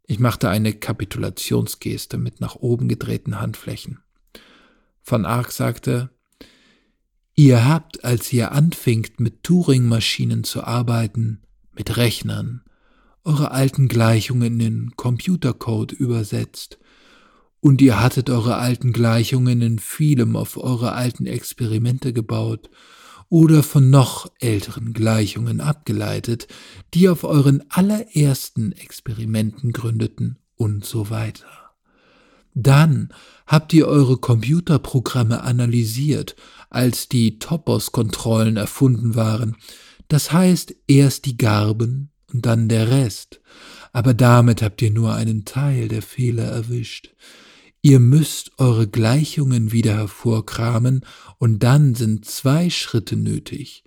[0.08, 4.00] Ich machte eine Kapitulationsgeste mit nach oben gedrehten Handflächen.
[5.04, 6.12] Van Ark sagte,
[7.40, 11.40] Ihr habt, als ihr anfingt, mit Turing-Maschinen zu arbeiten,
[11.74, 12.64] mit Rechnern,
[13.24, 16.80] eure alten Gleichungen in Computercode übersetzt,
[17.62, 22.70] und ihr hattet eure alten Gleichungen in vielem auf eure alten Experimente gebaut
[23.30, 26.50] oder von noch älteren Gleichungen abgeleitet,
[26.94, 31.48] die auf euren allerersten Experimenten gründeten und so weiter.
[32.54, 33.14] Dann
[33.48, 36.36] habt ihr eure Computerprogramme analysiert,
[36.70, 39.56] als die Topos-Kontrollen erfunden waren.
[40.08, 43.42] Das heißt, erst die Garben und dann der Rest.
[43.92, 47.14] Aber damit habt ihr nur einen Teil der Fehler erwischt.
[47.82, 51.06] Ihr müsst eure Gleichungen wieder hervorkramen,
[51.38, 53.84] und dann sind zwei Schritte nötig.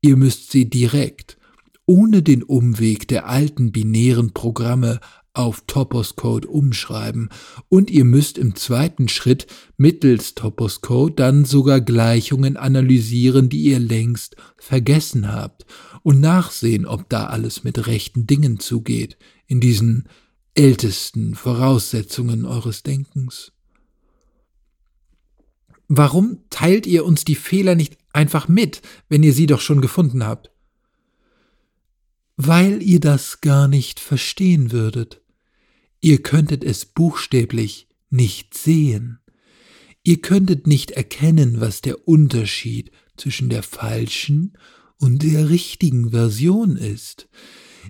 [0.00, 1.38] Ihr müsst sie direkt,
[1.86, 4.98] ohne den Umweg der alten binären Programme
[5.36, 7.28] auf Topos Code umschreiben
[7.68, 9.46] und ihr müsst im zweiten Schritt
[9.76, 15.66] mittels Topos Code dann sogar Gleichungen analysieren, die ihr längst vergessen habt
[16.02, 20.08] und nachsehen, ob da alles mit rechten Dingen zugeht, in diesen
[20.54, 23.52] ältesten Voraussetzungen eures Denkens.
[25.88, 30.24] Warum teilt ihr uns die Fehler nicht einfach mit, wenn ihr sie doch schon gefunden
[30.24, 30.50] habt?
[32.36, 35.22] Weil ihr das gar nicht verstehen würdet.
[36.00, 39.18] Ihr könntet es buchstäblich nicht sehen.
[40.02, 44.56] Ihr könntet nicht erkennen, was der Unterschied zwischen der falschen
[44.98, 47.28] und der richtigen Version ist.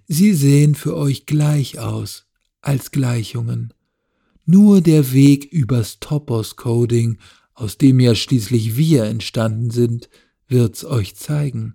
[0.08, 2.26] Sie sehen für euch gleich aus
[2.60, 3.72] als Gleichungen.
[4.44, 7.18] Nur der Weg übers Topos-Coding,
[7.54, 10.08] aus dem ja schließlich wir entstanden sind,
[10.48, 11.74] wird's euch zeigen.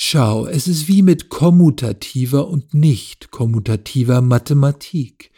[0.00, 5.32] Schau, es ist wie mit kommutativer und nicht kommutativer Mathematik.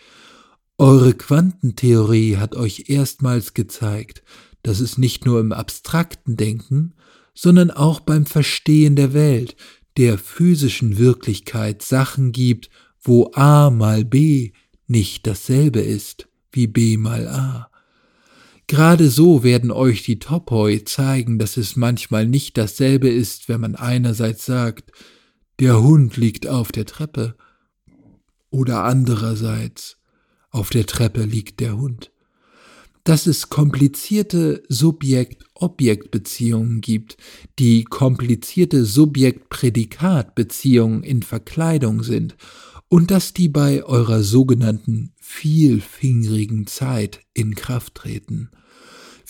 [0.77, 4.23] Eure Quantentheorie hat euch erstmals gezeigt,
[4.63, 6.93] dass es nicht nur im abstrakten Denken,
[7.35, 9.57] sondern auch beim Verstehen der Welt,
[9.97, 12.69] der physischen Wirklichkeit Sachen gibt,
[13.01, 14.53] wo a mal b
[14.87, 17.70] nicht dasselbe ist wie b mal a.
[18.71, 23.75] Gerade so werden euch die Topoi zeigen, dass es manchmal nicht dasselbe ist, wenn man
[23.75, 24.93] einerseits sagt,
[25.59, 27.35] der Hund liegt auf der Treppe,
[28.49, 29.97] oder andererseits,
[30.51, 32.13] auf der Treppe liegt der Hund.
[33.03, 37.17] Dass es komplizierte Subjekt-Objekt-Beziehungen gibt,
[37.59, 42.37] die komplizierte Subjekt-Prädikat-Beziehungen in Verkleidung sind
[42.87, 48.53] und dass die bei eurer sogenannten vielfingerigen Zeit in Kraft treten.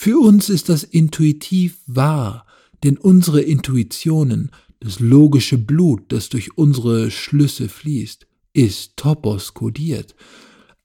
[0.03, 2.47] Für uns ist das intuitiv wahr,
[2.83, 4.49] denn unsere Intuitionen,
[4.79, 10.15] das logische Blut, das durch unsere Schlüsse fließt, ist topos kodiert.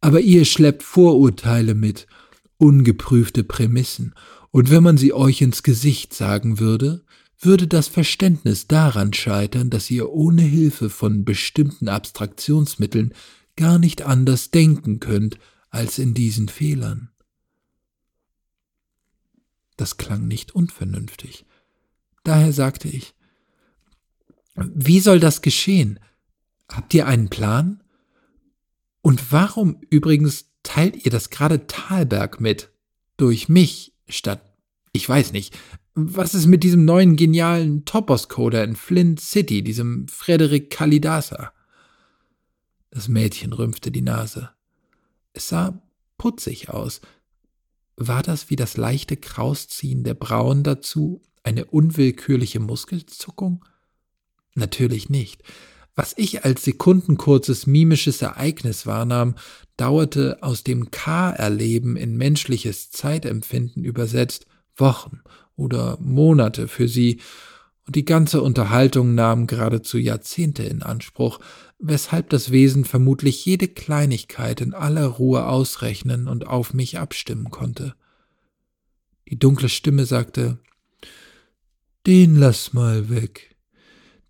[0.02, 2.06] Aber ihr schleppt Vorurteile mit,
[2.58, 4.14] ungeprüfte Prämissen,
[4.50, 7.02] und wenn man sie euch ins Gesicht sagen würde,
[7.40, 13.14] würde das Verständnis daran scheitern, dass ihr ohne Hilfe von bestimmten Abstraktionsmitteln
[13.56, 15.38] gar nicht anders denken könnt
[15.70, 17.08] als in diesen Fehlern.
[19.76, 21.44] Das klang nicht unvernünftig.
[22.24, 23.14] Daher sagte ich,
[24.54, 26.00] wie soll das geschehen?
[26.68, 27.82] Habt ihr einen Plan?
[29.02, 32.70] Und warum übrigens teilt ihr das gerade Talberg mit?
[33.16, 34.42] Durch mich statt,
[34.92, 35.56] ich weiß nicht,
[35.94, 41.52] was ist mit diesem neuen genialen Topos-Coder in Flint City, diesem Frederik Kalidasa?
[42.90, 44.50] Das Mädchen rümpfte die Nase.
[45.32, 45.80] Es sah
[46.18, 47.00] putzig aus,
[47.96, 53.64] war das wie das leichte Krausziehen der Brauen dazu eine unwillkürliche Muskelzuckung?
[54.54, 55.42] Natürlich nicht.
[55.94, 59.36] Was ich als sekundenkurzes mimisches Ereignis wahrnahm,
[59.78, 64.46] dauerte aus dem K-Erleben in menschliches Zeitempfinden übersetzt
[64.76, 65.22] Wochen
[65.56, 67.20] oder Monate für sie,
[67.86, 71.38] und die ganze Unterhaltung nahm geradezu Jahrzehnte in Anspruch,
[71.78, 77.94] weshalb das Wesen vermutlich jede Kleinigkeit in aller Ruhe ausrechnen und auf mich abstimmen konnte.
[79.28, 80.58] Die dunkle Stimme sagte
[82.06, 83.56] Den lass mal weg.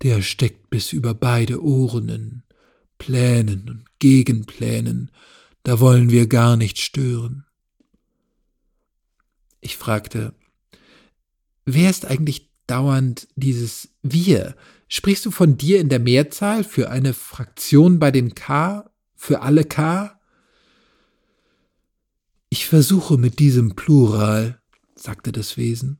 [0.03, 2.43] Der steckt bis über beide Ohren in
[2.99, 5.11] Plänen und Gegenplänen,
[5.63, 7.45] da wollen wir gar nicht stören.
[9.59, 10.33] Ich fragte,
[11.65, 14.55] wer ist eigentlich dauernd dieses Wir?
[14.87, 19.63] Sprichst du von dir in der Mehrzahl für eine Fraktion bei den K, für alle
[19.63, 20.19] K?
[22.49, 24.61] Ich versuche mit diesem Plural,
[24.95, 25.99] sagte das Wesen,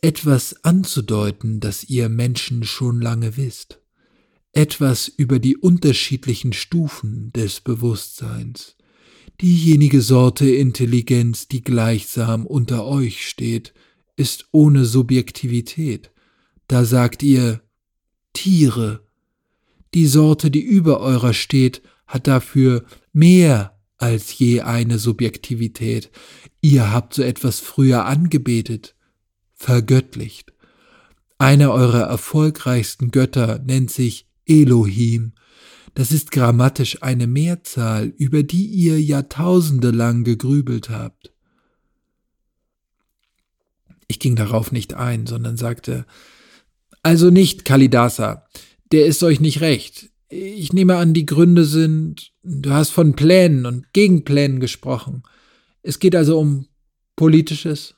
[0.00, 3.80] etwas anzudeuten, das ihr Menschen schon lange wisst,
[4.52, 8.76] etwas über die unterschiedlichen Stufen des Bewusstseins,
[9.40, 13.74] diejenige Sorte Intelligenz, die gleichsam unter euch steht,
[14.16, 16.10] ist ohne Subjektivität.
[16.68, 17.60] Da sagt ihr,
[18.32, 19.06] Tiere.
[19.94, 26.10] Die Sorte, die über eurer steht, hat dafür mehr als je eine Subjektivität.
[26.60, 28.94] Ihr habt so etwas früher angebetet,
[29.54, 30.52] vergöttlicht.
[31.38, 35.32] Einer eurer erfolgreichsten Götter nennt sich Elohim.
[35.94, 41.33] Das ist grammatisch eine Mehrzahl, über die ihr Jahrtausende lang gegrübelt habt.
[44.08, 46.06] Ich ging darauf nicht ein, sondern sagte,
[47.02, 48.46] also nicht Kalidasa.
[48.92, 50.10] Der ist euch nicht recht.
[50.28, 55.22] Ich nehme an, die Gründe sind, du hast von Plänen und Gegenplänen gesprochen.
[55.82, 56.66] Es geht also um
[57.16, 57.94] Politisches.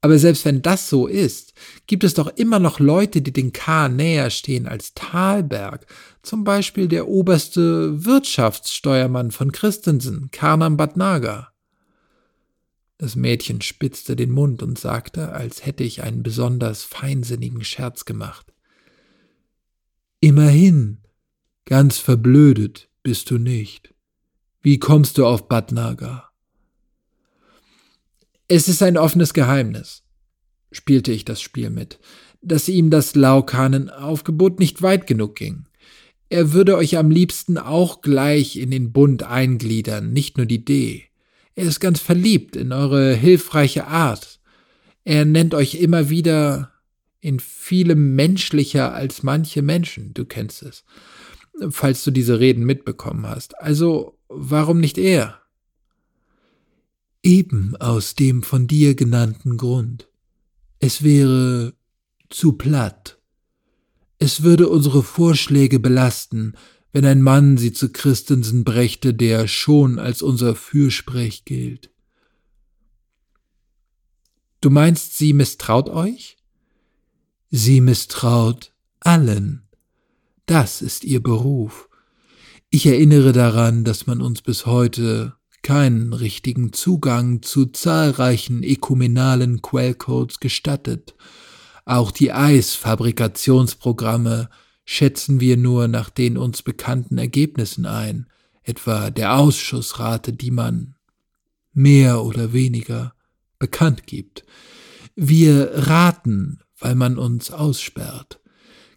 [0.00, 1.54] Aber selbst wenn das so ist,
[1.86, 5.86] gibt es doch immer noch Leute, die den K näher stehen als Talberg.
[6.22, 11.55] Zum Beispiel der oberste Wirtschaftssteuermann von Christensen, Karnam Bhatnagar.
[12.98, 18.54] Das Mädchen spitzte den Mund und sagte, als hätte ich einen besonders feinsinnigen Scherz gemacht.
[20.20, 20.98] Immerhin,
[21.66, 23.94] ganz verblödet bist du nicht.
[24.62, 26.32] Wie kommst du auf Bhatnagar?
[28.48, 30.02] Es ist ein offenes Geheimnis,
[30.72, 31.98] spielte ich das Spiel mit,
[32.40, 35.66] dass ihm das Laukanen-Aufgebot nicht weit genug ging.
[36.28, 41.05] Er würde euch am liebsten auch gleich in den Bund eingliedern, nicht nur die D.
[41.56, 44.40] Er ist ganz verliebt in eure hilfreiche Art.
[45.04, 46.72] Er nennt euch immer wieder
[47.20, 50.84] in vielem menschlicher als manche Menschen, du kennst es,
[51.70, 53.58] falls du diese Reden mitbekommen hast.
[53.58, 55.40] Also, warum nicht er?
[57.22, 60.08] Eben aus dem von dir genannten Grund.
[60.78, 61.72] Es wäre
[62.28, 63.18] zu platt.
[64.18, 66.52] Es würde unsere Vorschläge belasten,
[66.92, 71.90] wenn ein Mann sie zu Christensen brächte, der schon als unser Fürsprech gilt.
[74.60, 76.36] Du meinst, sie misstraut euch?
[77.50, 79.62] Sie misstraut allen.
[80.46, 81.88] Das ist ihr Beruf.
[82.70, 90.38] Ich erinnere daran, dass man uns bis heute keinen richtigen Zugang zu zahlreichen ökumenalen Quellcodes
[90.40, 91.14] gestattet.
[91.84, 94.48] Auch die Eisfabrikationsprogramme
[94.86, 98.26] schätzen wir nur nach den uns bekannten Ergebnissen ein,
[98.62, 100.94] etwa der Ausschussrate, die man
[101.74, 103.12] mehr oder weniger
[103.58, 104.44] bekannt gibt.
[105.14, 108.40] Wir raten, weil man uns aussperrt.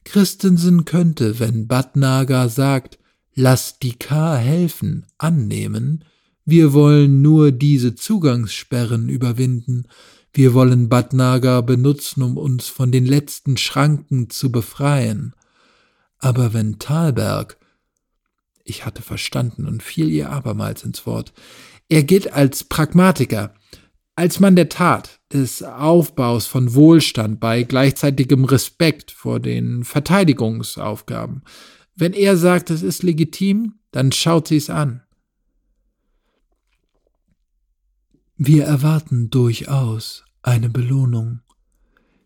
[0.06, 3.00] Christensen könnte, wenn Badnager sagt,
[3.36, 6.06] lass die K helfen, annehmen,
[6.46, 9.84] wir wollen nur diese Zugangssperren überwinden,
[10.34, 15.34] wir wollen Badnager benutzen, um uns von den letzten Schranken zu befreien.
[16.20, 17.58] Aber wenn Thalberg,
[18.64, 21.34] ich hatte verstanden und fiel ihr abermals ins Wort,
[21.88, 23.56] er gilt als Pragmatiker,
[24.16, 31.44] als Mann der Tat, des Aufbaus von Wohlstand bei gleichzeitigem Respekt vor den Verteidigungsaufgaben.
[31.96, 35.04] Wenn er sagt, es ist legitim, dann schaut sie es an.
[38.38, 41.42] Wir erwarten durchaus eine Belohnung.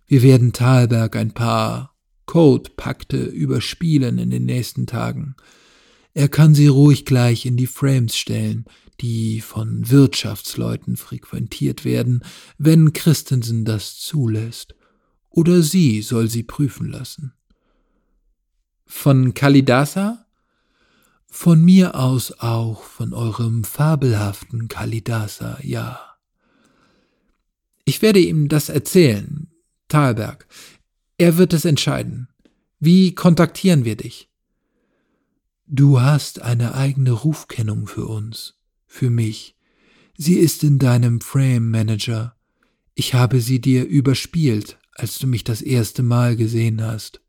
[0.06, 1.93] Wir werden Thalberg ein paar
[2.34, 5.36] Code-Pakte überspielen in den nächsten Tagen.
[6.16, 8.66] Er kann sie ruhig gleich in die Frames stellen,
[9.02, 12.24] die von Wirtschaftsleuten frequentiert werden,
[12.58, 14.74] wenn Christensen das zulässt,
[15.30, 17.34] oder sie soll sie prüfen lassen.
[18.88, 20.26] Von Kalidasa?
[21.28, 26.00] Von mir aus auch von eurem fabelhaften Kalidasa, ja.
[27.86, 29.52] Ich werde ihm das erzählen,
[29.88, 30.48] Thalberg.
[31.18, 32.28] Er wird es entscheiden.
[32.80, 34.30] Wie kontaktieren wir dich?
[35.68, 38.56] Du hast eine eigene Rufkennung für uns
[38.94, 39.56] für mich.
[40.18, 42.36] Sie ist in deinem Frame Manager.
[42.94, 47.22] Ich habe sie dir überspielt, als du mich das erste Mal gesehen hast.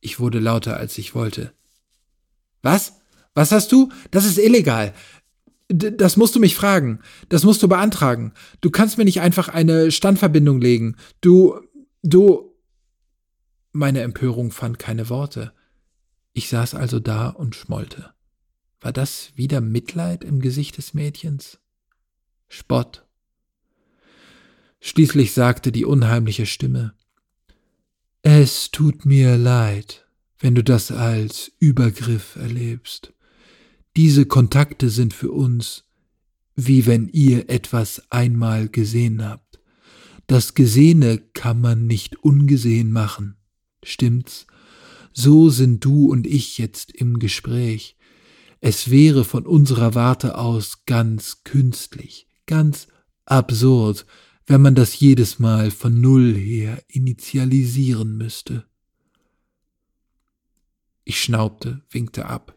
[0.00, 1.52] Ich wurde lauter, als ich wollte.
[2.62, 2.94] Was?
[3.34, 3.90] Was hast du?
[4.10, 4.92] Das ist illegal.
[5.70, 7.00] D das musst du mich fragen.
[7.28, 8.32] Das musst du beantragen.
[8.60, 10.96] Du kannst mir nicht einfach eine Standverbindung legen.
[11.20, 11.60] Du,
[12.02, 12.54] du.
[13.72, 15.52] Meine Empörung fand keine Worte.
[16.32, 18.12] Ich saß also da und schmollte.
[18.80, 21.58] War das wieder Mitleid im Gesicht des Mädchens?
[22.48, 23.04] Spott.
[24.80, 26.94] Schließlich sagte die unheimliche Stimme
[28.22, 30.06] Es tut mir leid,
[30.38, 33.12] wenn du das als Übergriff erlebst.
[33.96, 35.84] Diese Kontakte sind für uns,
[36.54, 39.47] wie wenn ihr etwas einmal gesehen habt.
[40.28, 43.38] Das Gesehene kann man nicht ungesehen machen.
[43.82, 44.46] Stimmt's?
[45.14, 47.96] So sind du und ich jetzt im Gespräch.
[48.60, 52.88] Es wäre von unserer Warte aus ganz künstlich, ganz
[53.24, 54.04] absurd,
[54.46, 58.66] wenn man das jedes Mal von Null her initialisieren müsste.
[61.04, 62.54] Ich schnaubte, winkte ab,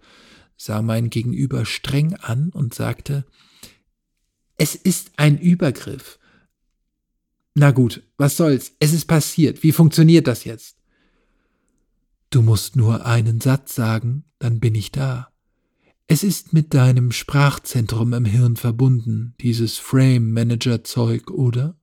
[0.57, 3.25] sah mein Gegenüber streng an und sagte,
[4.57, 6.19] es ist ein Übergriff.
[7.53, 10.77] Na gut, was soll's, es ist passiert, wie funktioniert das jetzt?
[12.29, 15.31] Du musst nur einen Satz sagen, dann bin ich da.
[16.07, 21.77] Es ist mit deinem Sprachzentrum im Hirn verbunden, dieses Frame-Manager-Zeug, oder?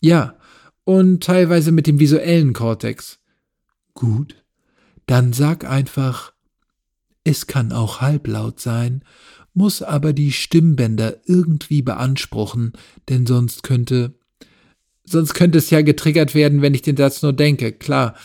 [0.00, 0.38] Ja,
[0.84, 3.20] und teilweise mit dem visuellen Kortex.
[3.94, 4.44] Gut,
[5.06, 6.32] dann sag einfach,
[7.24, 9.04] es kann auch halblaut sein,
[9.54, 12.72] muss aber die Stimmbänder irgendwie beanspruchen,
[13.08, 14.18] denn sonst könnte,
[15.04, 18.16] sonst könnte es ja getriggert werden, wenn ich den Satz nur denke, klar.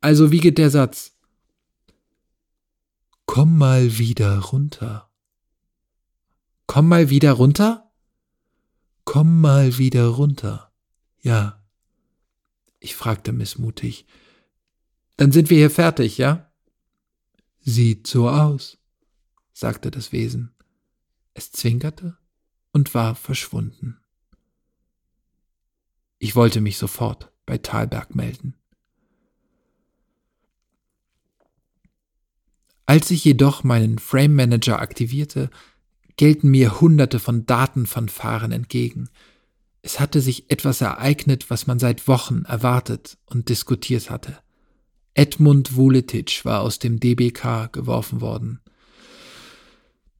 [0.00, 1.16] Also wie geht der Satz?
[3.26, 5.10] Komm mal wieder runter.
[6.66, 7.92] Komm mal wieder runter?
[9.04, 10.72] Komm mal wieder runter.
[11.20, 11.62] Ja.
[12.78, 14.06] Ich fragte missmutig.
[15.16, 16.50] Dann sind wir hier fertig, ja?
[17.60, 18.78] Sieht so aus,
[19.52, 20.54] sagte das Wesen.
[21.34, 22.16] Es zwinkerte
[22.72, 23.99] und war verschwunden.
[26.22, 28.54] Ich wollte mich sofort bei Thalberg melden.
[32.84, 35.48] Als ich jedoch meinen Frame Manager aktivierte,
[36.16, 39.08] gelten mir hunderte von Datenfanfaren entgegen.
[39.80, 44.38] Es hatte sich etwas ereignet, was man seit Wochen erwartet und diskutiert hatte.
[45.14, 48.60] Edmund Vuletic war aus dem DBK geworfen worden.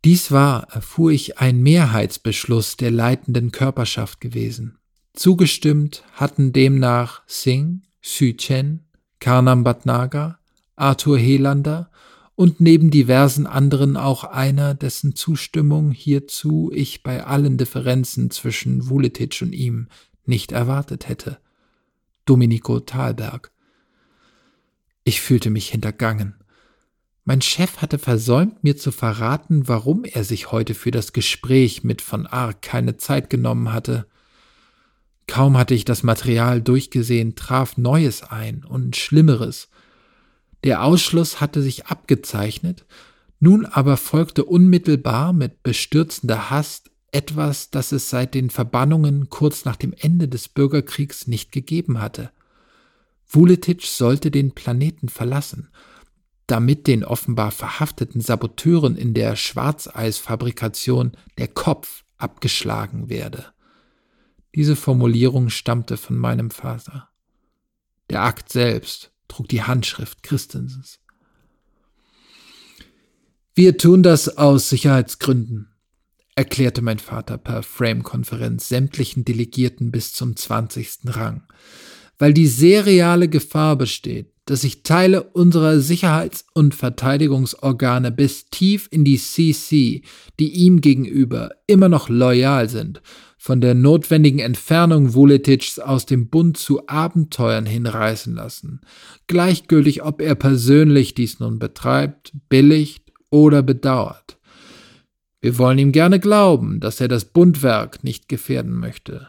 [0.07, 4.80] Dies war, erfuhr ich, ein Mehrheitsbeschluss der leitenden Körperschaft gewesen.
[5.13, 8.81] Zugestimmt hatten demnach Singh, Xu Chen,
[9.19, 10.39] Karnam Bhatnagar,
[10.77, 11.91] Arthur Helander
[12.37, 19.43] und neben diversen anderen auch einer, dessen Zustimmung hierzu ich bei allen Differenzen zwischen Vuletic
[19.43, 19.89] und ihm
[20.25, 21.39] nicht erwartet hätte.
[22.25, 23.53] Domenico Thalberg.
[25.05, 26.37] Ich fühlte mich hintergangen.
[27.25, 32.01] Mein Chef hatte versäumt, mir zu verraten, warum er sich heute für das Gespräch mit
[32.01, 34.07] von Ark keine Zeit genommen hatte.
[35.31, 39.69] Kaum hatte ich das Material durchgesehen, traf Neues ein und Schlimmeres.
[40.65, 42.85] Der Ausschluss hatte sich abgezeichnet,
[43.39, 49.77] nun aber folgte unmittelbar mit bestürzender Hast etwas, das es seit den Verbannungen kurz nach
[49.77, 52.33] dem Ende des Bürgerkriegs nicht gegeben hatte.
[53.29, 55.69] Vuletic sollte den Planeten verlassen,
[56.49, 63.47] damit den offenbar verhafteten Saboteuren in der Schwarzeisfabrikation der Kopf abgeschlagen werde.
[64.55, 67.09] Diese Formulierung stammte von meinem Vater.
[68.09, 70.99] Der Akt selbst trug die Handschrift Christensens.
[73.55, 75.69] Wir tun das aus Sicherheitsgründen,
[76.35, 81.01] erklärte mein Vater per Frame-Konferenz sämtlichen Delegierten bis zum 20.
[81.07, 81.43] Rang,
[82.19, 89.05] weil die seriale Gefahr besteht, dass sich Teile unserer Sicherheits- und Verteidigungsorgane bis tief in
[89.05, 90.03] die CC,
[90.41, 93.03] die ihm gegenüber immer noch loyal sind,
[93.43, 98.83] von der notwendigen Entfernung Vuletics aus dem Bund zu Abenteuern hinreißen lassen,
[99.29, 104.37] gleichgültig ob er persönlich dies nun betreibt, billigt oder bedauert.
[105.41, 109.29] Wir wollen ihm gerne glauben, dass er das Bundwerk nicht gefährden möchte.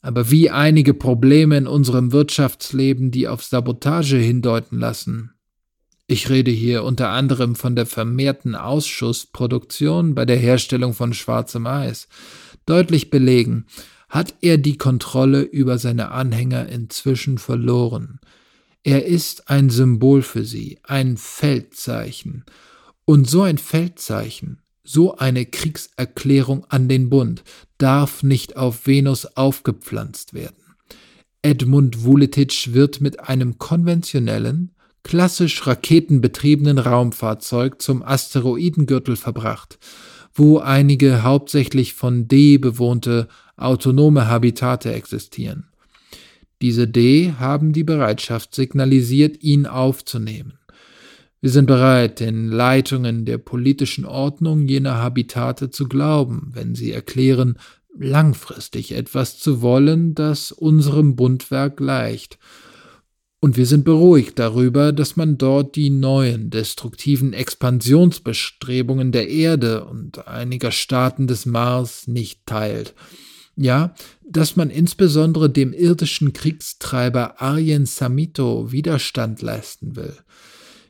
[0.00, 5.32] Aber wie einige Probleme in unserem Wirtschaftsleben, die auf Sabotage hindeuten lassen.
[6.06, 12.06] Ich rede hier unter anderem von der vermehrten Ausschussproduktion bei der Herstellung von schwarzem Eis,
[12.70, 13.66] deutlich belegen,
[14.08, 18.20] hat er die Kontrolle über seine Anhänger inzwischen verloren.
[18.82, 22.44] Er ist ein Symbol für sie, ein Feldzeichen.
[23.04, 27.42] Und so ein Feldzeichen, so eine Kriegserklärung an den Bund
[27.78, 30.56] darf nicht auf Venus aufgepflanzt werden.
[31.42, 39.78] Edmund Vuletic wird mit einem konventionellen, klassisch raketenbetriebenen Raumfahrzeug zum Asteroidengürtel verbracht
[40.32, 45.66] wo einige hauptsächlich von D bewohnte autonome Habitate existieren.
[46.62, 50.58] Diese D haben die Bereitschaft signalisiert, ihn aufzunehmen.
[51.40, 57.58] Wir sind bereit, den Leitungen der politischen Ordnung jener Habitate zu glauben, wenn sie erklären,
[57.98, 62.38] langfristig etwas zu wollen, das unserem Bundwerk gleicht
[63.40, 70.28] und wir sind beruhigt darüber, dass man dort die neuen destruktiven Expansionsbestrebungen der Erde und
[70.28, 72.94] einiger Staaten des Mars nicht teilt.
[73.56, 73.94] Ja,
[74.28, 80.16] dass man insbesondere dem irdischen Kriegstreiber Arjen Samito Widerstand leisten will.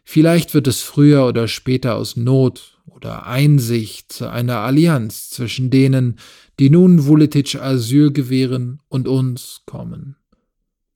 [0.05, 6.19] Vielleicht wird es früher oder später aus Not oder Einsicht zu einer Allianz zwischen denen,
[6.59, 10.17] die nun Vuletic Asyl gewähren, und uns kommen.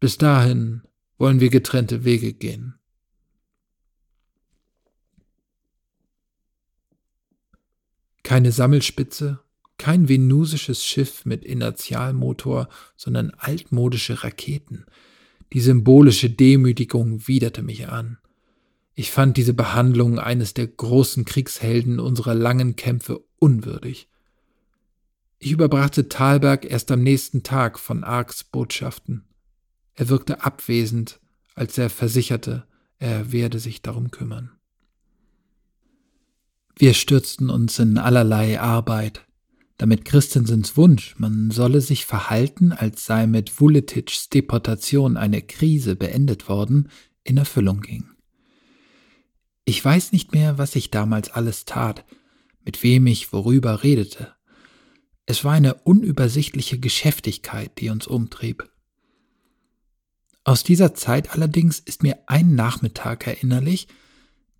[0.00, 0.82] Bis dahin
[1.18, 2.74] wollen wir getrennte Wege gehen.
[8.22, 9.40] Keine Sammelspitze,
[9.76, 14.86] kein venusisches Schiff mit Inertialmotor, sondern altmodische Raketen.
[15.52, 18.18] Die symbolische Demütigung widerte mich an.
[18.94, 24.08] Ich fand diese Behandlung eines der großen Kriegshelden unserer langen Kämpfe unwürdig.
[25.38, 29.24] Ich überbrachte Thalberg erst am nächsten Tag von Arks Botschaften.
[29.94, 31.20] Er wirkte abwesend,
[31.54, 32.66] als er versicherte,
[32.98, 34.50] er werde sich darum kümmern.
[36.76, 39.24] Wir stürzten uns in allerlei Arbeit,
[39.76, 46.48] damit Christensens Wunsch, man solle sich verhalten, als sei mit Vuletics Deportation eine Krise beendet
[46.48, 46.88] worden,
[47.22, 48.08] in Erfüllung ging.
[49.64, 52.04] Ich weiß nicht mehr, was ich damals alles tat,
[52.64, 54.34] mit wem ich worüber redete.
[55.26, 58.68] Es war eine unübersichtliche Geschäftigkeit, die uns umtrieb.
[60.44, 63.88] Aus dieser Zeit allerdings ist mir ein Nachmittag erinnerlich,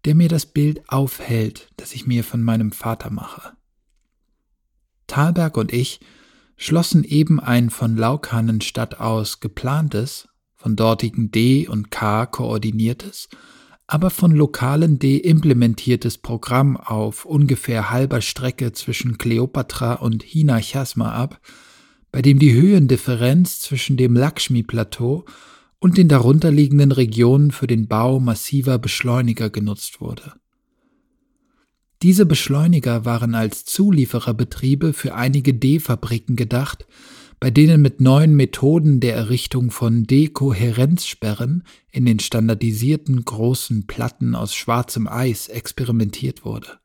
[0.07, 3.53] der mir das Bild aufhält, das ich mir von meinem Vater mache.
[5.07, 6.01] Thalberg und ich
[6.57, 13.29] schlossen eben ein von Laukhanenstadt aus geplantes, von dortigen D und K koordiniertes,
[13.87, 21.41] aber von lokalen deimplementiertes Programm auf ungefähr halber Strecke zwischen Kleopatra und Hinachasma ab,
[22.11, 25.27] bei dem die Höhendifferenz zwischen dem Lakshmi-Plateau
[25.85, 30.33] und den darunterliegenden Regionen für den Bau massiver Beschleuniger genutzt wurde.
[32.01, 36.87] Diese Beschleuniger waren als Zuliefererbetriebe für einige D-Fabriken gedacht,
[37.39, 44.55] bei denen mit neuen Methoden der Errichtung von Dekohärenzsperren in den standardisierten großen Platten aus
[44.55, 46.79] schwarzem Eis experimentiert wurde.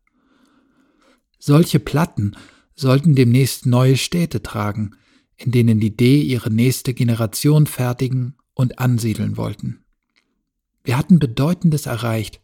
[1.37, 2.35] Solche Platten
[2.75, 4.97] sollten demnächst neue Städte tragen,
[5.37, 9.85] in denen die D ihre nächste Generation fertigen und ansiedeln wollten.
[10.83, 12.41] Wir hatten Bedeutendes erreicht.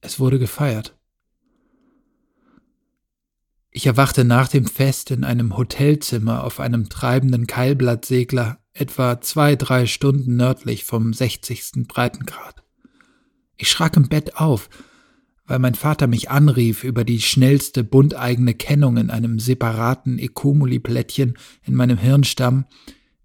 [0.00, 0.96] Es wurde gefeiert.
[3.70, 9.86] Ich erwachte nach dem Fest in einem Hotelzimmer auf einem treibenden Keilblattsegler, etwa zwei, drei
[9.86, 11.86] Stunden nördlich vom 60.
[11.86, 12.64] Breitengrad.
[13.56, 14.68] Ich schrak im Bett auf,
[15.46, 21.74] weil mein Vater mich anrief über die schnellste bunteigene Kennung in einem separaten Ekomuli-Plättchen in
[21.74, 22.64] meinem Hirnstamm,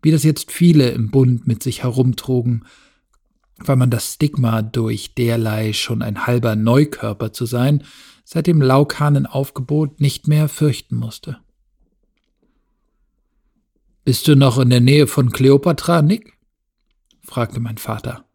[0.01, 2.65] wie das jetzt viele im Bund mit sich herumtrugen,
[3.57, 7.83] weil man das Stigma durch derlei schon ein halber Neukörper zu sein
[8.23, 11.39] seit dem Laukahnenaufgebot nicht mehr fürchten musste.
[14.05, 16.37] Bist du noch in der Nähe von Kleopatra, Nick?
[17.23, 18.25] fragte mein Vater.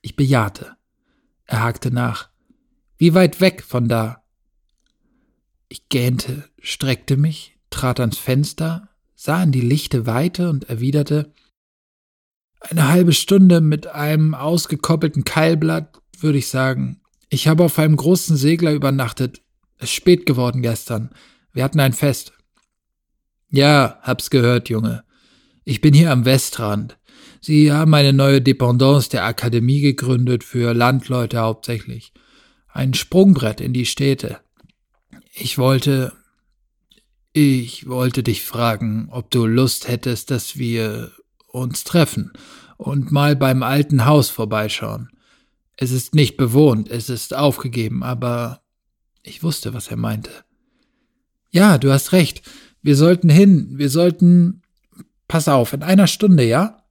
[0.00, 0.76] Ich bejahte.
[1.44, 2.28] Er hakte nach.
[2.98, 4.24] Wie weit weg von da?
[5.68, 8.88] Ich gähnte, streckte mich, trat ans Fenster,
[9.26, 11.32] sah in die lichte Weite und erwiderte
[12.60, 18.36] Eine halbe Stunde mit einem ausgekoppelten Keilblatt, würde ich sagen, ich habe auf einem großen
[18.36, 19.42] Segler übernachtet.
[19.78, 21.10] Es ist spät geworden gestern.
[21.52, 22.34] Wir hatten ein Fest.
[23.50, 25.02] Ja, hab's gehört, Junge.
[25.64, 26.96] Ich bin hier am Westrand.
[27.40, 32.12] Sie haben eine neue Dependance der Akademie gegründet für Landleute hauptsächlich.
[32.68, 34.38] Ein Sprungbrett in die Städte.
[35.34, 36.12] Ich wollte.
[37.38, 41.12] Ich wollte dich fragen, ob du Lust hättest, dass wir
[41.48, 42.32] uns treffen
[42.78, 45.10] und mal beim alten Haus vorbeischauen.
[45.76, 48.62] Es ist nicht bewohnt, es ist aufgegeben, aber
[49.22, 50.30] ich wusste, was er meinte.
[51.50, 52.40] Ja, du hast recht.
[52.80, 53.68] Wir sollten hin.
[53.72, 54.62] Wir sollten.
[55.28, 56.84] Pass auf, in einer Stunde, ja?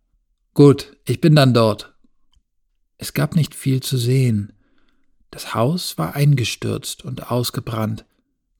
[0.54, 1.96] Gut, ich bin dann dort.
[3.00, 4.54] Es gab nicht viel zu sehen.
[5.32, 8.06] Das Haus war eingestürzt und ausgebrannt.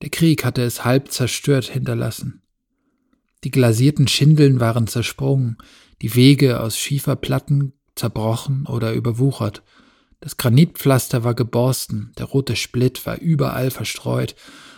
[0.02, 2.42] Der Krieg hatte es halb zerstört hinterlassen.
[3.44, 5.58] Die glasierten Schindeln waren zersprungen,
[6.02, 9.62] die Wege aus Schieferplatten zerbrochen oder überwuchert.
[10.20, 14.34] Das Granitpflaster war geborsten, der rote Splitt war überall verstreut,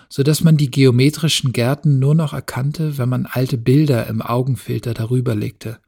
[0.08, 4.94] so dass man die geometrischen Gärten nur noch erkannte, wenn man alte Bilder im Augenfilter
[4.94, 5.78] darüber legte.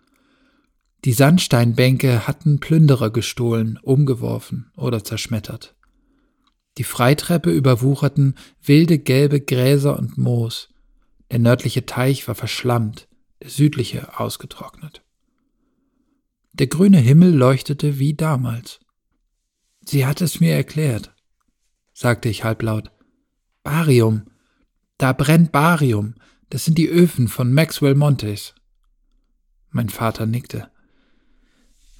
[1.04, 5.74] Die Sandsteinbänke hatten Plünderer gestohlen, umgeworfen oder zerschmettert.
[6.78, 10.68] Die Freitreppe überwucherten wilde gelbe Gräser und Moos.
[11.30, 13.08] Der nördliche Teich war verschlammt,
[13.42, 15.02] der südliche ausgetrocknet.
[16.52, 18.80] Der grüne Himmel leuchtete wie damals.
[19.84, 21.14] Sie hat es mir erklärt,
[21.92, 22.90] sagte ich halblaut.
[23.62, 24.26] Barium.
[24.98, 26.14] Da brennt Barium.
[26.50, 28.54] Das sind die Öfen von Maxwell Montes.
[29.70, 30.70] Mein Vater nickte.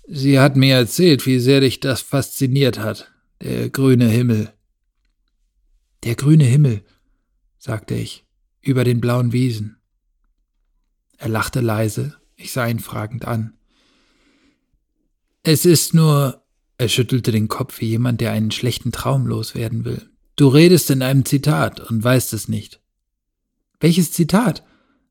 [0.07, 4.53] Sie hat mir erzählt, wie sehr dich das fasziniert hat, der grüne Himmel.
[6.05, 6.83] Der grüne Himmel,
[7.59, 8.25] sagte ich,
[8.61, 9.77] über den blauen Wiesen.
[11.19, 13.55] Er lachte leise, ich sah ihn fragend an.
[15.43, 16.41] Es ist nur
[16.81, 20.09] er schüttelte den Kopf wie jemand, der einen schlechten Traum loswerden will.
[20.37, 22.81] Du redest in einem Zitat und weißt es nicht.
[23.81, 24.65] Welches Zitat?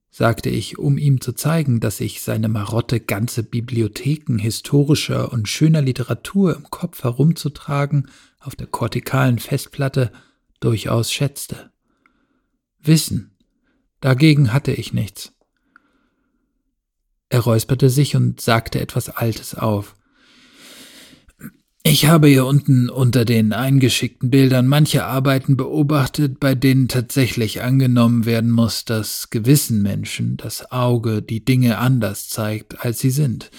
[0.09, 5.83] sagte ich, um ihm zu zeigen, dass ich seine Marotte, ganze Bibliotheken historischer und schöner
[5.83, 8.09] Literatur im Kopf herumzutragen
[8.39, 10.11] auf der kortikalen Festplatte
[10.59, 11.71] durchaus schätzte.
[12.81, 13.35] Wissen.
[14.01, 15.33] Dagegen hatte ich nichts.
[17.29, 19.95] Er räusperte sich und sagte etwas Altes auf.
[21.83, 28.25] Ich habe hier unten unter den eingeschickten Bildern manche Arbeiten beobachtet, bei denen tatsächlich angenommen
[28.25, 33.49] werden muss, dass gewissen Menschen das Auge die Dinge anders zeigt, als sie sind.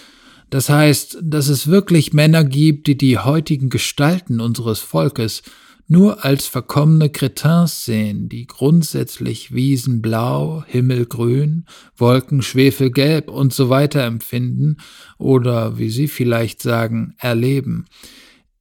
[0.51, 5.43] Das heißt, dass es wirklich Männer gibt, die die heutigen Gestalten unseres Volkes
[5.91, 11.65] nur als verkommene Cretins sehen, die grundsätzlich Wiesen blau, Himmel grün,
[11.97, 14.77] Wolken schwefelgelb und so weiter empfinden
[15.19, 17.87] oder, wie Sie vielleicht sagen, erleben.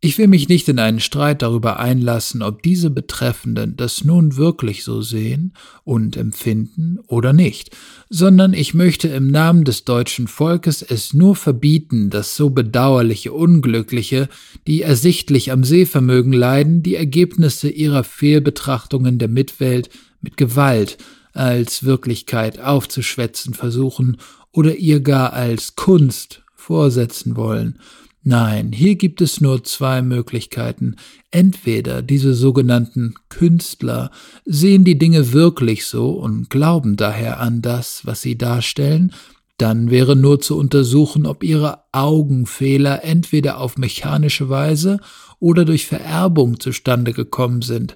[0.02, 4.86] Ich will mich nicht in einen Streit darüber einlassen, ob diese Betreffenden das nun wirklich
[4.86, 5.54] so sehen
[5.84, 7.76] und empfinden oder nicht,
[8.10, 14.30] sondern ich möchte im Namen des deutschen Volkes es nur verbieten, dass so bedauerliche Unglückliche,
[14.68, 19.90] die ersichtlich am Sehvermögen leiden, die Ergebnisse ihrer Fehlbetrachtungen der Mitwelt
[20.22, 20.98] mit Gewalt
[21.34, 24.16] als Wirklichkeit aufzuschwätzen versuchen
[24.54, 27.80] oder ihr gar als Kunst vorsetzen wollen,
[28.30, 30.98] Nein, hier gibt es nur zwei Möglichkeiten.
[31.32, 34.12] Entweder diese sogenannten Künstler
[34.46, 39.14] sehen die Dinge wirklich so und glauben daher an das, was sie darstellen,
[39.58, 45.00] dann wäre nur zu untersuchen, ob ihre Augenfehler entweder auf mechanische Weise
[45.40, 47.96] oder durch Vererbung zustande gekommen sind.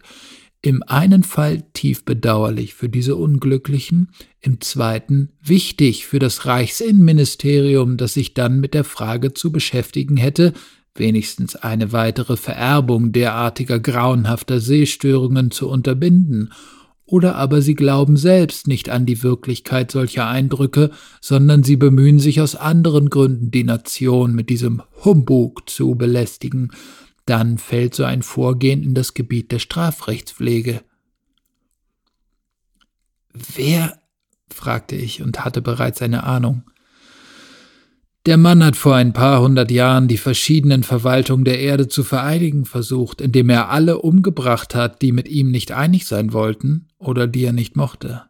[0.65, 8.13] Im einen Fall tief bedauerlich für diese Unglücklichen, im zweiten wichtig für das Reichsinnenministerium, das
[8.13, 10.53] sich dann mit der Frage zu beschäftigen hätte,
[10.95, 16.53] wenigstens eine weitere Vererbung derartiger grauenhafter Sehstörungen zu unterbinden,
[17.05, 22.39] oder aber sie glauben selbst nicht an die Wirklichkeit solcher Eindrücke, sondern sie bemühen sich
[22.39, 26.71] aus anderen Gründen, die Nation mit diesem Humbug zu belästigen,
[27.25, 30.81] dann fällt so ein Vorgehen in das Gebiet der Strafrechtspflege.
[33.33, 33.99] Wer?
[34.53, 36.63] fragte ich und hatte bereits eine Ahnung.
[38.25, 42.65] Der Mann hat vor ein paar hundert Jahren die verschiedenen Verwaltungen der Erde zu vereinigen
[42.65, 47.43] versucht, indem er alle umgebracht hat, die mit ihm nicht einig sein wollten oder die
[47.43, 48.23] er nicht mochte.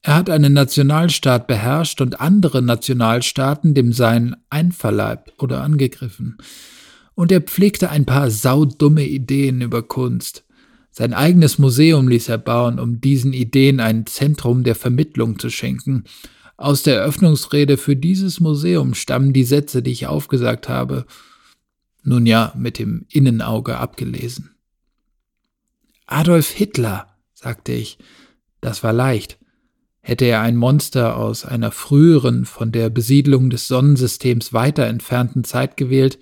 [0.00, 6.38] Er hat einen Nationalstaat beherrscht und andere Nationalstaaten dem Seinen einverleibt oder angegriffen
[7.14, 10.44] und er pflegte ein paar saudumme Ideen über Kunst.
[10.90, 16.04] Sein eigenes Museum ließ er bauen, um diesen Ideen ein Zentrum der Vermittlung zu schenken.
[16.56, 21.04] Aus der Eröffnungsrede für dieses Museum stammen die Sätze, die ich aufgesagt habe.
[22.04, 24.54] Nun ja, mit dem Innenauge abgelesen.
[26.06, 27.98] Adolf Hitler, sagte ich.
[28.60, 29.38] Das war leicht.
[30.00, 35.76] Hätte er ein Monster aus einer früheren, von der Besiedlung des Sonnensystems weiter entfernten Zeit
[35.76, 36.18] gewählt,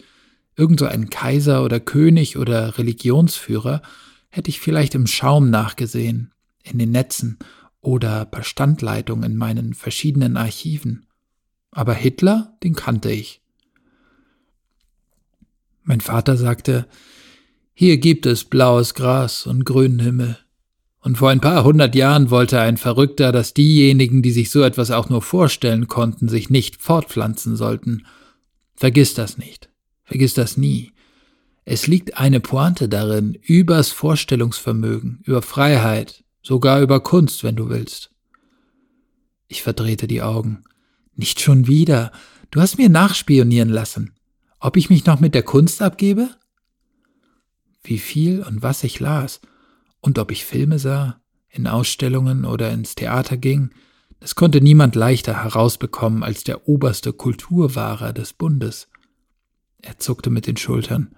[0.57, 3.83] irgend so ein Kaiser oder König oder Religionsführer,
[4.29, 7.39] hätte ich vielleicht im Schaum nachgesehen, in den Netzen
[7.81, 11.07] oder per Standleitung in meinen verschiedenen Archiven.
[11.71, 13.41] Aber Hitler, den kannte ich.
[15.83, 16.87] Mein Vater sagte,
[17.75, 20.39] hier gibt es blaues Gras und grünen Himmel.
[21.01, 24.93] Und vor ein paar hundert Jahren wollte ein Verrückter, dass diejenigen, die sich so etwas
[24.93, 28.07] auch nur vorstellen konnten, sich nicht fortpflanzen sollten.
[28.77, 29.72] Vergiss das nicht.
[30.13, 30.93] Vergiss das nie.
[31.65, 38.11] Es liegt eine Pointe darin, übers Vorstellungsvermögen, über Freiheit, sogar über Kunst, wenn du willst.
[39.49, 40.65] Ich verdrehte die Augen.
[41.15, 42.13] Nicht schon wieder.
[42.51, 44.13] Du hast mir nachspionieren lassen.
[44.61, 46.29] Ob ich mich noch mit der Kunst abgebe?
[47.83, 49.41] Wie viel und was ich las
[50.03, 53.71] und ob ich Filme sah, in Ausstellungen oder ins Theater ging,
[54.21, 58.89] das konnte niemand leichter herausbekommen als der oberste Kulturwahrer des Bundes.
[59.83, 61.15] Er zuckte mit den Schultern.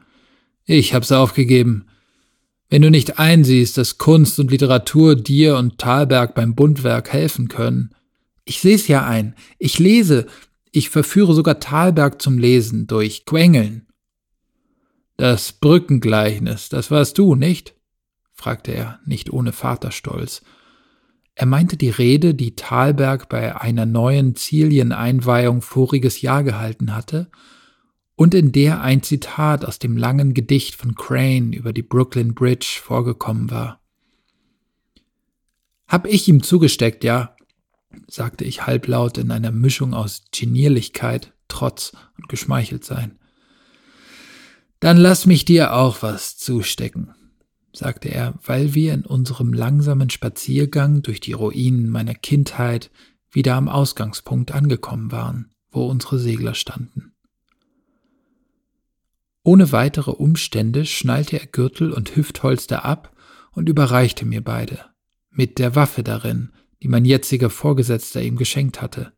[0.65, 1.87] Ich hab's aufgegeben.
[2.71, 7.95] Wenn du nicht einsiehst, dass Kunst und Literatur dir und Thalberg beim Bundwerk helfen können.
[8.47, 9.35] Ich seh's ja ein.
[9.59, 10.27] Ich lese.
[10.73, 13.87] Ich verführe sogar Thalberg zum Lesen durch Quengeln.
[15.17, 17.75] Das Brückengleichnis, das warst du, nicht?
[18.33, 20.43] fragte er, nicht ohne Vaterstolz.
[21.37, 27.29] Er meinte die Rede, die Thalberg bei einer neuen Zilien-Einweihung voriges Jahr gehalten hatte
[28.17, 32.79] und in der ein Zitat aus dem langen Gedicht von Crane über die Brooklyn Bridge
[32.83, 33.81] vorgekommen war.
[35.87, 37.37] Hab ich ihm zugesteckt, ja,
[38.09, 43.19] sagte ich halblaut in einer Mischung aus Genierlichkeit, Trotz und Geschmeicheltsein.
[44.81, 47.15] Dann lass mich dir auch was zustecken,
[47.73, 52.91] sagte er, weil wir in unserem langsamen Spaziergang durch die Ruinen meiner Kindheit
[53.31, 57.14] wieder am Ausgangspunkt angekommen waren, wo unsere Segler standen.
[59.45, 63.15] Ohne weitere Umstände schnallte er Gürtel und Hüftholster ab
[63.53, 64.87] und überreichte mir beide,
[65.31, 66.51] mit der Waffe darin,
[66.83, 69.13] die mein jetziger Vorgesetzter ihm geschenkt hatte.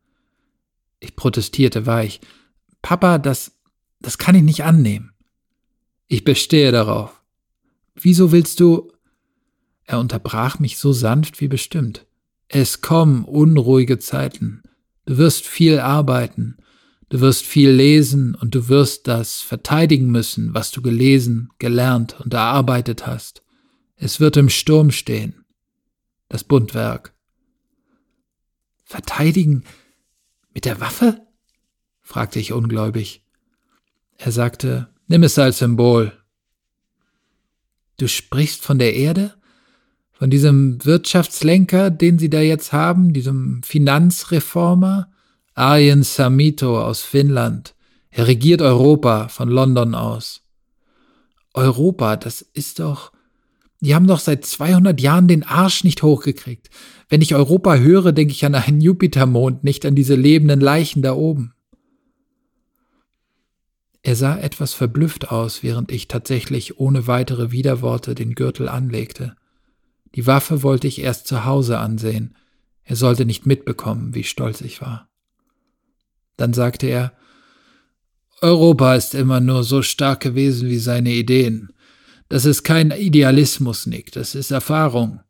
[0.98, 2.20] Ich protestierte weich.
[2.82, 3.52] Papa, das,
[4.00, 5.12] das kann ich nicht annehmen.
[6.08, 7.22] Ich bestehe darauf.
[7.94, 8.92] Wieso willst du?
[9.84, 12.04] Er unterbrach mich so sanft wie bestimmt.
[12.48, 14.62] Es kommen unruhige Zeiten.
[15.04, 16.56] Du wirst viel arbeiten.
[17.08, 22.34] Du wirst viel lesen und du wirst das verteidigen müssen, was du gelesen, gelernt und
[22.34, 23.42] erarbeitet hast.
[23.94, 25.44] Es wird im Sturm stehen.
[26.28, 27.14] Das Bundwerk.
[28.84, 29.64] Verteidigen
[30.52, 31.20] mit der Waffe?
[32.02, 33.24] fragte ich ungläubig.
[34.16, 36.12] Er sagte, nimm es als Symbol.
[37.98, 39.34] Du sprichst von der Erde?
[40.12, 45.12] Von diesem Wirtschaftslenker, den Sie da jetzt haben, diesem Finanzreformer?
[45.58, 47.74] Arjen Samito aus Finnland.
[48.10, 50.42] Er regiert Europa von London aus.
[51.54, 53.10] Europa, das ist doch.
[53.80, 56.68] Die haben doch seit 200 Jahren den Arsch nicht hochgekriegt.
[57.08, 61.14] Wenn ich Europa höre, denke ich an einen Jupitermond, nicht an diese lebenden Leichen da
[61.14, 61.54] oben.
[64.02, 69.36] Er sah etwas verblüfft aus, während ich tatsächlich ohne weitere Widerworte den Gürtel anlegte.
[70.16, 72.36] Die Waffe wollte ich erst zu Hause ansehen.
[72.82, 75.08] Er sollte nicht mitbekommen, wie stolz ich war.
[76.36, 77.12] Dann sagte er,
[78.42, 81.70] Europa ist immer nur so stark gewesen wie seine Ideen.
[82.28, 85.20] Das ist kein Idealismus, Nick, das ist Erfahrung.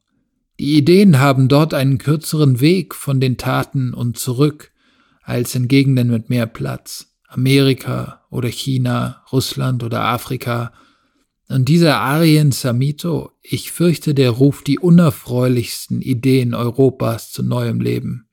[0.58, 4.72] Die Ideen haben dort einen kürzeren Weg von den Taten und zurück
[5.22, 7.12] als in Gegenden mit mehr Platz.
[7.28, 10.72] Amerika oder China, Russland oder Afrika.
[11.48, 18.28] Und dieser Arien Samito, ich fürchte, der ruft die unerfreulichsten Ideen Europas zu neuem Leben.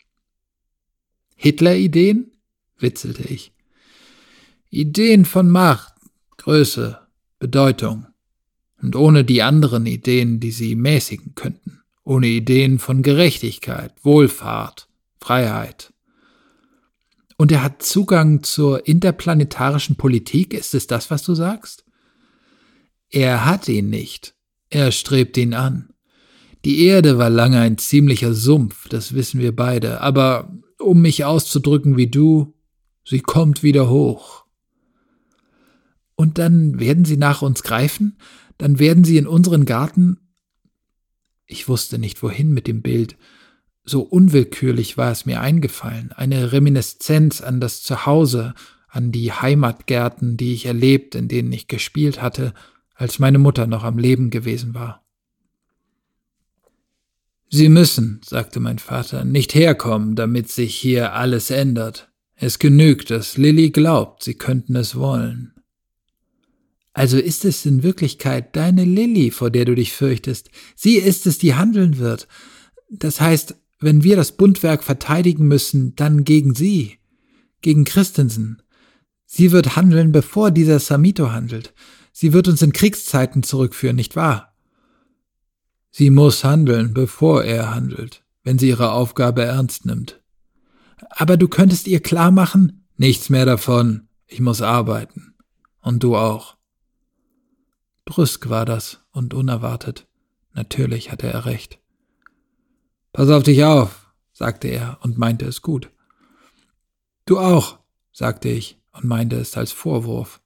[1.35, 2.32] Hitler-Ideen?
[2.83, 3.51] Witzelte ich.
[4.69, 5.93] Ideen von Macht,
[6.37, 6.99] Größe,
[7.39, 8.05] Bedeutung.
[8.79, 11.81] Und ohne die anderen Ideen, die sie mäßigen könnten.
[12.03, 14.87] Ohne Ideen von Gerechtigkeit, Wohlfahrt,
[15.19, 15.93] Freiheit.
[17.37, 21.85] Und er hat Zugang zur interplanetarischen Politik, ist es das, was du sagst?
[23.09, 24.33] Er hat ihn nicht.
[24.69, 25.89] Er strebt ihn an.
[26.65, 31.97] Die Erde war lange ein ziemlicher Sumpf, das wissen wir beide, aber um mich auszudrücken
[31.97, 32.52] wie du,
[33.03, 34.45] sie kommt wieder hoch.
[36.15, 38.17] Und dann werden sie nach uns greifen,
[38.57, 40.19] dann werden sie in unseren Garten.
[41.45, 43.17] Ich wusste nicht wohin mit dem Bild.
[43.83, 48.53] So unwillkürlich war es mir eingefallen, eine Reminiszenz an das Zuhause,
[48.87, 52.53] an die Heimatgärten, die ich erlebt, in denen ich gespielt hatte,
[52.93, 55.03] als meine Mutter noch am Leben gewesen war.
[57.49, 62.12] Sie müssen, sagte mein Vater, nicht herkommen, damit sich hier alles ändert.
[62.35, 65.53] Es genügt, dass Lilly glaubt, sie könnten es wollen.
[66.93, 70.49] Also ist es in Wirklichkeit deine Lilly, vor der du dich fürchtest.
[70.75, 72.27] Sie ist es, die handeln wird.
[72.89, 76.99] Das heißt, wenn wir das Bundwerk verteidigen müssen, dann gegen sie,
[77.61, 78.61] gegen Christensen.
[79.25, 81.73] Sie wird handeln, bevor dieser Samito handelt.
[82.11, 84.53] Sie wird uns in Kriegszeiten zurückführen, nicht wahr?
[85.89, 90.22] Sie muss handeln, bevor er handelt, wenn sie ihre Aufgabe ernst nimmt.
[91.09, 95.35] Aber du könntest ihr klar machen, nichts mehr davon, ich muss arbeiten.
[95.81, 96.55] Und du auch.
[98.05, 100.07] Brüsk war das und unerwartet.
[100.53, 101.79] Natürlich hatte er recht.
[103.11, 105.89] Pass auf dich auf, sagte er und meinte es gut.
[107.25, 107.79] Du auch,
[108.11, 110.41] sagte ich und meinte es als Vorwurf.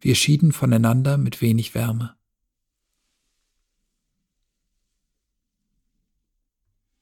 [0.00, 2.14] Wir schieden voneinander mit wenig Wärme.